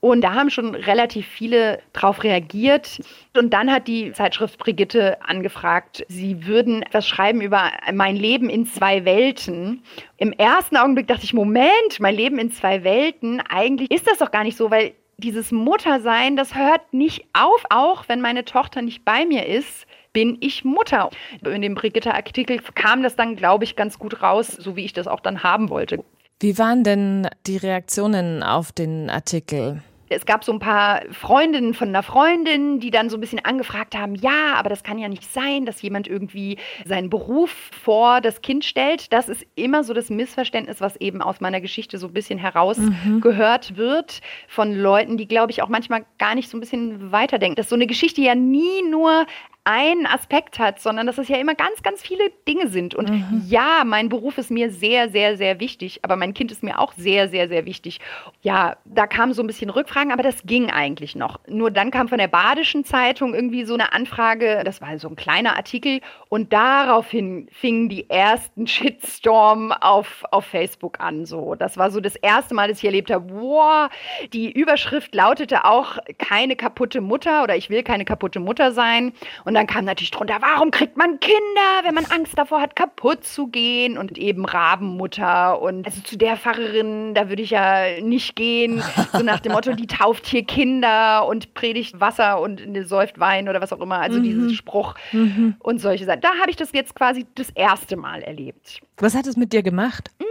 Und 0.00 0.22
da 0.22 0.34
haben 0.34 0.48
schon 0.50 0.74
relativ 0.74 1.26
viele 1.26 1.80
drauf 1.92 2.24
reagiert. 2.24 3.00
Und 3.36 3.52
dann 3.52 3.70
hat 3.70 3.86
die 3.86 4.12
Zeitschrift 4.12 4.58
Brigitte 4.58 5.18
angefragt, 5.22 6.04
sie 6.08 6.46
würden 6.46 6.82
etwas 6.82 7.06
schreiben 7.06 7.42
über 7.42 7.70
mein 7.92 8.16
Leben 8.16 8.48
in 8.48 8.66
zwei 8.66 9.04
Welten. 9.04 9.82
Im 10.16 10.32
ersten 10.32 10.76
Augenblick 10.76 11.06
dachte 11.06 11.24
ich, 11.24 11.34
Moment, 11.34 12.00
mein 12.00 12.14
Leben 12.14 12.38
in 12.38 12.50
zwei 12.50 12.82
Welten, 12.82 13.42
eigentlich 13.48 13.90
ist 13.90 14.06
das 14.06 14.18
doch 14.18 14.30
gar 14.30 14.44
nicht 14.44 14.56
so, 14.56 14.70
weil 14.70 14.92
dieses 15.18 15.52
Muttersein, 15.52 16.34
das 16.34 16.54
hört 16.54 16.94
nicht 16.94 17.26
auf, 17.34 17.62
auch 17.68 18.08
wenn 18.08 18.22
meine 18.22 18.46
Tochter 18.46 18.80
nicht 18.80 19.04
bei 19.04 19.26
mir 19.26 19.46
ist 19.46 19.86
bin 20.12 20.38
ich 20.40 20.64
Mutter. 20.64 21.10
In 21.44 21.62
dem 21.62 21.74
Brigitte-Artikel 21.74 22.60
kam 22.74 23.02
das 23.02 23.16
dann, 23.16 23.36
glaube 23.36 23.64
ich, 23.64 23.76
ganz 23.76 23.98
gut 23.98 24.22
raus, 24.22 24.48
so 24.48 24.76
wie 24.76 24.84
ich 24.84 24.92
das 24.92 25.06
auch 25.06 25.20
dann 25.20 25.42
haben 25.42 25.70
wollte. 25.70 26.02
Wie 26.40 26.58
waren 26.58 26.84
denn 26.84 27.28
die 27.46 27.58
Reaktionen 27.58 28.42
auf 28.42 28.72
den 28.72 29.10
Artikel? 29.10 29.82
Es 30.10 30.26
gab 30.26 30.44
so 30.44 30.52
ein 30.52 30.58
paar 30.58 31.02
Freundinnen 31.12 31.72
von 31.72 31.88
einer 31.88 32.02
Freundin, 32.02 32.80
die 32.80 32.90
dann 32.90 33.08
so 33.08 33.16
ein 33.16 33.20
bisschen 33.20 33.44
angefragt 33.44 33.96
haben, 33.96 34.16
ja, 34.16 34.54
aber 34.56 34.68
das 34.68 34.82
kann 34.82 34.98
ja 34.98 35.08
nicht 35.08 35.24
sein, 35.24 35.64
dass 35.64 35.80
jemand 35.82 36.08
irgendwie 36.08 36.58
seinen 36.84 37.08
Beruf 37.08 37.50
vor 37.50 38.20
das 38.20 38.42
Kind 38.42 38.64
stellt. 38.64 39.12
Das 39.12 39.28
ist 39.28 39.46
immer 39.54 39.84
so 39.84 39.94
das 39.94 40.10
Missverständnis, 40.10 40.80
was 40.80 40.96
eben 40.96 41.22
aus 41.22 41.40
meiner 41.40 41.60
Geschichte 41.60 41.96
so 41.98 42.08
ein 42.08 42.12
bisschen 42.12 42.38
herausgehört 42.38 43.70
mhm. 43.70 43.76
wird 43.76 44.20
von 44.48 44.74
Leuten, 44.74 45.16
die, 45.16 45.28
glaube 45.28 45.52
ich, 45.52 45.62
auch 45.62 45.68
manchmal 45.68 46.04
gar 46.18 46.34
nicht 46.34 46.50
so 46.50 46.56
ein 46.56 46.60
bisschen 46.60 47.12
weiterdenken. 47.12 47.54
Dass 47.54 47.68
so 47.68 47.76
eine 47.76 47.86
Geschichte 47.86 48.20
ja 48.20 48.34
nie 48.34 48.82
nur 48.90 49.26
einen 49.64 50.06
Aspekt 50.06 50.58
hat, 50.58 50.80
sondern 50.80 51.06
dass 51.06 51.18
es 51.18 51.28
ja 51.28 51.36
immer 51.36 51.54
ganz, 51.54 51.82
ganz 51.82 52.00
viele 52.00 52.30
Dinge 52.48 52.68
sind. 52.68 52.94
Und 52.94 53.10
mhm. 53.10 53.44
ja, 53.46 53.82
mein 53.84 54.08
Beruf 54.08 54.38
ist 54.38 54.50
mir 54.50 54.70
sehr, 54.70 55.10
sehr, 55.10 55.36
sehr 55.36 55.60
wichtig, 55.60 56.00
aber 56.02 56.16
mein 56.16 56.32
Kind 56.32 56.50
ist 56.50 56.62
mir 56.62 56.78
auch 56.78 56.92
sehr, 56.94 57.28
sehr, 57.28 57.48
sehr 57.48 57.66
wichtig. 57.66 58.00
Ja, 58.42 58.76
da 58.86 59.06
kamen 59.06 59.34
so 59.34 59.42
ein 59.42 59.46
bisschen 59.46 59.70
Rückfragen, 59.70 60.12
aber 60.12 60.22
das 60.22 60.44
ging 60.44 60.70
eigentlich 60.70 61.14
noch. 61.14 61.40
Nur 61.46 61.70
dann 61.70 61.90
kam 61.90 62.08
von 62.08 62.18
der 62.18 62.28
Badischen 62.28 62.84
Zeitung 62.84 63.34
irgendwie 63.34 63.64
so 63.64 63.74
eine 63.74 63.92
Anfrage, 63.92 64.62
das 64.64 64.80
war 64.80 64.98
so 64.98 65.08
ein 65.08 65.16
kleiner 65.16 65.56
Artikel, 65.56 66.00
und 66.30 66.52
daraufhin 66.52 67.48
fingen 67.52 67.88
die 67.88 68.08
ersten 68.08 68.66
Shitstorm 68.66 69.72
auf, 69.72 70.24
auf 70.30 70.46
Facebook 70.46 71.00
an. 71.00 71.26
So, 71.26 71.54
das 71.54 71.76
war 71.76 71.90
so 71.90 72.00
das 72.00 72.16
erste 72.16 72.54
Mal, 72.54 72.68
dass 72.68 72.78
ich 72.78 72.84
erlebt 72.84 73.10
habe, 73.10 73.26
wow, 73.30 73.90
die 74.32 74.50
Überschrift 74.50 75.14
lautete 75.14 75.64
auch 75.64 75.98
keine 76.18 76.56
kaputte 76.56 77.00
Mutter 77.00 77.42
oder 77.42 77.56
ich 77.56 77.68
will 77.68 77.82
keine 77.82 78.04
kaputte 78.04 78.40
Mutter 78.40 78.72
sein. 78.72 79.12
Und 79.44 79.54
dann 79.60 79.66
kam 79.66 79.84
natürlich 79.84 80.10
drunter, 80.10 80.38
warum 80.40 80.70
kriegt 80.70 80.96
man 80.96 81.20
Kinder, 81.20 81.84
wenn 81.84 81.94
man 81.94 82.06
Angst 82.06 82.32
davor 82.38 82.62
hat, 82.62 82.76
kaputt 82.76 83.24
zu 83.24 83.48
gehen? 83.48 83.98
Und 83.98 84.16
eben 84.16 84.46
Rabenmutter. 84.46 85.60
Und 85.60 85.84
also 85.84 86.00
zu 86.00 86.16
der 86.16 86.38
Pfarrerin, 86.38 87.12
da 87.12 87.28
würde 87.28 87.42
ich 87.42 87.50
ja 87.50 88.00
nicht 88.00 88.36
gehen. 88.36 88.82
So 89.12 89.24
nach 89.24 89.40
dem 89.40 89.52
Motto, 89.52 89.72
die 89.72 89.86
tauft 89.88 90.26
hier 90.26 90.44
Kinder 90.44 91.26
und 91.26 91.52
predigt 91.54 92.00
Wasser 92.00 92.40
und 92.40 92.62
säuft 92.86 93.18
Wein 93.18 93.48
oder 93.48 93.60
was 93.60 93.72
auch 93.72 93.80
immer. 93.80 93.98
Also 93.98 94.18
mhm. 94.18 94.22
diesen 94.22 94.54
Spruch 94.54 94.94
mhm. 95.10 95.56
und 95.58 95.80
solche 95.80 96.04
Sachen. 96.04 96.20
Da 96.20 96.30
habe 96.40 96.50
ich 96.50 96.56
das 96.56 96.72
jetzt 96.72 96.94
quasi 96.94 97.26
das 97.34 97.50
erste 97.50 97.96
Mal 97.96 98.22
erlebt. 98.22 98.80
Was 98.98 99.14
hat 99.14 99.26
es 99.26 99.36
mit 99.36 99.52
dir 99.52 99.62
gemacht? 99.62 100.10
Mhm 100.20 100.26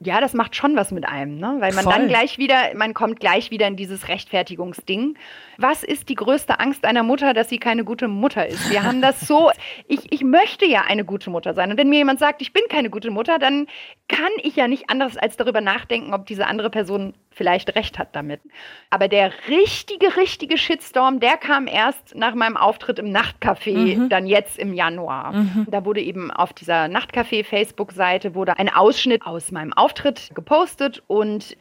ja, 0.00 0.20
das 0.20 0.34
macht 0.34 0.54
schon 0.56 0.76
was 0.76 0.90
mit 0.90 1.06
einem, 1.06 1.38
ne? 1.38 1.56
weil 1.60 1.72
man 1.72 1.84
Voll. 1.84 1.92
dann 1.92 2.08
gleich 2.08 2.38
wieder, 2.38 2.74
man 2.74 2.94
kommt 2.94 3.20
gleich 3.20 3.50
wieder 3.50 3.66
in 3.66 3.76
dieses 3.76 4.08
Rechtfertigungsding. 4.08 5.16
Was 5.58 5.82
ist 5.82 6.08
die 6.08 6.14
größte 6.14 6.60
Angst 6.60 6.84
einer 6.84 7.02
Mutter, 7.02 7.34
dass 7.34 7.48
sie 7.48 7.58
keine 7.58 7.84
gute 7.84 8.08
Mutter 8.08 8.46
ist? 8.46 8.70
Wir 8.70 8.82
haben 8.82 9.00
das 9.00 9.20
so, 9.20 9.50
ich, 9.88 10.12
ich 10.12 10.22
möchte 10.22 10.66
ja 10.66 10.82
eine 10.86 11.04
gute 11.04 11.30
Mutter 11.30 11.54
sein. 11.54 11.70
Und 11.70 11.78
wenn 11.78 11.88
mir 11.88 11.98
jemand 11.98 12.18
sagt, 12.18 12.42
ich 12.42 12.52
bin 12.52 12.62
keine 12.68 12.90
gute 12.90 13.10
Mutter, 13.10 13.38
dann 13.38 13.66
kann 14.08 14.30
ich 14.42 14.56
ja 14.56 14.68
nicht 14.68 14.90
anders 14.90 15.16
als 15.16 15.36
darüber 15.36 15.60
nachdenken, 15.60 16.14
ob 16.14 16.26
diese 16.26 16.46
andere 16.46 16.70
Person 16.70 17.14
vielleicht 17.30 17.74
recht 17.74 17.98
hat 17.98 18.16
damit. 18.16 18.40
Aber 18.88 19.08
der 19.08 19.30
richtige, 19.48 20.16
richtige 20.16 20.56
Shitstorm, 20.56 21.20
der 21.20 21.36
kam 21.36 21.66
erst 21.66 22.14
nach 22.14 22.34
meinem 22.34 22.56
Auftritt 22.56 22.98
im 22.98 23.14
Nachtcafé, 23.14 23.98
mhm. 23.98 24.08
dann 24.08 24.26
jetzt 24.26 24.58
im 24.58 24.72
Januar. 24.72 25.32
Mhm. 25.32 25.66
Da 25.70 25.84
wurde 25.84 26.00
eben 26.00 26.30
auf 26.30 26.52
dieser 26.52 26.88
Nachtcafé-Facebook-Seite 26.88 28.34
wurde 28.34 28.58
ein 28.58 28.72
Ausschnitt 28.72 29.26
aus 29.26 29.52
meinem 29.52 29.72
Auftritt 29.74 30.30
gepostet 30.34 31.02
und 31.08 31.56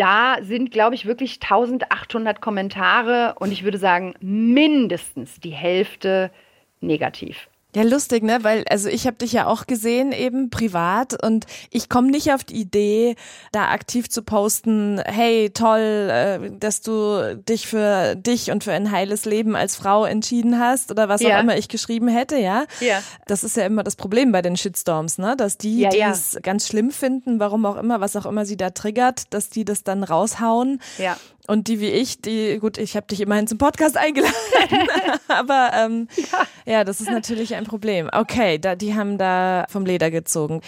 da 0.00 0.38
sind, 0.40 0.70
glaube 0.70 0.94
ich, 0.94 1.04
wirklich 1.04 1.40
1800 1.42 2.40
Kommentare 2.40 3.34
und 3.38 3.52
ich 3.52 3.64
würde 3.64 3.76
sagen, 3.76 4.14
mindestens 4.20 5.40
die 5.40 5.50
Hälfte 5.50 6.30
negativ. 6.80 7.50
Ja, 7.74 7.82
lustig, 7.82 8.24
ne? 8.24 8.38
Weil, 8.42 8.64
also 8.68 8.88
ich 8.88 9.06
habe 9.06 9.16
dich 9.16 9.32
ja 9.32 9.46
auch 9.46 9.66
gesehen, 9.66 10.10
eben 10.12 10.50
privat, 10.50 11.22
und 11.22 11.46
ich 11.70 11.88
komme 11.88 12.10
nicht 12.10 12.32
auf 12.32 12.42
die 12.42 12.56
Idee, 12.56 13.14
da 13.52 13.68
aktiv 13.68 14.10
zu 14.10 14.22
posten, 14.22 15.00
hey, 15.04 15.50
toll, 15.50 16.08
äh, 16.10 16.50
dass 16.58 16.80
du 16.80 17.36
dich 17.36 17.68
für 17.68 18.16
dich 18.16 18.50
und 18.50 18.64
für 18.64 18.72
ein 18.72 18.90
heiles 18.90 19.24
Leben 19.24 19.54
als 19.54 19.76
Frau 19.76 20.04
entschieden 20.04 20.58
hast 20.58 20.90
oder 20.90 21.08
was 21.08 21.20
ja. 21.20 21.36
auch 21.36 21.42
immer 21.42 21.56
ich 21.56 21.68
geschrieben 21.68 22.08
hätte, 22.08 22.36
ja. 22.38 22.64
Ja. 22.80 23.02
Das 23.26 23.44
ist 23.44 23.56
ja 23.56 23.66
immer 23.66 23.84
das 23.84 23.94
Problem 23.94 24.32
bei 24.32 24.42
den 24.42 24.56
Shitstorms, 24.56 25.18
ne? 25.18 25.36
Dass 25.36 25.56
die, 25.56 25.80
ja, 25.80 25.90
die 25.90 26.00
es 26.00 26.38
ganz 26.42 26.66
schlimm 26.66 26.90
finden, 26.90 27.38
warum 27.38 27.66
auch 27.66 27.76
immer, 27.76 28.00
was 28.00 28.16
auch 28.16 28.26
immer 28.26 28.46
sie 28.46 28.56
da 28.56 28.70
triggert, 28.70 29.32
dass 29.32 29.48
die 29.48 29.64
das 29.64 29.84
dann 29.84 30.02
raushauen. 30.02 30.80
Ja. 30.98 31.16
Und 31.50 31.66
die 31.66 31.80
wie 31.80 31.88
ich, 31.88 32.20
die, 32.20 32.58
gut, 32.60 32.78
ich 32.78 32.94
habe 32.94 33.08
dich 33.08 33.20
immerhin 33.20 33.48
zum 33.48 33.58
Podcast 33.58 33.96
eingeladen, 33.96 34.32
aber 35.26 35.72
ähm, 35.74 36.06
ja. 36.16 36.46
ja. 36.64 36.84
das 36.84 37.00
ist 37.00 37.10
natürlich 37.10 37.56
ein 37.56 37.64
Problem. 37.64 38.08
Okay, 38.12 38.60
da, 38.60 38.76
die 38.76 38.94
haben 38.94 39.18
da 39.18 39.66
vom 39.68 39.84
Leder 39.84 40.12
gezogen. 40.12 40.60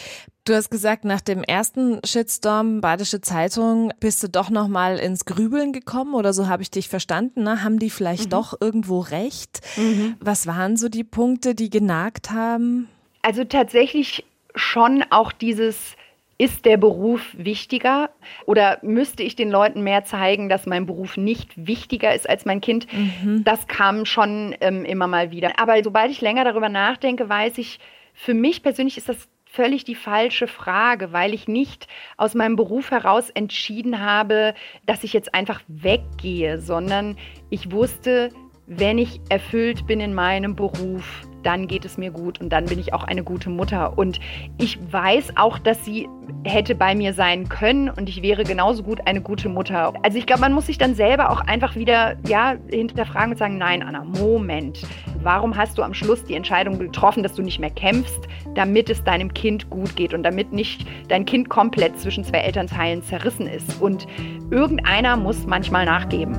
Du 0.45 0.57
hast 0.57 0.71
gesagt, 0.71 1.05
nach 1.05 1.21
dem 1.21 1.45
ersten 1.45 2.01
Shitstorm 2.05 2.81
Badische 2.81 3.21
Zeitung 3.21 3.93
bist 4.01 4.25
du 4.25 4.29
doch 4.29 4.51
noch 4.51 4.67
mal 4.67 4.99
ins 4.99 5.25
Grübeln 5.25 5.73
gekommen 5.73 6.15
oder 6.15 6.33
so 6.33 6.49
habe 6.49 6.65
ich 6.65 6.71
dich 6.73 6.89
verstanden. 6.89 7.45
Ne? 7.45 7.63
Haben 7.63 7.79
die 7.79 7.89
vielleicht 7.91 8.25
mhm. 8.25 8.31
doch 8.31 8.61
irgendwo 8.61 8.99
recht? 8.99 9.61
Mhm. 9.77 10.17
Was 10.19 10.49
waren 10.49 10.77
so 10.77 10.89
die 10.89 11.05
Punkte, 11.05 11.55
die 11.55 11.71
genagt 11.71 12.33
haben? 12.33 12.89
Also 13.23 13.45
tatsächlich 13.45 14.25
schon 14.57 15.05
auch 15.11 15.31
dieses 15.31 15.95
ist 16.43 16.65
der 16.65 16.77
Beruf 16.77 17.25
wichtiger 17.39 18.11
oder 18.47 18.79
müsste 18.83 19.23
ich 19.23 19.37
den 19.37 19.49
Leuten 19.49 19.85
mehr 19.85 20.05
zeigen, 20.05 20.49
dass 20.49 20.67
mein 20.67 20.87
Beruf 20.87 21.17
nicht 21.17 21.51
wichtiger 21.55 22.13
ist 22.13 22.29
als 22.29 22.45
mein 22.45 22.61
Kind? 22.61 22.89
Mhm. 22.93 23.45
Das 23.45 23.69
kam 23.69 24.05
schon 24.05 24.53
ähm, 24.61 24.85
immer 24.85 25.07
mal 25.07 25.31
wieder. 25.31 25.61
Aber 25.61 25.81
sobald 25.85 26.11
ich 26.11 26.21
länger 26.21 26.43
darüber 26.43 26.69
nachdenke, 26.69 27.29
weiß 27.29 27.59
ich, 27.59 27.79
für 28.13 28.35
mich 28.35 28.65
persönlich 28.65 28.97
ist 28.97 29.09
das 29.09 29.29
völlig 29.45 29.85
die 29.85 29.95
falsche 29.95 30.49
Frage, 30.49 31.13
weil 31.13 31.33
ich 31.33 31.47
nicht 31.47 31.87
aus 32.17 32.35
meinem 32.35 32.57
Beruf 32.57 32.91
heraus 32.91 33.31
entschieden 33.31 34.01
habe, 34.01 34.55
dass 34.85 35.05
ich 35.05 35.13
jetzt 35.13 35.37
einfach 35.37 35.61
weggehe, 35.69 36.61
sondern 36.61 37.17
ich 37.51 37.71
wusste, 37.71 38.31
wenn 38.67 38.99
ich 38.99 39.21
erfüllt 39.29 39.87
bin 39.87 40.01
in 40.01 40.13
meinem 40.13 40.57
Beruf, 40.57 41.23
dann 41.43 41.67
geht 41.67 41.85
es 41.85 41.99
mir 41.99 42.11
gut 42.11 42.41
und 42.41 42.51
dann 42.51 42.67
bin 42.67 42.79
ich 42.79 42.95
auch 42.95 43.05
eine 43.05 43.23
gute 43.23 43.51
Mutter. 43.51 43.97
Und 43.99 44.21
ich 44.59 44.79
weiß 44.93 45.37
auch, 45.37 45.59
dass 45.59 45.85
sie 45.85 46.09
hätte 46.45 46.75
bei 46.75 46.95
mir 46.95 47.15
sein 47.15 47.49
können 47.49 47.89
und 47.89 48.09
ich 48.09 48.23
wäre 48.23 48.45
genauso 48.45 48.83
gut 48.83 49.07
eine 49.07 49.21
gute 49.21 49.49
Mutter. 49.49 49.93
Also 50.03 50.19
ich 50.19 50.27
glaube, 50.27 50.41
man 50.41 50.53
muss 50.53 50.67
sich 50.67 50.79
dann 50.79 50.95
selber 50.95 51.31
auch 51.31 51.41
einfach 51.41 51.77
wieder 51.77 52.17
ja, 52.27 52.55
hinterfragen 52.69 53.33
und 53.33 53.39
sagen, 53.39 53.59
nein, 53.59 53.83
Anna, 53.83 54.05
Moment. 54.05 54.83
Warum 55.23 55.57
hast 55.57 55.79
du 55.79 55.83
am 55.83 55.95
Schluss 55.95 56.25
die 56.25 56.35
Entscheidung 56.35 56.79
getroffen, 56.79 57.23
dass 57.23 57.35
du 57.35 57.43
nicht 57.43 57.61
mehr 57.61 57.71
kämpfst, 57.71 58.27
damit 58.55 58.91
es 58.91 59.05
deinem 59.05 59.33
Kind 59.33 59.71
gut 59.71 59.95
geht 59.95 60.15
und 60.15 60.25
damit 60.25 60.53
nicht 60.53 60.85
dein 61.09 61.25
Kind 61.25 61.49
komplett 61.49 61.99
zwischen 62.01 62.25
zwei 62.25 62.39
Elternteilen 62.39 63.03
zerrissen 63.03 63.47
ist? 63.47 63.81
Und 63.81 64.07
irgendeiner 64.51 65.17
muss 65.17 65.47
manchmal 65.47 65.85
nachgeben. 65.85 66.37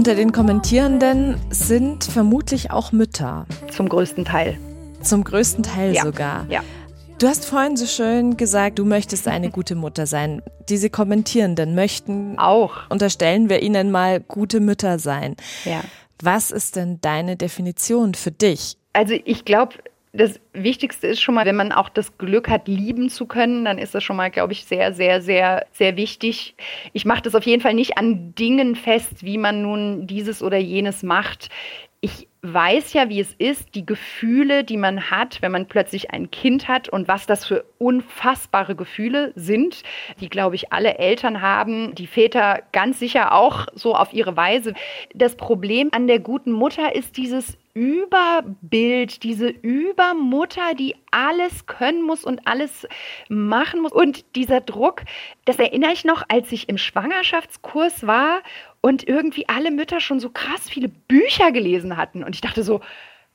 Unter 0.00 0.14
den 0.14 0.32
Kommentierenden 0.32 1.36
sind 1.50 2.04
vermutlich 2.04 2.70
auch 2.70 2.90
Mütter. 2.90 3.44
Zum 3.70 3.86
größten 3.86 4.24
Teil. 4.24 4.58
Zum 5.02 5.22
größten 5.24 5.62
Teil 5.62 5.92
Ja. 5.94 6.04
sogar. 6.04 6.46
Ja. 6.48 6.62
Du 7.18 7.28
hast 7.28 7.44
vorhin 7.44 7.76
so 7.76 7.84
schön 7.84 8.38
gesagt, 8.38 8.78
du 8.78 8.86
möchtest 8.86 9.28
eine 9.28 9.50
gute 9.50 9.74
Mutter 9.74 10.06
sein. 10.06 10.40
Diese 10.70 10.88
Kommentierenden 10.88 11.74
möchten, 11.74 12.38
Auch. 12.38 12.88
unterstellen 12.88 13.50
wir 13.50 13.60
ihnen 13.62 13.90
mal, 13.90 14.20
gute 14.20 14.60
Mütter 14.60 14.98
sein. 14.98 15.36
Ja. 15.66 15.82
Was 16.22 16.50
ist 16.50 16.76
denn 16.76 17.02
deine 17.02 17.36
Definition 17.36 18.14
für 18.14 18.30
dich? 18.30 18.78
Also 18.94 19.12
ich 19.26 19.44
glaube, 19.44 19.74
das 20.12 20.40
Wichtigste 20.52 21.06
ist 21.06 21.20
schon 21.20 21.36
mal, 21.36 21.46
wenn 21.46 21.56
man 21.56 21.72
auch 21.72 21.88
das 21.88 22.18
Glück 22.18 22.48
hat, 22.48 22.66
lieben 22.66 23.10
zu 23.10 23.26
können, 23.26 23.64
dann 23.64 23.78
ist 23.78 23.94
das 23.94 24.02
schon 24.02 24.16
mal, 24.16 24.30
glaube 24.30 24.52
ich, 24.52 24.64
sehr, 24.64 24.92
sehr, 24.92 25.22
sehr, 25.22 25.66
sehr 25.72 25.96
wichtig. 25.96 26.56
Ich 26.92 27.04
mache 27.04 27.22
das 27.22 27.34
auf 27.34 27.44
jeden 27.44 27.62
Fall 27.62 27.74
nicht 27.74 27.96
an 27.96 28.34
Dingen 28.34 28.74
fest, 28.74 29.22
wie 29.24 29.38
man 29.38 29.62
nun 29.62 30.08
dieses 30.08 30.42
oder 30.42 30.58
jenes 30.58 31.04
macht. 31.04 31.48
Ich 32.00 32.26
weiß 32.42 32.94
ja, 32.94 33.08
wie 33.08 33.20
es 33.20 33.34
ist, 33.34 33.74
die 33.74 33.84
Gefühle, 33.84 34.64
die 34.64 34.78
man 34.78 35.10
hat, 35.10 35.42
wenn 35.42 35.52
man 35.52 35.68
plötzlich 35.68 36.10
ein 36.10 36.30
Kind 36.30 36.66
hat 36.66 36.88
und 36.88 37.06
was 37.06 37.26
das 37.26 37.44
für 37.44 37.66
unfassbare 37.78 38.74
Gefühle 38.74 39.32
sind, 39.36 39.82
die, 40.20 40.30
glaube 40.30 40.54
ich, 40.54 40.72
alle 40.72 40.98
Eltern 40.98 41.42
haben, 41.42 41.94
die 41.94 42.06
Väter 42.06 42.62
ganz 42.72 42.98
sicher 42.98 43.32
auch 43.32 43.66
so 43.74 43.94
auf 43.94 44.14
ihre 44.14 44.36
Weise. 44.36 44.72
Das 45.14 45.36
Problem 45.36 45.90
an 45.92 46.06
der 46.06 46.18
guten 46.18 46.52
Mutter 46.52 46.94
ist 46.94 47.18
dieses 47.18 47.58
Überbild, 47.74 49.22
diese 49.22 49.48
Übermutter, 49.48 50.74
die 50.74 50.96
alles 51.10 51.66
können 51.66 52.02
muss 52.02 52.24
und 52.24 52.46
alles 52.46 52.86
machen 53.28 53.82
muss. 53.82 53.92
Und 53.92 54.34
dieser 54.34 54.60
Druck, 54.60 55.02
das 55.44 55.58
erinnere 55.58 55.92
ich 55.92 56.04
noch, 56.04 56.24
als 56.28 56.50
ich 56.52 56.68
im 56.68 56.78
Schwangerschaftskurs 56.78 58.06
war 58.06 58.42
und 58.80 59.06
irgendwie 59.06 59.48
alle 59.48 59.70
Mütter 59.70 60.00
schon 60.00 60.20
so 60.20 60.30
krass 60.30 60.68
viele 60.68 60.88
Bücher 60.88 61.52
gelesen 61.52 61.96
hatten. 61.96 62.24
Und 62.24 62.34
ich 62.34 62.40
dachte 62.40 62.62
so, 62.62 62.80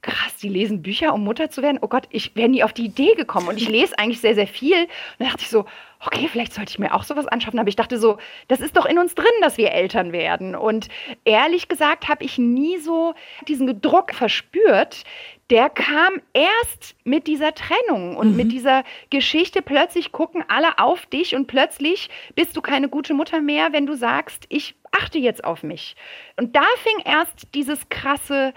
krass, 0.05 0.35
die 0.37 0.49
lesen 0.49 0.83
Bücher, 0.83 1.13
um 1.13 1.23
Mutter 1.23 1.49
zu 1.49 1.63
werden. 1.63 1.79
Oh 1.81 1.87
Gott, 1.87 2.07
ich 2.11 2.35
wäre 2.35 2.47
nie 2.47 2.63
auf 2.63 2.73
die 2.73 2.85
Idee 2.85 3.15
gekommen. 3.15 3.47
Und 3.47 3.57
ich 3.57 3.67
lese 3.67 3.93
eigentlich 3.97 4.21
sehr, 4.21 4.35
sehr 4.35 4.47
viel. 4.47 4.83
Und 4.83 4.89
dann 5.19 5.27
dachte 5.29 5.41
ich 5.41 5.49
so, 5.49 5.65
okay, 6.05 6.29
vielleicht 6.31 6.53
sollte 6.53 6.69
ich 6.69 6.79
mir 6.79 6.93
auch 6.93 7.03
sowas 7.03 7.27
anschaffen. 7.27 7.59
Aber 7.59 7.69
ich 7.69 7.75
dachte 7.75 7.97
so, 7.97 8.17
das 8.47 8.59
ist 8.59 8.77
doch 8.77 8.85
in 8.85 8.99
uns 8.99 9.15
drin, 9.15 9.25
dass 9.41 9.57
wir 9.57 9.71
Eltern 9.71 10.11
werden. 10.11 10.55
Und 10.55 10.89
ehrlich 11.25 11.67
gesagt 11.67 12.07
habe 12.07 12.23
ich 12.23 12.37
nie 12.37 12.77
so 12.77 13.15
diesen 13.47 13.81
Druck 13.81 14.13
verspürt. 14.13 15.03
Der 15.49 15.69
kam 15.69 16.21
erst 16.33 16.95
mit 17.03 17.27
dieser 17.27 17.53
Trennung 17.53 18.15
und 18.15 18.35
mit 18.35 18.51
dieser 18.51 18.83
Geschichte. 19.11 19.61
Plötzlich 19.61 20.11
gucken 20.11 20.43
alle 20.47 20.79
auf 20.79 21.05
dich 21.05 21.35
und 21.35 21.45
plötzlich 21.45 22.09
bist 22.33 22.57
du 22.57 22.61
keine 22.61 22.89
gute 22.89 23.13
Mutter 23.13 23.41
mehr, 23.41 23.71
wenn 23.71 23.85
du 23.85 23.95
sagst, 23.95 24.45
ich 24.49 24.75
achte 24.91 25.19
jetzt 25.19 25.43
auf 25.43 25.61
mich. 25.61 25.95
Und 26.35 26.55
da 26.55 26.65
fing 26.83 27.03
erst 27.05 27.53
dieses 27.53 27.89
krasse 27.89 28.53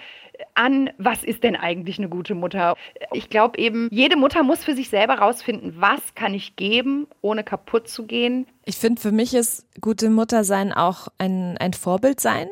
an, 0.54 0.90
was 0.98 1.24
ist 1.24 1.44
denn 1.44 1.56
eigentlich 1.56 1.98
eine 1.98 2.08
gute 2.08 2.34
Mutter? 2.34 2.76
Ich 3.12 3.30
glaube 3.30 3.58
eben, 3.58 3.88
jede 3.90 4.16
Mutter 4.16 4.42
muss 4.42 4.64
für 4.64 4.74
sich 4.74 4.88
selber 4.88 5.14
rausfinden, 5.14 5.74
was 5.78 6.00
kann 6.14 6.34
ich 6.34 6.56
geben, 6.56 7.06
ohne 7.20 7.44
kaputt 7.44 7.88
zu 7.88 8.06
gehen. 8.06 8.46
Ich 8.64 8.76
finde, 8.76 9.00
für 9.00 9.12
mich 9.12 9.34
ist 9.34 9.66
gute 9.80 10.10
Mutter 10.10 10.44
sein 10.44 10.72
auch 10.72 11.08
ein, 11.18 11.56
ein 11.58 11.72
Vorbild 11.72 12.20
sein. 12.20 12.48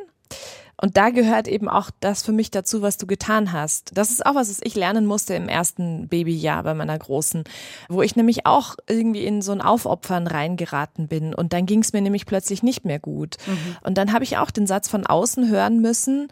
Und 0.78 0.98
da 0.98 1.08
gehört 1.08 1.48
eben 1.48 1.68
auch 1.68 1.90
das 2.00 2.22
für 2.22 2.32
mich 2.32 2.50
dazu, 2.50 2.82
was 2.82 2.98
du 2.98 3.06
getan 3.06 3.52
hast. 3.52 3.96
Das 3.96 4.10
ist 4.10 4.26
auch 4.26 4.34
was, 4.34 4.50
was 4.50 4.60
ich 4.62 4.74
lernen 4.74 5.06
musste 5.06 5.34
im 5.34 5.48
ersten 5.48 6.08
Babyjahr 6.08 6.62
bei 6.64 6.74
meiner 6.74 6.98
Großen, 6.98 7.44
wo 7.88 8.02
ich 8.02 8.14
nämlich 8.14 8.44
auch 8.44 8.76
irgendwie 8.86 9.24
in 9.24 9.40
so 9.40 9.52
ein 9.52 9.62
Aufopfern 9.62 10.26
reingeraten 10.26 11.08
bin. 11.08 11.34
Und 11.34 11.54
dann 11.54 11.64
ging 11.64 11.80
es 11.80 11.94
mir 11.94 12.02
nämlich 12.02 12.26
plötzlich 12.26 12.62
nicht 12.62 12.84
mehr 12.84 12.98
gut. 12.98 13.36
Und 13.84 13.96
dann 13.96 14.12
habe 14.12 14.24
ich 14.24 14.36
auch 14.36 14.50
den 14.50 14.66
Satz 14.66 14.88
von 14.88 15.06
außen 15.06 15.48
hören 15.48 15.80
müssen, 15.80 16.28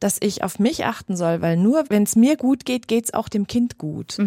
dass 0.00 0.18
ich 0.20 0.42
auf 0.44 0.58
mich 0.58 0.84
achten 0.84 1.16
soll, 1.16 1.40
weil 1.42 1.56
nur 1.56 1.84
wenn 1.88 2.02
es 2.04 2.16
mir 2.16 2.36
gut 2.36 2.64
geht, 2.64 2.88
geht 2.88 3.04
es 3.06 3.14
auch 3.14 3.28
dem 3.28 3.46
Kind 3.46 3.78
gut. 3.78 4.18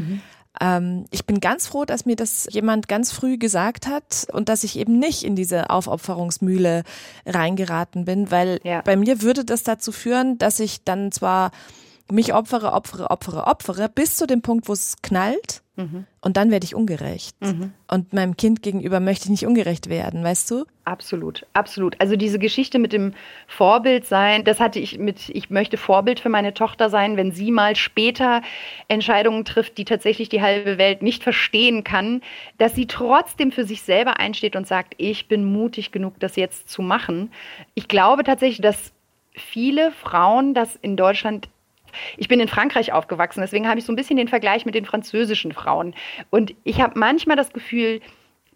Ähm, 0.60 1.06
ich 1.12 1.26
bin 1.26 1.40
ganz 1.40 1.68
froh, 1.68 1.86
dass 1.86 2.06
mir 2.06 2.16
das 2.18 2.48
jemand 2.52 2.88
ganz 2.90 3.12
früh 3.12 3.38
gesagt 3.38 3.88
hat 3.88 4.28
und 4.34 4.50
dass 4.50 4.64
ich 4.66 4.78
eben 4.78 5.00
nicht 5.00 5.24
in 5.24 5.36
diese 5.36 5.70
Aufopferungsmühle 5.70 6.84
reingeraten 7.26 8.06
bin, 8.06 8.32
weil 8.32 8.60
Ja. 8.64 8.82
bei 8.82 8.96
mir 8.96 9.22
würde 9.22 9.46
das 9.46 9.64
dazu 9.64 9.92
führen, 9.92 10.38
dass 10.38 10.60
ich 10.60 10.84
dann 10.84 11.12
zwar 11.12 11.52
mich 12.12 12.34
opfere, 12.34 12.74
opfere, 12.74 13.10
opfere, 13.10 13.48
opfere, 13.48 13.90
bis 13.90 14.18
zu 14.18 14.28
dem 14.28 14.42
Punkt, 14.42 14.68
wo 14.68 14.74
es 14.74 14.96
knallt 15.02 15.62
und 16.22 16.38
dann 16.38 16.52
werde 16.52 16.66
ich 16.66 16.76
ungerecht. 16.76 17.36
Und 17.88 18.14
meinem 18.14 18.38
Kind 18.38 18.62
gegenüber 18.62 19.00
möchte 19.00 19.26
ich 19.26 19.30
nicht 19.32 19.46
ungerecht 19.48 19.90
werden, 19.90 20.24
weißt 20.24 20.52
du? 20.52 20.66
Absolut, 20.84 21.46
absolut. 21.54 21.96
Also 22.00 22.16
diese 22.16 22.40
Geschichte 22.40 22.78
mit 22.78 22.94
dem 22.94 23.14
Vorbild 23.48 24.06
sein, 24.06 24.44
das 24.44 24.60
hatte 24.60 24.80
ich 24.80 25.00
mit, 25.00 25.30
ich 25.30 25.50
möchte 25.50 25.78
Vorbild 25.78 26.20
für 26.20 26.30
meine 26.30 26.54
Tochter 26.54 26.90
sein, 26.90 27.18
wenn 27.18 27.32
sie 27.32 27.52
mal 27.52 27.76
später 27.76 28.42
Entscheidungen 28.90 29.46
trifft, 29.46 29.78
die 29.78 29.86
tatsächlich 29.86 30.30
die 30.30 30.42
halbe 30.42 30.78
Welt 30.78 31.02
nicht 31.02 31.24
verstehen 31.24 31.84
kann, 31.84 32.22
dass 32.58 32.76
sie 32.76 32.88
trotzdem 32.88 33.52
für 33.52 33.66
sich 33.66 33.82
selber 33.82 34.20
einsteht 34.20 34.56
und 34.56 34.68
sagt, 34.68 34.94
ich 34.98 35.28
bin 35.28 35.46
mutig 35.46 35.92
genug, 35.92 36.20
das 36.20 36.36
jetzt 36.36 36.70
zu 36.70 36.82
machen. 36.82 37.32
Ich 37.74 37.88
glaube 37.88 38.24
tatsächlich, 38.24 38.62
dass 38.62 38.92
viele 39.34 39.92
Frauen 39.92 40.54
das 40.54 40.76
in 40.76 40.98
Deutschland 40.98 41.48
ich 42.18 42.28
bin 42.28 42.40
in 42.40 42.48
Frankreich 42.48 42.94
aufgewachsen, 42.94 43.42
deswegen 43.42 43.68
habe 43.68 43.80
ich 43.80 43.86
so 43.86 43.94
ein 43.94 43.96
bisschen 43.96 44.18
den 44.18 44.28
Vergleich 44.28 44.66
mit 44.66 44.76
den 44.76 44.86
französischen 44.86 45.52
Frauen. 45.52 45.94
Und 46.30 46.54
ich 46.64 46.82
habe 46.82 47.00
manchmal 47.00 47.38
das 47.38 47.54
Gefühl, 47.54 48.02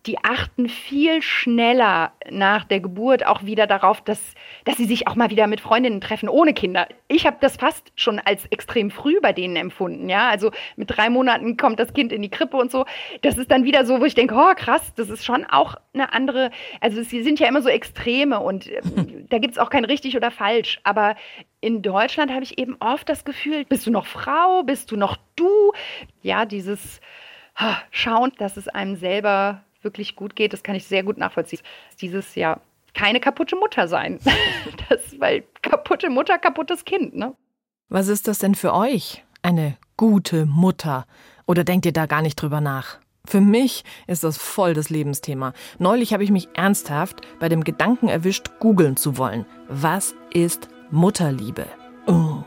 die 0.05 0.23
achten 0.23 0.69
viel 0.69 1.21
schneller 1.21 2.13
nach 2.29 2.63
der 2.63 2.79
Geburt 2.79 3.25
auch 3.25 3.43
wieder 3.43 3.65
darauf, 3.65 4.01
dass, 4.01 4.35
dass 4.63 4.77
sie 4.77 4.85
sich 4.85 5.07
auch 5.07 5.15
mal 5.15 5.29
wieder 5.29 5.47
mit 5.47 5.61
Freundinnen 5.61 6.01
treffen 6.01 6.29
ohne 6.29 6.53
Kinder. 6.53 6.87
Ich 7.07 7.25
habe 7.25 7.37
das 7.41 7.57
fast 7.57 7.91
schon 7.95 8.19
als 8.19 8.45
extrem 8.47 8.91
früh 8.91 9.19
bei 9.21 9.33
denen 9.33 9.55
empfunden. 9.55 10.07
Ja, 10.09 10.29
also 10.29 10.51
mit 10.75 10.95
drei 10.95 11.09
Monaten 11.09 11.57
kommt 11.57 11.79
das 11.79 11.93
Kind 11.93 12.11
in 12.11 12.21
die 12.21 12.29
Krippe 12.29 12.57
und 12.57 12.71
so. 12.71 12.85
Das 13.21 13.37
ist 13.37 13.49
dann 13.49 13.63
wieder 13.63 13.85
so, 13.85 13.99
wo 13.99 14.05
ich 14.05 14.15
denke, 14.15 14.35
oh 14.35 14.53
krass, 14.55 14.93
das 14.95 15.09
ist 15.09 15.25
schon 15.25 15.45
auch 15.45 15.75
eine 15.93 16.13
andere. 16.13 16.51
Also 16.81 17.01
sie 17.01 17.23
sind 17.23 17.39
ja 17.39 17.47
immer 17.47 17.61
so 17.61 17.69
Extreme 17.69 18.39
und 18.39 18.67
äh, 18.67 18.81
da 19.29 19.39
gibt 19.39 19.53
es 19.53 19.59
auch 19.59 19.69
kein 19.69 19.85
richtig 19.85 20.15
oder 20.15 20.29
falsch. 20.29 20.79
Aber 20.83 21.15
in 21.61 21.81
Deutschland 21.81 22.31
habe 22.31 22.43
ich 22.43 22.59
eben 22.59 22.77
oft 22.79 23.09
das 23.09 23.25
Gefühl, 23.25 23.65
bist 23.65 23.87
du 23.87 23.91
noch 23.91 24.05
Frau, 24.05 24.61
bist 24.63 24.91
du 24.91 24.97
noch 24.97 25.17
du? 25.35 25.73
Ja, 26.21 26.45
dieses 26.45 27.01
ha, 27.55 27.81
Schauen, 27.89 28.31
dass 28.37 28.57
es 28.57 28.67
einem 28.67 28.95
selber 28.95 29.63
wirklich 29.85 30.17
gut 30.17 30.35
geht, 30.35 30.51
das 30.51 30.63
kann 30.63 30.75
ich 30.75 30.83
sehr 30.85 31.03
gut 31.03 31.17
nachvollziehen. 31.17 31.61
Dieses 32.01 32.35
ja 32.35 32.59
keine 32.93 33.19
kaputte 33.19 33.55
Mutter 33.55 33.87
sein. 33.87 34.19
Das, 34.89 35.19
weil 35.19 35.43
kaputte 35.63 36.11
Mutter, 36.11 36.37
kaputtes 36.37 36.85
Kind, 36.85 37.15
ne? 37.15 37.33
Was 37.89 38.07
ist 38.07 38.27
das 38.27 38.37
denn 38.37 38.53
für 38.53 38.73
euch? 38.73 39.23
Eine 39.41 39.77
gute 39.97 40.45
Mutter? 40.45 41.07
Oder 41.47 41.63
denkt 41.63 41.87
ihr 41.87 41.93
da 41.93 42.05
gar 42.05 42.21
nicht 42.21 42.35
drüber 42.35 42.61
nach? 42.61 42.99
Für 43.25 43.41
mich 43.41 43.83
ist 44.05 44.23
das 44.23 44.37
voll 44.37 44.75
das 44.75 44.89
Lebensthema. 44.89 45.53
Neulich 45.79 46.13
habe 46.13 46.23
ich 46.23 46.29
mich 46.29 46.49
ernsthaft 46.53 47.21
bei 47.39 47.49
dem 47.49 47.63
Gedanken 47.63 48.09
erwischt, 48.09 48.59
googeln 48.59 48.97
zu 48.97 49.17
wollen. 49.17 49.45
Was 49.67 50.13
ist 50.31 50.67
Mutterliebe? 50.91 51.65
Oh. 52.05 52.43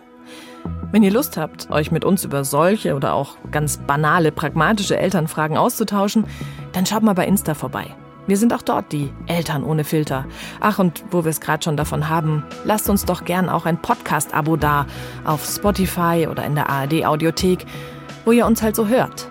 Wenn 0.92 1.02
ihr 1.02 1.10
Lust 1.10 1.36
habt, 1.36 1.70
euch 1.70 1.90
mit 1.90 2.04
uns 2.04 2.24
über 2.24 2.44
solche 2.44 2.94
oder 2.94 3.14
auch 3.14 3.36
ganz 3.50 3.78
banale, 3.78 4.32
pragmatische 4.32 4.96
Elternfragen 4.96 5.56
auszutauschen, 5.56 6.26
dann 6.72 6.86
schaut 6.86 7.02
mal 7.02 7.14
bei 7.14 7.26
Insta 7.26 7.54
vorbei. 7.54 7.94
Wir 8.28 8.36
sind 8.36 8.52
auch 8.52 8.60
dort 8.60 8.92
die 8.92 9.10
Eltern 9.26 9.64
ohne 9.64 9.84
Filter. 9.84 10.26
Ach, 10.60 10.78
und 10.78 11.02
wo 11.10 11.24
wir 11.24 11.30
es 11.30 11.40
gerade 11.40 11.64
schon 11.64 11.78
davon 11.78 12.10
haben, 12.10 12.44
lasst 12.64 12.90
uns 12.90 13.06
doch 13.06 13.24
gern 13.24 13.48
auch 13.48 13.64
ein 13.64 13.80
Podcast-Abo 13.80 14.56
da 14.56 14.86
auf 15.24 15.46
Spotify 15.46 16.28
oder 16.30 16.44
in 16.44 16.54
der 16.54 16.68
ARD-Audiothek, 16.68 17.64
wo 18.26 18.32
ihr 18.32 18.44
uns 18.44 18.62
halt 18.62 18.76
so 18.76 18.86
hört. 18.86 19.30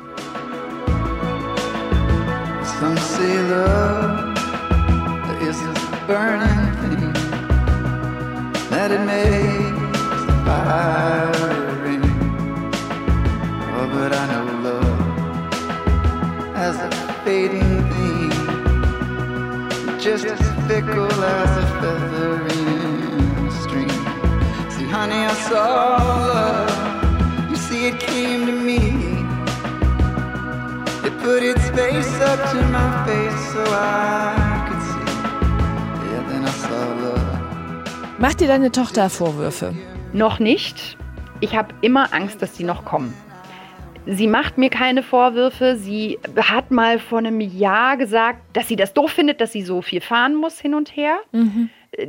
Some 2.80 2.98
say 2.98 3.38
love 3.50 4.36
is 5.48 5.62
a 5.62 5.74
burning 6.08 6.72
thing 6.82 7.14
that 8.72 8.92
it 8.92 9.02
makes 9.06 9.88
fire 10.44 11.57
fading 17.28 17.78
thing, 17.92 18.32
just 20.00 20.26
as 20.34 20.42
fickle 20.66 21.12
as 21.12 21.52
a 21.64 21.66
feather 21.82 22.32
in 22.56 23.48
a 23.48 23.52
stream. 23.64 24.00
See, 24.74 24.88
honey, 24.96 25.22
I 25.32 25.36
saw 25.50 25.98
love. 26.32 27.50
You 27.50 27.58
see, 27.58 27.82
it 27.90 28.00
came 28.00 28.46
to 28.46 28.54
me. 28.70 28.80
It 31.08 31.14
put 31.26 31.44
its 31.44 31.66
face 31.78 32.16
up 32.32 32.40
to 32.54 32.60
my 32.78 32.90
face 33.06 33.42
so 33.52 33.64
I 33.68 34.64
could 34.68 34.84
see. 34.92 35.10
Yeah, 36.08 36.22
then 36.30 36.42
I 36.46 36.54
saw 36.64 36.84
love. 37.04 38.20
Macht 38.20 38.40
dir 38.40 38.48
deine 38.48 38.72
Tochter 38.72 39.10
Vorwürfe? 39.10 39.74
Noch 40.14 40.40
nicht. 40.40 40.98
Ich 41.42 41.58
habe 41.58 41.76
immer 41.82 42.14
Angst, 42.14 42.42
dass 42.42 42.54
die 42.54 42.64
noch 42.64 42.86
kommen. 42.86 43.14
Sie 44.10 44.28
macht 44.28 44.58
mir 44.58 44.70
keine 44.70 45.04
Vorwürfe. 45.04 45.76
Sie 45.76 46.18
hat 46.36 46.72
mal 46.72 47.00
vor 47.00 47.20
einem 47.20 47.42
Jahr 47.42 47.98
gesagt, 47.98 48.40
dass 48.54 48.68
sie 48.68 48.76
das 48.76 48.94
doof 48.94 49.12
findet, 49.12 49.42
dass 49.42 49.52
sie 49.52 49.62
so 49.62 49.82
viel 49.82 50.02
fahren 50.02 50.36
muss 50.36 50.60
hin 50.60 50.74
und 50.74 50.96
her. 50.96 51.20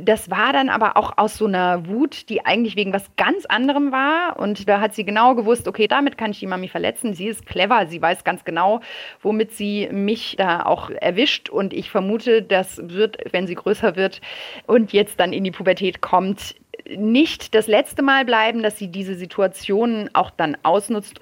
das 0.01 0.29
war 0.29 0.53
dann 0.53 0.69
aber 0.69 0.97
auch 0.97 1.17
aus 1.17 1.37
so 1.37 1.45
einer 1.45 1.87
Wut, 1.87 2.29
die 2.29 2.45
eigentlich 2.45 2.75
wegen 2.75 2.93
was 2.93 3.15
ganz 3.15 3.45
anderem 3.45 3.91
war. 3.91 4.39
Und 4.39 4.67
da 4.67 4.81
hat 4.81 4.93
sie 4.93 5.05
genau 5.05 5.35
gewusst, 5.35 5.67
okay, 5.67 5.87
damit 5.87 6.17
kann 6.17 6.31
ich 6.31 6.39
die 6.39 6.47
Mami 6.47 6.67
verletzen. 6.67 7.13
Sie 7.13 7.27
ist 7.27 7.45
clever, 7.45 7.87
sie 7.87 8.01
weiß 8.01 8.23
ganz 8.23 8.43
genau, 8.43 8.81
womit 9.21 9.51
sie 9.53 9.89
mich 9.91 10.35
da 10.37 10.65
auch 10.65 10.89
erwischt. 10.89 11.49
Und 11.49 11.73
ich 11.73 11.89
vermute, 11.89 12.41
das 12.41 12.79
wird, 12.83 13.17
wenn 13.31 13.47
sie 13.47 13.55
größer 13.55 13.95
wird 13.95 14.21
und 14.67 14.93
jetzt 14.93 15.19
dann 15.19 15.33
in 15.33 15.43
die 15.43 15.51
Pubertät 15.51 16.01
kommt, 16.01 16.55
nicht 16.87 17.53
das 17.55 17.67
letzte 17.67 18.01
Mal 18.01 18.25
bleiben, 18.25 18.63
dass 18.63 18.77
sie 18.77 18.87
diese 18.87 19.15
Situation 19.15 20.09
auch 20.13 20.31
dann 20.31 20.57
ausnutzt. 20.63 21.19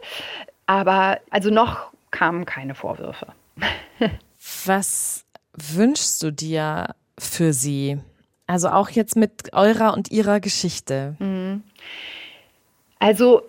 Aber 0.68 1.20
also 1.30 1.50
noch 1.50 1.88
kamen 2.12 2.46
keine 2.46 2.76
Vorwürfe. 2.76 3.28
Was 4.66 5.26
wünschst 5.54 6.22
du 6.22 6.32
dir 6.32 6.96
für 7.18 7.54
sie? 7.54 7.98
Also 8.46 8.70
auch 8.70 8.90
jetzt 8.90 9.16
mit 9.16 9.54
eurer 9.54 9.94
und 9.94 10.12
ihrer 10.12 10.40
Geschichte. 10.40 11.16
Mhm. 11.20 11.64
Also 13.00 13.44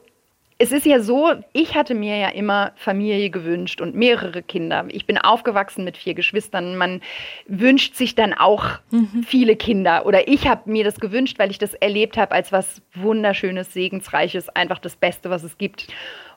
es 0.60 0.72
ist 0.72 0.86
ja 0.86 0.98
so, 1.00 1.34
ich 1.52 1.76
hatte 1.76 1.94
mir 1.94 2.16
ja 2.16 2.28
immer 2.30 2.72
Familie 2.74 3.30
gewünscht 3.30 3.80
und 3.80 3.94
mehrere 3.94 4.42
Kinder. 4.42 4.86
Ich 4.88 5.06
bin 5.06 5.16
aufgewachsen 5.16 5.84
mit 5.84 5.96
vier 5.96 6.14
Geschwistern. 6.14 6.76
Man 6.76 7.00
wünscht 7.46 7.94
sich 7.94 8.16
dann 8.16 8.34
auch 8.34 8.64
mhm. 8.90 9.24
viele 9.24 9.54
Kinder. 9.54 10.04
Oder 10.04 10.26
ich 10.26 10.48
habe 10.48 10.68
mir 10.68 10.82
das 10.82 10.98
gewünscht, 10.98 11.38
weil 11.38 11.52
ich 11.52 11.58
das 11.58 11.74
erlebt 11.74 12.16
habe 12.16 12.32
als 12.32 12.50
was 12.50 12.82
Wunderschönes, 12.94 13.72
Segensreiches, 13.72 14.48
einfach 14.48 14.80
das 14.80 14.96
Beste, 14.96 15.30
was 15.30 15.44
es 15.44 15.58
gibt. 15.58 15.86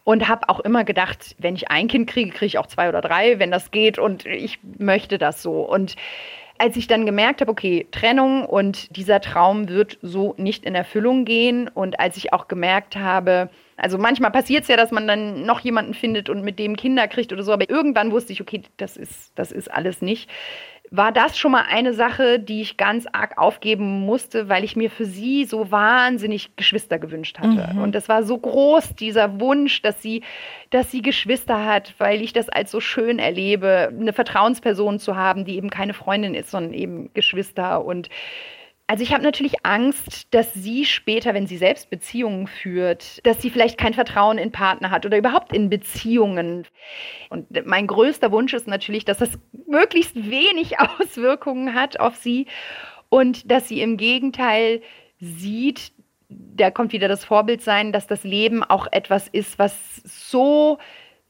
Und 0.04 0.28
habe 0.28 0.49
auch 0.49 0.60
immer 0.62 0.84
gedacht, 0.84 1.36
wenn 1.38 1.56
ich 1.56 1.70
ein 1.70 1.88
Kind 1.88 2.10
kriege, 2.10 2.32
kriege 2.32 2.45
ich 2.47 2.58
auch 2.58 2.68
zwei 2.68 2.89
oder 2.89 3.02
drei, 3.02 3.38
wenn 3.39 3.52
das 3.52 3.72
geht. 3.72 3.99
Und 3.99 4.26
ich 4.26 4.60
möchte 4.78 5.18
das 5.18 5.43
so. 5.43 5.62
Und 5.62 5.95
als 6.62 6.76
ich 6.76 6.86
dann 6.86 7.08
gemerkt 7.08 7.41
habe, 7.41 7.52
okay, 7.52 7.88
Trennung 7.91 8.45
und 8.45 8.95
dieser 8.95 9.20
Traum 9.20 9.68
wird 9.68 9.97
so 10.04 10.36
nicht 10.38 10.64
in 10.64 10.76
Erfüllung 10.76 11.26
gehen 11.26 11.68
und 11.68 11.99
als 11.99 12.18
ich 12.18 12.34
auch 12.34 12.47
gemerkt 12.47 12.95
habe, 12.95 13.49
also 13.78 13.97
manchmal 13.97 14.30
passiert 14.30 14.62
es 14.62 14.68
ja, 14.68 14.78
dass 14.78 14.91
man 14.91 15.08
dann 15.08 15.43
noch 15.43 15.62
jemanden 15.62 15.95
findet 15.95 16.30
und 16.30 16.43
mit 16.43 16.60
dem 16.60 16.76
Kinder 16.76 17.08
kriegt 17.08 17.34
oder 17.34 17.41
so, 17.41 17.52
aber 17.52 17.68
irgendwann 17.68 18.12
wusste 18.12 18.32
ich, 18.32 18.41
okay, 18.41 18.62
das 18.78 18.95
ist, 18.95 19.32
das 19.34 19.52
ist 19.52 19.72
alles 19.72 20.04
nicht 20.04 20.30
war 20.94 21.14
das 21.14 21.38
schon 21.38 21.54
mal 21.54 21.64
eine 21.70 21.94
Sache, 21.94 22.38
die 22.38 22.62
ich 22.62 22.76
ganz 22.76 23.08
arg 23.10 23.38
aufgeben 23.38 24.02
musste, 24.02 24.50
weil 24.50 24.66
ich 24.66 24.76
mir 24.76 24.89
für 24.89 25.06
sie 25.06 25.46
so 25.46 25.72
wahnsinnig 25.72 26.58
Geschwister 26.58 27.00
gewünscht 27.00 27.39
hatte. 27.39 27.74
Mhm. 27.74 27.82
Und 27.82 27.96
das 27.96 28.10
war 28.10 28.24
so 28.24 28.38
groß, 28.38 28.96
dieser 28.96 29.39
Wunsch, 29.39 29.82
dass 29.82 30.02
sie, 30.02 30.22
dass 30.70 30.92
sie 30.92 31.02
Geschwister 31.02 31.66
hat, 31.66 31.94
weil 31.98 32.22
ich 32.22 32.34
das 32.34 32.50
als 32.50 32.72
so 32.72 32.82
schön 32.82 33.20
erlebe, 33.20 33.94
eine 33.98 34.12
Vertrauensperson 34.12 35.00
zu 35.00 35.16
haben, 35.16 35.46
die 35.46 35.56
eben 35.56 35.70
keine 35.70 35.94
Freundin 35.94 36.36
ist, 36.36 36.52
sondern 36.52 36.74
eben 36.74 37.10
Geschwister 37.14 37.86
und 37.86 38.10
also 38.92 39.04
ich 39.04 39.14
habe 39.14 39.24
natürlich 39.24 39.66
Angst, 39.66 40.28
dass 40.32 40.54
sie 40.54 40.84
später, 40.84 41.34
wenn 41.34 41.48
sie 41.48 41.56
selbst 41.56 41.89
Beziehungen 41.89 42.46
führt, 42.46 43.26
dass 43.26 43.42
sie 43.42 43.50
vielleicht 43.50 43.78
kein 43.78 43.94
Vertrauen 43.94 44.38
in 44.38 44.52
Partner 44.52 44.92
hat 44.92 45.06
oder 45.06 45.18
überhaupt 45.18 45.54
in 45.54 45.70
Beziehungen. 45.70 46.68
Und 47.30 47.66
mein 47.66 47.88
größter 47.88 48.34
Wunsch 48.34 48.54
ist 48.54 48.68
natürlich, 48.68 49.06
dass 49.06 49.20
das 49.20 49.39
möglichst 49.66 50.30
wenig 50.30 50.78
Auswirkungen 51.00 51.74
hat 51.74 52.02
auf 52.02 52.18
sie 52.18 52.48
und 53.08 53.50
dass 53.50 53.70
sie 53.70 53.80
im 53.80 53.96
Gegenteil 53.96 54.82
sieht, 55.22 55.94
da 56.28 56.70
kommt 56.70 56.92
wieder 56.92 57.08
das 57.08 57.24
Vorbild 57.24 57.62
sein, 57.62 57.94
dass 57.94 58.08
das 58.08 58.26
Leben 58.26 58.62
auch 58.62 58.88
etwas 58.92 59.30
ist, 59.30 59.58
was 59.58 59.74
so 60.04 60.80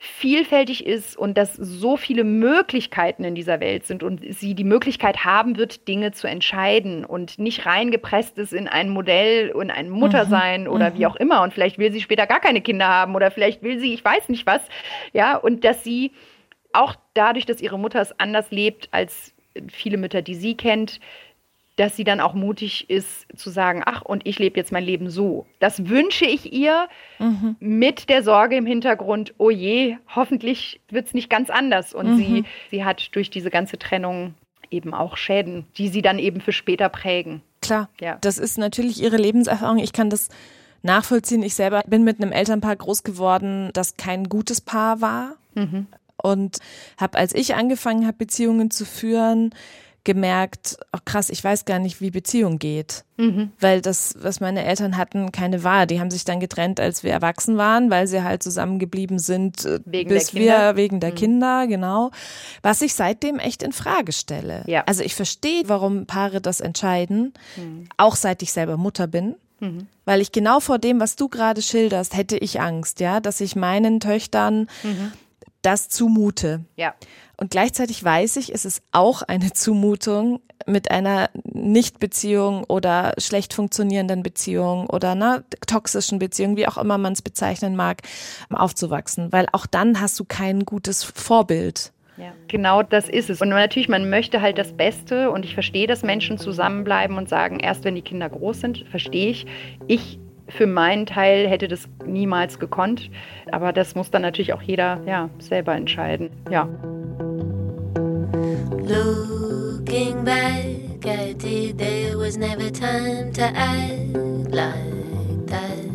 vielfältig 0.04 0.88
ist 0.88 1.16
und 1.16 1.38
dass 1.38 1.54
so 1.54 1.96
viele 1.96 2.24
Möglichkeiten 2.24 3.24
in 3.24 3.36
dieser 3.36 3.60
Welt 3.60 3.86
sind 3.86 4.02
und 4.02 4.22
sie 4.34 4.56
die 4.56 4.64
Möglichkeit 4.64 5.26
haben 5.26 5.58
wird, 5.58 5.88
Dinge 5.88 6.12
zu 6.12 6.26
entscheiden 6.26 7.06
und 7.06 7.38
nicht 7.38 7.68
reingepresst 7.68 8.36
ist 8.40 8.52
in 8.52 8.68
ein 8.68 8.90
Modell 8.90 9.52
und 9.52 9.70
ein 9.70 9.92
Muttersein 9.92 10.64
mhm. 10.64 10.70
oder 10.70 10.90
mhm. 10.90 10.98
wie 10.98 11.06
auch 11.06 11.16
immer. 11.18 11.44
Und 11.44 11.54
vielleicht 11.54 11.78
will 11.78 11.92
sie 11.92 12.02
später 12.02 12.26
gar 12.26 12.40
keine 12.40 12.62
Kinder 12.62 12.88
haben 12.88 13.14
oder 13.14 13.30
vielleicht 13.30 13.62
will 13.62 13.78
sie, 13.78 13.94
ich 13.94 14.04
weiß 14.04 14.30
nicht 14.30 14.48
was. 14.48 14.62
Ja, 15.14 15.38
und 15.38 15.64
dass 15.64 15.84
sie 15.84 16.14
auch 16.74 16.96
dadurch, 17.14 17.46
dass 17.46 17.62
ihre 17.62 17.78
Mutter 17.78 18.02
es 18.02 18.20
anders 18.20 18.50
lebt 18.50 18.90
als 18.90 19.36
viele 19.68 19.98
Mütter, 19.98 20.24
die 20.24 20.36
sie 20.36 20.58
kennt, 20.58 21.00
dass 21.82 21.96
sie 21.96 22.04
dann 22.04 22.20
auch 22.20 22.36
mutig 22.36 22.92
ist 22.92 23.26
zu 23.36 23.50
sagen, 23.50 23.82
ach, 23.84 24.04
und 24.04 24.28
ich 24.28 24.38
lebe 24.38 24.56
jetzt 24.56 24.72
mein 24.72 24.84
Leben 24.84 25.10
so. 25.10 25.48
Das 25.58 25.90
wünsche 25.90 26.26
ich 26.26 26.54
ihr 26.54 26.88
mhm. 27.18 27.56
mit 27.60 28.08
der 28.08 28.22
Sorge 28.22 28.56
im 28.56 28.68
Hintergrund, 28.68 29.34
oh 29.40 29.50
je, 29.50 29.98
hoffentlich 30.16 30.80
wird 30.92 31.08
es 31.08 31.16
nicht 31.16 31.28
ganz 31.28 31.50
anders. 31.50 31.96
Und 31.96 32.12
mhm. 32.12 32.18
sie, 32.18 32.44
sie 32.70 32.86
hat 32.86 33.16
durch 33.16 33.32
diese 33.32 33.50
ganze 33.50 33.80
Trennung 33.80 34.36
eben 34.70 34.94
auch 34.94 35.18
Schäden, 35.18 35.66
die 35.76 35.88
sie 35.88 36.04
dann 36.04 36.20
eben 36.20 36.40
für 36.40 36.52
später 36.52 36.88
prägen. 36.88 37.42
Klar, 37.64 37.90
ja. 38.00 38.20
das 38.22 38.38
ist 38.38 38.60
natürlich 38.60 39.02
ihre 39.02 39.18
Lebenserfahrung. 39.18 39.80
Ich 39.80 39.92
kann 39.92 40.12
das 40.12 40.30
nachvollziehen. 40.84 41.42
Ich 41.42 41.56
selber 41.56 41.82
bin 41.88 42.04
mit 42.04 42.22
einem 42.22 42.32
Elternpaar 42.32 42.76
groß 42.76 43.02
geworden, 43.02 43.72
das 43.74 43.98
kein 43.98 44.26
gutes 44.30 44.62
Paar 44.62 45.02
war. 45.02 45.34
Mhm. 45.56 45.88
Und 46.22 46.60
habe, 47.00 47.18
als 47.18 47.34
ich 47.34 47.56
angefangen 47.56 48.06
habe, 48.06 48.18
Beziehungen 48.18 48.70
zu 48.70 48.86
führen, 48.86 49.56
gemerkt, 50.04 50.78
oh 50.94 51.00
krass, 51.06 51.30
ich 51.30 51.44
weiß 51.44 51.66
gar 51.66 51.78
nicht, 51.78 52.02
wie 52.02 52.10
Beziehung 52.10 52.58
geht. 52.58 53.04
Mhm. 53.18 53.52
Weil 53.60 53.82
das, 53.82 54.16
was 54.20 54.40
meine 54.40 54.66
Eltern 54.66 54.98
hatten, 54.98 55.32
keine 55.32 55.64
war. 55.64 55.86
Die 55.86 56.00
haben 56.00 56.10
sich 56.10 56.26
dann 56.26 56.40
getrennt, 56.40 56.80
als 56.80 57.04
wir 57.04 57.12
erwachsen 57.12 57.58
waren, 57.58 57.92
weil 57.92 58.08
sie 58.08 58.24
halt 58.24 58.42
zusammengeblieben 58.42 59.20
sind, 59.20 59.64
äh, 59.66 59.80
wegen 59.86 60.10
bis 60.10 60.34
wir 60.34 60.76
wegen 60.76 61.00
der 61.00 61.12
mhm. 61.12 61.16
Kinder, 61.16 61.68
genau. 61.68 62.10
Was 62.64 62.82
ich 62.82 62.96
seitdem 62.96 63.38
echt 63.38 63.62
in 63.62 63.74
Frage 63.74 64.12
stelle. 64.12 64.64
Ja. 64.66 64.84
Also 64.88 65.04
ich 65.04 65.14
verstehe, 65.14 65.64
warum 65.68 66.08
Paare 66.08 66.42
das 66.42 66.62
entscheiden, 66.62 67.34
mhm. 67.56 67.88
auch 67.98 68.16
seit 68.16 68.42
ich 68.42 68.52
selber 68.54 68.78
Mutter 68.78 69.06
bin. 69.06 69.36
Mhm. 69.60 69.86
Weil 70.06 70.22
ich 70.22 70.32
genau 70.32 70.60
vor 70.60 70.80
dem, 70.80 71.00
was 71.00 71.16
du 71.16 71.30
gerade 71.30 71.62
schilderst, 71.62 72.18
hätte 72.18 72.38
ich 72.38 72.60
Angst, 72.60 73.00
ja, 73.00 73.20
dass 73.20 73.40
ich 73.40 73.56
meinen 73.56 74.00
Töchtern 74.00 74.68
mhm. 74.82 75.14
Das 75.62 75.90
zumute. 75.90 76.66
Ja. 76.76 76.94
Und 77.38 77.52
gleichzeitig 77.52 78.04
weiß 78.04 78.36
ich, 78.38 78.54
es 78.54 78.66
ist 78.66 78.84
auch 78.92 79.24
eine 79.24 79.52
Zumutung, 79.52 80.42
mit 80.68 80.92
einer 80.92 81.30
Nichtbeziehung 81.44 82.64
oder 82.66 83.14
schlecht 83.18 83.54
funktionierenden 83.54 84.24
Beziehung 84.24 84.88
oder 84.88 85.12
einer 85.12 85.44
toxischen 85.68 86.20
Beziehung, 86.20 86.56
wie 86.58 86.68
auch 86.68 86.78
immer 86.78 86.98
man 86.98 87.14
es 87.14 87.22
bezeichnen 87.22 87.76
mag, 87.76 88.02
aufzuwachsen. 88.50 89.32
Weil 89.32 89.48
auch 89.54 89.66
dann 89.66 90.00
hast 90.00 90.20
du 90.20 90.26
kein 90.26 90.66
gutes 90.66 91.04
Vorbild. 91.04 91.92
Ja, 92.18 92.34
genau 92.48 92.84
das 92.84 93.10
ist 93.10 93.30
es. 93.30 93.42
Und 93.42 93.50
natürlich, 93.50 93.90
man 93.90 94.10
möchte 94.10 94.42
halt 94.42 94.58
das 94.58 94.74
Beste 94.74 95.32
und 95.32 95.46
ich 95.46 95.54
verstehe, 95.54 95.88
dass 95.88 96.04
Menschen 96.04 96.38
zusammenbleiben 96.38 97.18
und 97.18 97.30
sagen, 97.30 97.60
erst 97.60 97.84
wenn 97.84 97.96
die 97.96 98.02
Kinder 98.02 98.30
groß 98.30 98.62
sind, 98.62 98.86
verstehe 98.92 99.32
ich. 99.32 99.46
Ich 99.88 100.20
für 100.52 100.68
meinen 100.68 101.06
Teil 101.06 101.48
hätte 101.48 101.68
das 101.68 101.88
niemals 102.06 102.60
gekonnt. 102.60 103.10
Aber 103.52 103.74
das 103.74 103.96
muss 103.96 104.12
dann 104.12 104.22
natürlich 104.22 104.54
auch 104.54 104.62
jeder 104.62 105.00
ja, 105.06 105.30
selber 105.40 105.74
entscheiden. 105.76 106.30
Ja. 106.50 106.68
Looking 108.84 110.24
back 110.24 111.06
at 111.06 111.44
it, 111.44 111.78
there 111.78 112.18
was 112.18 112.38
never 112.38 112.72
time 112.72 113.32
to 113.34 113.44
act 113.44 114.54
like 114.54 115.48
that. 115.48 115.92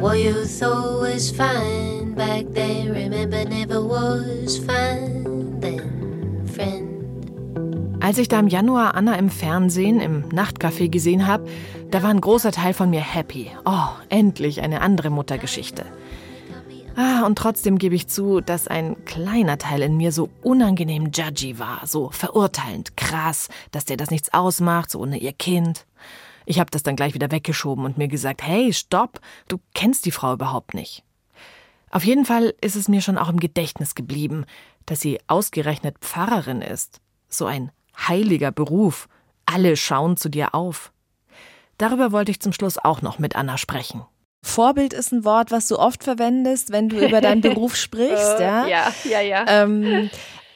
What 0.00 0.18
you 0.18 0.44
thought 0.44 1.00
was 1.00 1.30
fine 1.30 2.14
back 2.14 2.46
then, 2.52 2.92
remember, 2.92 3.44
never 3.44 3.82
was 3.82 4.58
fine 4.58 5.60
then, 5.60 6.46
friend. 6.46 6.89
Als 8.00 8.16
ich 8.16 8.28
da 8.28 8.40
im 8.40 8.48
Januar 8.48 8.94
Anna 8.94 9.16
im 9.16 9.28
Fernsehen 9.28 10.00
im 10.00 10.26
Nachtcafé 10.30 10.88
gesehen 10.88 11.26
habe, 11.26 11.46
da 11.90 12.02
war 12.02 12.08
ein 12.08 12.22
großer 12.22 12.50
Teil 12.50 12.72
von 12.72 12.88
mir 12.88 13.02
happy. 13.02 13.50
Oh, 13.66 13.88
endlich 14.08 14.62
eine 14.62 14.80
andere 14.80 15.10
Muttergeschichte. 15.10 15.84
Ah, 16.96 17.26
und 17.26 17.36
trotzdem 17.36 17.78
gebe 17.78 17.94
ich 17.94 18.08
zu, 18.08 18.40
dass 18.40 18.68
ein 18.68 19.04
kleiner 19.04 19.58
Teil 19.58 19.82
in 19.82 19.98
mir 19.98 20.12
so 20.12 20.30
unangenehm 20.42 21.10
judgy 21.12 21.58
war, 21.58 21.86
so 21.86 22.10
verurteilend, 22.10 22.96
krass, 22.96 23.48
dass 23.70 23.84
der 23.84 23.98
das 23.98 24.10
nichts 24.10 24.32
ausmacht, 24.32 24.90
so 24.90 25.00
ohne 25.00 25.18
ihr 25.18 25.34
Kind. 25.34 25.86
Ich 26.46 26.58
habe 26.58 26.70
das 26.70 26.82
dann 26.82 26.96
gleich 26.96 27.12
wieder 27.12 27.30
weggeschoben 27.30 27.84
und 27.84 27.98
mir 27.98 28.08
gesagt, 28.08 28.42
hey, 28.42 28.72
stopp, 28.72 29.20
du 29.46 29.58
kennst 29.74 30.06
die 30.06 30.10
Frau 30.10 30.32
überhaupt 30.32 30.72
nicht. 30.72 31.04
Auf 31.90 32.04
jeden 32.04 32.24
Fall 32.24 32.54
ist 32.62 32.76
es 32.76 32.88
mir 32.88 33.02
schon 33.02 33.18
auch 33.18 33.28
im 33.28 33.40
Gedächtnis 33.40 33.94
geblieben, 33.94 34.46
dass 34.86 35.00
sie 35.00 35.20
ausgerechnet 35.26 35.98
Pfarrerin 36.00 36.62
ist. 36.62 37.00
So 37.28 37.46
ein 37.46 37.70
heiliger 38.08 38.52
Beruf. 38.52 39.08
Alle 39.46 39.76
schauen 39.76 40.16
zu 40.16 40.28
dir 40.28 40.54
auf. 40.54 40.92
Darüber 41.78 42.12
wollte 42.12 42.30
ich 42.30 42.40
zum 42.40 42.52
Schluss 42.52 42.78
auch 42.78 43.02
noch 43.02 43.18
mit 43.18 43.36
Anna 43.36 43.56
sprechen. 43.56 44.02
Vorbild 44.42 44.92
ist 44.92 45.12
ein 45.12 45.24
Wort, 45.24 45.50
was 45.50 45.68
du 45.68 45.78
oft 45.78 46.04
verwendest, 46.04 46.72
wenn 46.72 46.88
du 46.88 47.04
über 47.04 47.20
deinen 47.20 47.40
Beruf 47.40 47.76
sprichst, 47.76 48.40
ja. 48.40 48.66
Ja, 48.66 48.92
ja, 49.04 49.20
ja. 49.20 49.44
Ähm, 49.46 50.10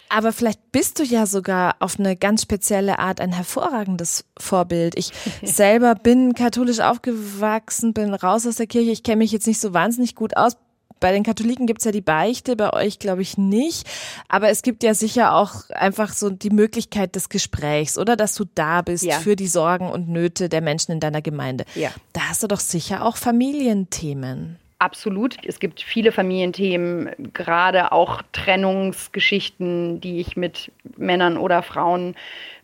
aber 0.09 0.33
vielleicht 0.33 0.71
bist 0.71 0.99
du 0.99 1.03
ja 1.03 1.27
sogar 1.27 1.77
auf 1.81 1.99
eine 1.99 2.17
ganz 2.17 2.43
spezielle 2.43 2.99
Art 2.99 3.21
ein 3.21 3.33
hervorragendes 3.33 4.25
Vorbild. 4.39 4.97
Ich 4.97 5.13
selber 5.43 5.95
bin 5.95 6.35
katholisch 6.35 6.81
aufgewachsen, 6.81 7.95
bin 7.95 8.15
raus 8.15 8.47
aus 8.47 8.57
der 8.57 8.67
Kirche. 8.67 8.91
Ich 8.91 9.03
kenne 9.03 9.17
mich 9.17 9.33
jetzt 9.33 9.47
nicht 9.47 9.61
so 9.61 9.75
wahnsinnig 9.75 10.15
gut 10.15 10.37
aus 10.37 10.57
bei 11.05 11.13
den 11.13 11.23
Katholiken 11.23 11.67
gibt's 11.67 11.85
ja 11.85 11.93
die 11.93 12.01
Beichte, 12.01 12.57
bei 12.57 12.73
euch 12.73 12.99
glaube 12.99 13.21
ich 13.21 13.37
nicht. 13.37 13.87
Aber 14.27 14.49
es 14.49 14.63
gibt 14.63 14.83
ja 14.83 14.95
sicher 14.95 15.35
auch 15.35 15.69
einfach 15.69 16.15
so 16.15 16.31
die 16.31 16.49
Möglichkeit 16.49 17.15
des 17.15 17.29
Gesprächs, 17.29 17.99
oder? 17.99 18.17
Dass 18.17 18.35
du 18.35 18.47
da 18.55 18.81
bist 18.81 19.05
Ja. 19.05 19.19
für 19.21 19.37
die 19.37 19.47
Sorgen 19.47 19.91
und 19.91 20.09
Nöte 20.09 20.49
der 20.49 20.63
Menschen 20.63 20.93
in 20.93 21.01
deiner 21.01 21.21
Gemeinde. 21.21 21.67
Ja. 21.75 21.91
Da 22.15 22.23
hast 22.31 22.43
du 22.43 22.47
doch 22.47 22.59
sicher 22.61 23.05
auch 23.05 23.19
Familienthemen. 23.19 24.57
Absolut. 24.79 25.37
Es 25.47 25.61
gibt 25.61 25.81
viele 25.81 26.13
Familienthemen, 26.13 27.11
gerade 27.33 27.93
auch 27.93 28.23
Trennungsgeschichten, 28.33 30.01
die 30.01 30.21
ich 30.21 30.37
mit 30.37 30.73
Männern 30.97 31.37
oder 31.37 31.63
Frauen 31.63 32.17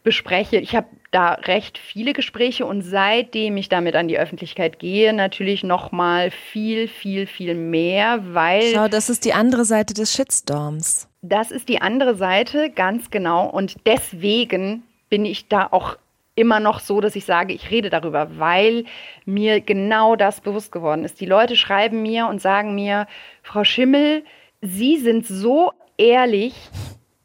bespreche. 0.03 0.57
Ich 0.59 0.75
habe 0.75 0.87
da 1.11 1.33
recht 1.33 1.79
viele 1.79 2.13
Gespräche 2.13 2.67
und 2.67 2.83
seitdem 2.83 3.57
ich 3.57 3.69
damit 3.69 3.97
an 3.97 4.09
die 4.09 4.19
Öffentlichkeit 4.19 4.79
gehe, 4.79 5.13
natürlich 5.13 5.63
noch 5.63 5.93
mal 5.93 6.31
viel, 6.31 6.89
viel, 6.89 7.27
viel 7.27 7.55
mehr, 7.55 8.21
weil 8.35 8.63
Schau, 8.75 8.89
das 8.89 9.11
ist 9.11 9.25
die 9.25 9.33
andere 9.33 9.65
Seite 9.65 9.95
des 9.95 10.15
Shitstorms. 10.15 11.09
das 11.23 11.51
ist 11.51 11.69
die 11.69 11.81
andere 11.81 12.15
Seite, 12.15 12.71
ganz 12.71 13.11
genau. 13.11 13.49
Und 13.49 13.77
deswegen 13.87 14.83
bin 15.09 15.25
ich 15.25 15.49
da 15.49 15.69
auch 15.71 15.97
immer 16.41 16.59
noch 16.59 16.81
so, 16.81 17.01
dass 17.01 17.15
ich 17.15 17.25
sage, 17.25 17.53
ich 17.53 17.71
rede 17.71 17.91
darüber, 17.91 18.39
weil 18.39 18.85
mir 19.27 19.61
genau 19.61 20.17
das 20.17 20.41
bewusst 20.41 20.73
geworden 20.73 21.05
ist. 21.05 21.21
Die 21.21 21.27
Leute 21.27 21.55
schreiben 21.55 22.03
mir 22.03 22.27
und 22.27 22.41
sagen 22.41 22.75
mir, 22.75 23.07
Frau 23.43 23.63
Schimmel, 23.63 24.25
Sie 24.63 24.97
sind 24.97 25.27
so 25.27 25.73
ehrlich. 25.99 26.55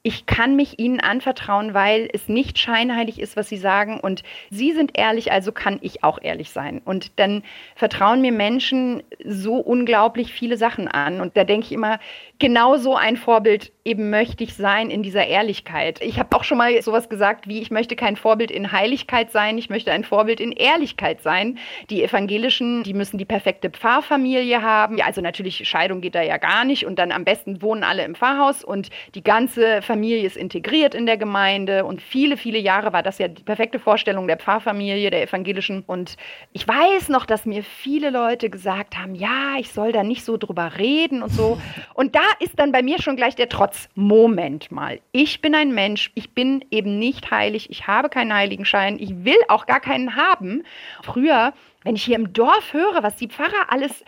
Ich 0.04 0.26
kann 0.28 0.56
mich 0.56 0.78
Ihnen 0.78 1.00
anvertrauen, 1.00 1.74
weil 1.74 2.10
es 2.14 2.30
nicht 2.30 2.60
scheinheilig 2.60 3.20
ist, 3.20 3.36
was 3.36 3.50
Sie 3.50 3.58
sagen. 3.58 4.00
Und 4.00 4.22
Sie 4.52 4.72
sind 4.74 4.98
ehrlich, 4.98 5.32
also 5.32 5.52
kann 5.52 5.80
ich 5.82 6.04
auch 6.04 6.20
ehrlich 6.22 6.52
sein. 6.52 6.82
Und 6.86 7.18
dann 7.20 7.42
vertrauen 7.76 8.22
mir 8.22 8.32
Menschen 8.32 9.02
so 9.26 9.56
unglaublich 9.56 10.32
viele 10.32 10.58
Sachen 10.58 10.88
an. 10.88 11.22
Und 11.22 11.36
da 11.38 11.44
denke 11.44 11.66
ich 11.66 11.72
immer, 11.72 12.00
genau 12.40 12.78
so 12.78 12.96
ein 12.96 13.18
Vorbild 13.18 13.72
eben 13.86 14.10
möchte 14.10 14.44
ich 14.44 14.56
sein 14.56 14.90
in 14.90 15.04
dieser 15.04 15.28
Ehrlichkeit. 15.28 16.02
Ich 16.02 16.18
habe 16.18 16.36
auch 16.36 16.44
schon 16.44 16.58
mal 16.58 16.82
sowas 16.82 17.08
gesagt 17.08 17.48
wie, 17.48 17.62
ich 17.62 17.70
möchte 17.70 17.96
kein 17.96 18.16
Vorbild 18.16 18.50
in 18.50 18.72
Heiligkeit 18.72 19.32
sein, 19.32 19.60
ich 19.60 19.70
möchte 19.70 19.92
ein 19.92 20.04
Vorbild 20.04 20.40
in 20.40 20.52
Ehrlichkeit 20.52 21.22
sein. 21.22 21.60
Die 21.92 22.04
Evangelischen, 22.04 22.84
die 22.84 22.96
müssen 22.96 23.20
die 23.20 23.26
perfekte 23.26 23.70
Pfarrfamilie 23.70 24.64
haben. 24.64 24.98
Ja, 24.98 25.06
also 25.06 25.22
natürlich, 25.22 25.68
Scheidung 25.68 26.02
geht 26.02 26.16
da 26.16 26.24
ja 26.24 26.38
gar 26.38 26.66
nicht. 26.66 26.86
Und 26.86 26.98
dann 26.98 27.12
am 27.12 27.26
besten 27.26 27.62
wohnen 27.62 27.84
alle 27.84 28.04
im 28.04 28.16
Pfarrhaus 28.16 28.64
und 28.64 28.90
die 29.14 29.24
ganze 29.24 29.84
Familie 29.84 30.26
ist 30.26 30.36
integriert 30.36 30.96
in 30.96 31.06
der 31.06 31.18
Gemeinde. 31.18 31.86
Und 31.86 32.02
viele, 32.02 32.38
viele 32.38 32.58
Jahre 32.58 32.92
war 32.92 33.04
das 33.04 33.20
ja 33.20 33.28
die 33.28 33.44
perfekte 33.44 33.78
Vorstellung 33.78 34.28
der 34.28 34.38
Pfarrfamilie, 34.38 35.12
der 35.12 35.22
Evangelischen. 35.22 35.84
Und 35.86 36.18
ich 36.54 36.68
weiß 36.68 37.10
noch, 37.10 37.28
dass 37.28 37.46
mir 37.46 37.64
viele 37.64 38.10
Leute 38.10 38.50
gesagt 38.50 38.98
haben, 38.98 39.14
ja, 39.14 39.58
ich 39.60 39.72
soll 39.72 39.92
da 39.92 40.04
nicht 40.04 40.26
so 40.26 40.38
drüber 40.38 40.80
reden 40.80 41.22
und 41.22 41.32
so. 41.32 41.60
Und 41.94 42.16
da 42.16 42.25
ist 42.40 42.60
dann 42.60 42.72
bei 42.72 42.82
mir 42.82 43.02
schon 43.02 43.16
gleich 43.16 43.36
der 43.36 43.50
Trotz. 43.50 43.90
Moment 43.96 44.72
mal. 44.72 45.00
Ich 45.12 45.42
bin 45.42 45.56
ein 45.56 45.74
Mensch. 45.74 46.12
Ich 46.16 46.34
bin 46.34 46.64
eben 46.72 47.00
nicht 47.00 47.32
heilig. 47.32 47.70
Ich 47.70 47.88
habe 47.88 48.10
keinen 48.10 48.34
Heiligenschein. 48.34 48.98
Ich 49.00 49.26
will 49.26 49.38
auch 49.48 49.66
gar 49.66 49.80
keinen 49.80 50.16
haben. 50.16 50.64
Früher, 51.04 51.54
wenn 51.84 51.96
ich 51.96 52.04
hier 52.04 52.16
im 52.16 52.34
Dorf 52.34 52.74
höre, 52.74 53.04
was 53.04 53.16
die 53.16 53.28
Pfarrer 53.28 53.70
alles 53.70 54.04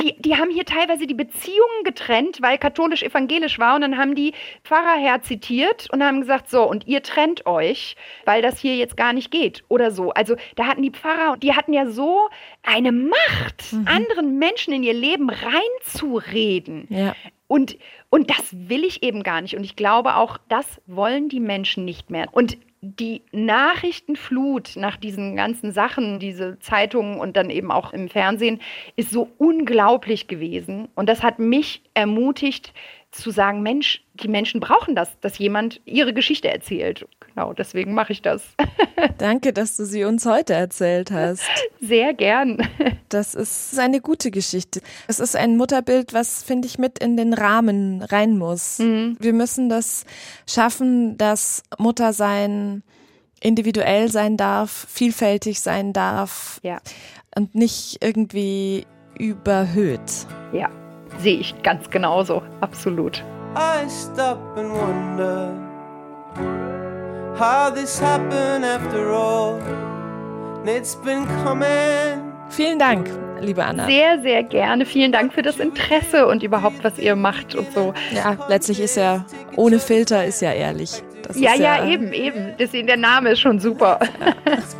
die, 0.00 0.16
die 0.18 0.36
haben 0.36 0.50
hier 0.50 0.64
teilweise 0.64 1.06
die 1.06 1.14
Beziehungen 1.14 1.84
getrennt, 1.84 2.38
weil 2.40 2.58
katholisch-evangelisch 2.58 3.58
war. 3.58 3.74
Und 3.74 3.82
dann 3.82 3.98
haben 3.98 4.14
die 4.14 4.32
Pfarrer 4.64 4.98
herzitiert 4.98 5.88
und 5.92 6.02
haben 6.02 6.20
gesagt, 6.20 6.50
so, 6.50 6.62
und 6.62 6.86
ihr 6.86 7.02
trennt 7.02 7.46
euch, 7.46 7.96
weil 8.24 8.42
das 8.42 8.58
hier 8.58 8.76
jetzt 8.76 8.96
gar 8.96 9.12
nicht 9.12 9.30
geht 9.30 9.64
oder 9.68 9.90
so. 9.90 10.10
Also 10.10 10.36
da 10.56 10.66
hatten 10.66 10.82
die 10.82 10.90
Pfarrer, 10.90 11.36
die 11.36 11.54
hatten 11.54 11.72
ja 11.72 11.86
so 11.86 12.28
eine 12.62 12.92
Macht, 12.92 13.74
anderen 13.86 14.38
Menschen 14.38 14.72
in 14.72 14.82
ihr 14.82 14.94
Leben 14.94 15.30
reinzureden. 15.30 16.86
Ja. 16.88 17.14
Und, 17.46 17.76
und 18.10 18.30
das 18.30 18.52
will 18.52 18.84
ich 18.84 19.02
eben 19.02 19.22
gar 19.22 19.40
nicht. 19.40 19.56
Und 19.56 19.64
ich 19.64 19.76
glaube 19.76 20.16
auch, 20.16 20.38
das 20.48 20.80
wollen 20.86 21.28
die 21.28 21.40
Menschen 21.40 21.84
nicht 21.84 22.10
mehr. 22.10 22.28
Und 22.32 22.56
die 22.80 23.22
Nachrichtenflut 23.32 24.76
nach 24.76 24.96
diesen 24.96 25.36
ganzen 25.36 25.72
Sachen, 25.72 26.18
diese 26.18 26.58
Zeitungen 26.58 27.18
und 27.18 27.36
dann 27.36 27.48
eben 27.48 27.70
auch 27.70 27.92
im 27.94 28.10
Fernsehen, 28.10 28.60
ist 28.96 29.10
so 29.10 29.30
unglaublich 29.38 30.28
gewesen. 30.28 30.88
Und 30.94 31.08
das 31.08 31.22
hat 31.22 31.38
mich 31.38 31.82
ermutigt 31.94 32.74
zu 33.14 33.30
sagen, 33.30 33.62
Mensch, 33.62 34.02
die 34.14 34.28
Menschen 34.28 34.60
brauchen 34.60 34.94
das, 34.94 35.08
dass 35.20 35.38
jemand 35.38 35.80
ihre 35.84 36.12
Geschichte 36.12 36.48
erzählt. 36.50 37.06
Genau, 37.34 37.52
deswegen 37.52 37.94
mache 37.94 38.12
ich 38.12 38.22
das. 38.22 38.42
Danke, 39.18 39.52
dass 39.52 39.76
du 39.76 39.84
sie 39.86 40.04
uns 40.04 40.26
heute 40.26 40.54
erzählt 40.54 41.10
hast. 41.10 41.42
Sehr 41.80 42.14
gern. 42.14 42.58
Das 43.10 43.36
ist 43.36 43.78
eine 43.78 44.00
gute 44.00 44.32
Geschichte. 44.32 44.80
Es 45.06 45.20
ist 45.20 45.36
ein 45.36 45.56
Mutterbild, 45.56 46.12
was, 46.14 46.42
finde 46.42 46.66
ich, 46.66 46.78
mit 46.78 46.98
in 46.98 47.16
den 47.16 47.32
Rahmen 47.32 48.02
rein 48.02 48.36
muss. 48.38 48.80
Wir 48.80 49.32
müssen 49.32 49.68
das 49.68 50.04
schaffen, 50.50 51.16
dass 51.16 51.62
Muttersein 51.78 52.82
individuell 53.40 54.10
sein 54.10 54.36
darf, 54.36 54.86
vielfältig 54.90 55.60
sein 55.60 55.92
darf 55.92 56.58
Ja, 56.64 56.78
und 57.36 57.54
nicht 57.54 57.98
irgendwie 58.02 58.84
überhöht. 59.16 60.00
ja, 60.52 60.68
sehe 61.18 61.38
ich 61.38 61.62
ganz 61.62 61.90
genauso. 61.90 62.42
Absolut. 62.60 63.22
I 63.56 63.88
stop 63.88 64.38
and 64.56 64.70
wonder 64.72 65.52
how 67.38 67.70
this 67.72 68.00
happened 68.00 68.64
after 68.64 69.10
all. 69.10 69.60
And 70.60 70.68
it's 70.68 70.96
been 70.96 71.26
coming. 71.44 72.32
Vielen 72.48 72.78
Dank, 72.78 73.08
liebe 73.40 73.64
Anna. 73.64 73.86
Sehr, 73.86 74.20
sehr 74.22 74.42
gerne. 74.42 74.84
Vielen 74.86 75.12
Dank 75.12 75.32
für 75.32 75.42
das 75.42 75.58
Interesse 75.58 76.26
und 76.26 76.42
überhaupt, 76.42 76.82
was 76.84 76.98
ihr 76.98 77.16
macht 77.16 77.54
und 77.54 77.72
so. 77.72 77.92
Ja, 78.12 78.36
letztlich 78.48 78.80
ist 78.80 78.96
ja 78.96 79.24
ohne 79.56 79.78
Filter 79.78 80.24
ist 80.24 80.40
ja 80.40 80.52
ehrlich. 80.52 81.02
Das 81.22 81.38
Ja, 81.38 81.52
ist 81.52 81.60
ja, 81.60 81.86
eben, 81.86 82.12
eben. 82.12 82.54
Deswegen 82.58 82.86
der 82.86 82.98
Name 82.98 83.30
ist 83.30 83.40
schon 83.40 83.58
super. 83.58 83.98
Let's 84.44 84.76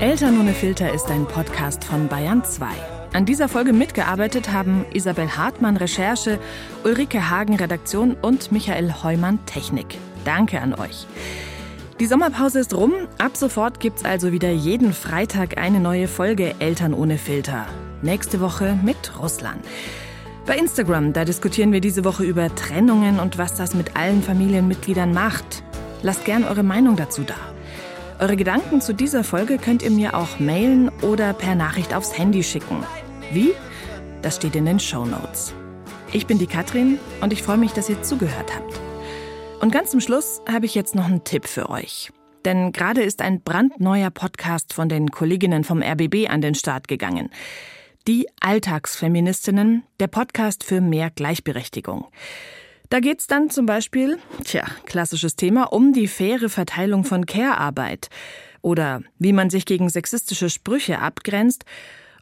Eltern 0.00 0.40
ohne 0.40 0.52
Filter 0.52 0.92
ist 0.92 1.08
ein 1.10 1.26
Podcast 1.26 1.84
von 1.84 2.08
Bayern 2.08 2.44
2. 2.44 2.66
An 3.12 3.24
dieser 3.24 3.48
Folge 3.48 3.72
mitgearbeitet 3.72 4.52
haben 4.52 4.84
Isabel 4.92 5.36
Hartmann 5.36 5.76
Recherche, 5.76 6.40
Ulrike 6.82 7.30
Hagen 7.30 7.54
Redaktion 7.54 8.16
und 8.20 8.50
Michael 8.50 8.92
Heumann 9.04 9.38
Technik. 9.46 9.98
Danke 10.24 10.60
an 10.60 10.74
euch. 10.74 11.06
Die 12.00 12.06
Sommerpause 12.06 12.58
ist 12.58 12.74
rum. 12.74 12.92
Ab 13.18 13.36
sofort 13.36 13.78
gibt's 13.78 14.04
also 14.04 14.32
wieder 14.32 14.50
jeden 14.50 14.92
Freitag 14.92 15.56
eine 15.56 15.78
neue 15.78 16.08
Folge 16.08 16.56
Eltern 16.58 16.94
ohne 16.94 17.16
Filter. 17.16 17.66
Nächste 18.02 18.40
Woche 18.40 18.76
mit 18.82 19.20
Russland. 19.20 19.64
Bei 20.46 20.56
Instagram, 20.56 21.12
da 21.12 21.24
diskutieren 21.24 21.70
wir 21.70 21.80
diese 21.80 22.04
Woche 22.04 22.24
über 22.24 22.52
Trennungen 22.56 23.20
und 23.20 23.38
was 23.38 23.54
das 23.54 23.74
mit 23.74 23.96
allen 23.96 24.24
Familienmitgliedern 24.24 25.12
macht. 25.12 25.62
Lasst 26.02 26.24
gern 26.24 26.42
eure 26.42 26.64
Meinung 26.64 26.96
dazu 26.96 27.22
da. 27.22 27.51
Eure 28.18 28.36
Gedanken 28.36 28.80
zu 28.80 28.94
dieser 28.94 29.24
Folge 29.24 29.58
könnt 29.58 29.82
ihr 29.82 29.90
mir 29.90 30.14
auch 30.14 30.38
mailen 30.38 30.90
oder 31.02 31.32
per 31.32 31.54
Nachricht 31.54 31.94
aufs 31.94 32.16
Handy 32.16 32.42
schicken. 32.42 32.84
Wie? 33.32 33.52
Das 34.22 34.36
steht 34.36 34.54
in 34.54 34.66
den 34.66 34.78
Show 34.78 35.04
Notes. 35.04 35.54
Ich 36.12 36.26
bin 36.26 36.38
die 36.38 36.46
Katrin 36.46 36.98
und 37.20 37.32
ich 37.32 37.42
freue 37.42 37.56
mich, 37.56 37.72
dass 37.72 37.88
ihr 37.88 38.02
zugehört 38.02 38.54
habt. 38.54 38.80
Und 39.60 39.72
ganz 39.72 39.90
zum 39.90 40.00
Schluss 40.00 40.40
habe 40.50 40.66
ich 40.66 40.74
jetzt 40.74 40.94
noch 40.94 41.06
einen 41.06 41.24
Tipp 41.24 41.46
für 41.46 41.70
euch. 41.70 42.12
Denn 42.44 42.72
gerade 42.72 43.02
ist 43.02 43.22
ein 43.22 43.40
brandneuer 43.42 44.10
Podcast 44.10 44.72
von 44.72 44.88
den 44.88 45.10
Kolleginnen 45.10 45.64
vom 45.64 45.82
RBB 45.82 46.28
an 46.28 46.40
den 46.40 46.54
Start 46.54 46.88
gegangen. 46.88 47.30
Die 48.08 48.26
Alltagsfeministinnen, 48.40 49.84
der 50.00 50.08
Podcast 50.08 50.64
für 50.64 50.80
mehr 50.80 51.10
Gleichberechtigung. 51.10 52.06
Da 52.92 53.00
geht's 53.00 53.26
dann 53.26 53.48
zum 53.48 53.64
Beispiel, 53.64 54.18
tja, 54.44 54.66
klassisches 54.84 55.34
Thema, 55.34 55.72
um 55.72 55.94
die 55.94 56.06
faire 56.06 56.50
Verteilung 56.50 57.04
von 57.04 57.24
Care-Arbeit 57.24 58.10
oder 58.60 59.00
wie 59.18 59.32
man 59.32 59.48
sich 59.48 59.64
gegen 59.64 59.88
sexistische 59.88 60.50
Sprüche 60.50 60.98
abgrenzt 60.98 61.64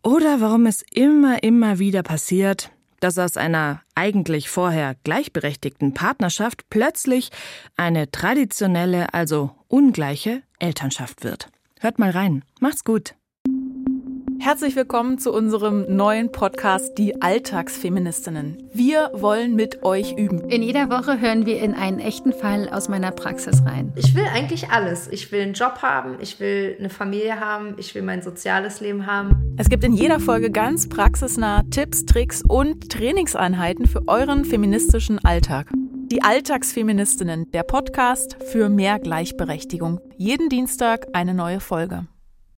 oder 0.05 0.41
warum 0.41 0.67
es 0.67 0.85
immer, 0.93 1.43
immer 1.43 1.81
wieder 1.81 2.05
passiert, 2.05 2.71
dass 3.01 3.19
aus 3.19 3.37
einer 3.37 3.83
eigentlich 3.97 4.49
vorher 4.49 4.95
gleichberechtigten 5.03 5.93
Partnerschaft 5.93 6.71
plötzlich 6.71 7.31
eine 7.77 8.13
traditionelle, 8.13 9.13
also 9.13 9.51
ungleiche 9.67 10.45
Elternschaft 10.61 11.25
wird. 11.25 11.49
Hört 11.81 11.99
mal 11.99 12.11
rein. 12.11 12.45
Macht's 12.61 12.85
gut. 12.85 13.17
Herzlich 14.43 14.75
willkommen 14.75 15.19
zu 15.19 15.35
unserem 15.35 15.95
neuen 15.95 16.33
Podcast 16.33 16.97
Die 16.97 17.21
Alltagsfeministinnen. 17.21 18.71
Wir 18.73 19.11
wollen 19.13 19.55
mit 19.55 19.83
euch 19.83 20.17
üben. 20.17 20.49
In 20.49 20.63
jeder 20.63 20.89
Woche 20.89 21.21
hören 21.21 21.45
wir 21.45 21.61
in 21.61 21.75
einen 21.75 21.99
echten 21.99 22.33
Fall 22.33 22.71
aus 22.71 22.89
meiner 22.89 23.11
Praxis 23.11 23.63
rein. 23.67 23.93
Ich 23.97 24.15
will 24.15 24.25
eigentlich 24.25 24.71
alles. 24.71 25.09
Ich 25.09 25.31
will 25.31 25.43
einen 25.43 25.53
Job 25.53 25.83
haben, 25.83 26.17
ich 26.21 26.41
will 26.41 26.75
eine 26.79 26.89
Familie 26.89 27.39
haben, 27.39 27.75
ich 27.77 27.95
will 27.95 28.01
mein 28.01 28.23
soziales 28.23 28.81
Leben 28.81 29.05
haben. 29.05 29.55
Es 29.59 29.69
gibt 29.69 29.85
in 29.85 29.93
jeder 29.93 30.21
Folge 30.21 30.51
ganz 30.51 30.89
praxisnah 30.89 31.63
Tipps, 31.71 32.07
Tricks 32.07 32.43
und 32.43 32.91
Trainingseinheiten 32.91 33.87
für 33.87 34.09
euren 34.09 34.47
feministischen 34.47 35.23
Alltag. 35.23 35.71
Die 36.11 36.23
Alltagsfeministinnen, 36.23 37.51
der 37.53 37.63
Podcast 37.63 38.39
für 38.51 38.71
mehr 38.71 38.99
Gleichberechtigung. 39.01 40.01
Jeden 40.17 40.49
Dienstag 40.49 41.09
eine 41.13 41.35
neue 41.35 41.61
Folge. 41.61 42.07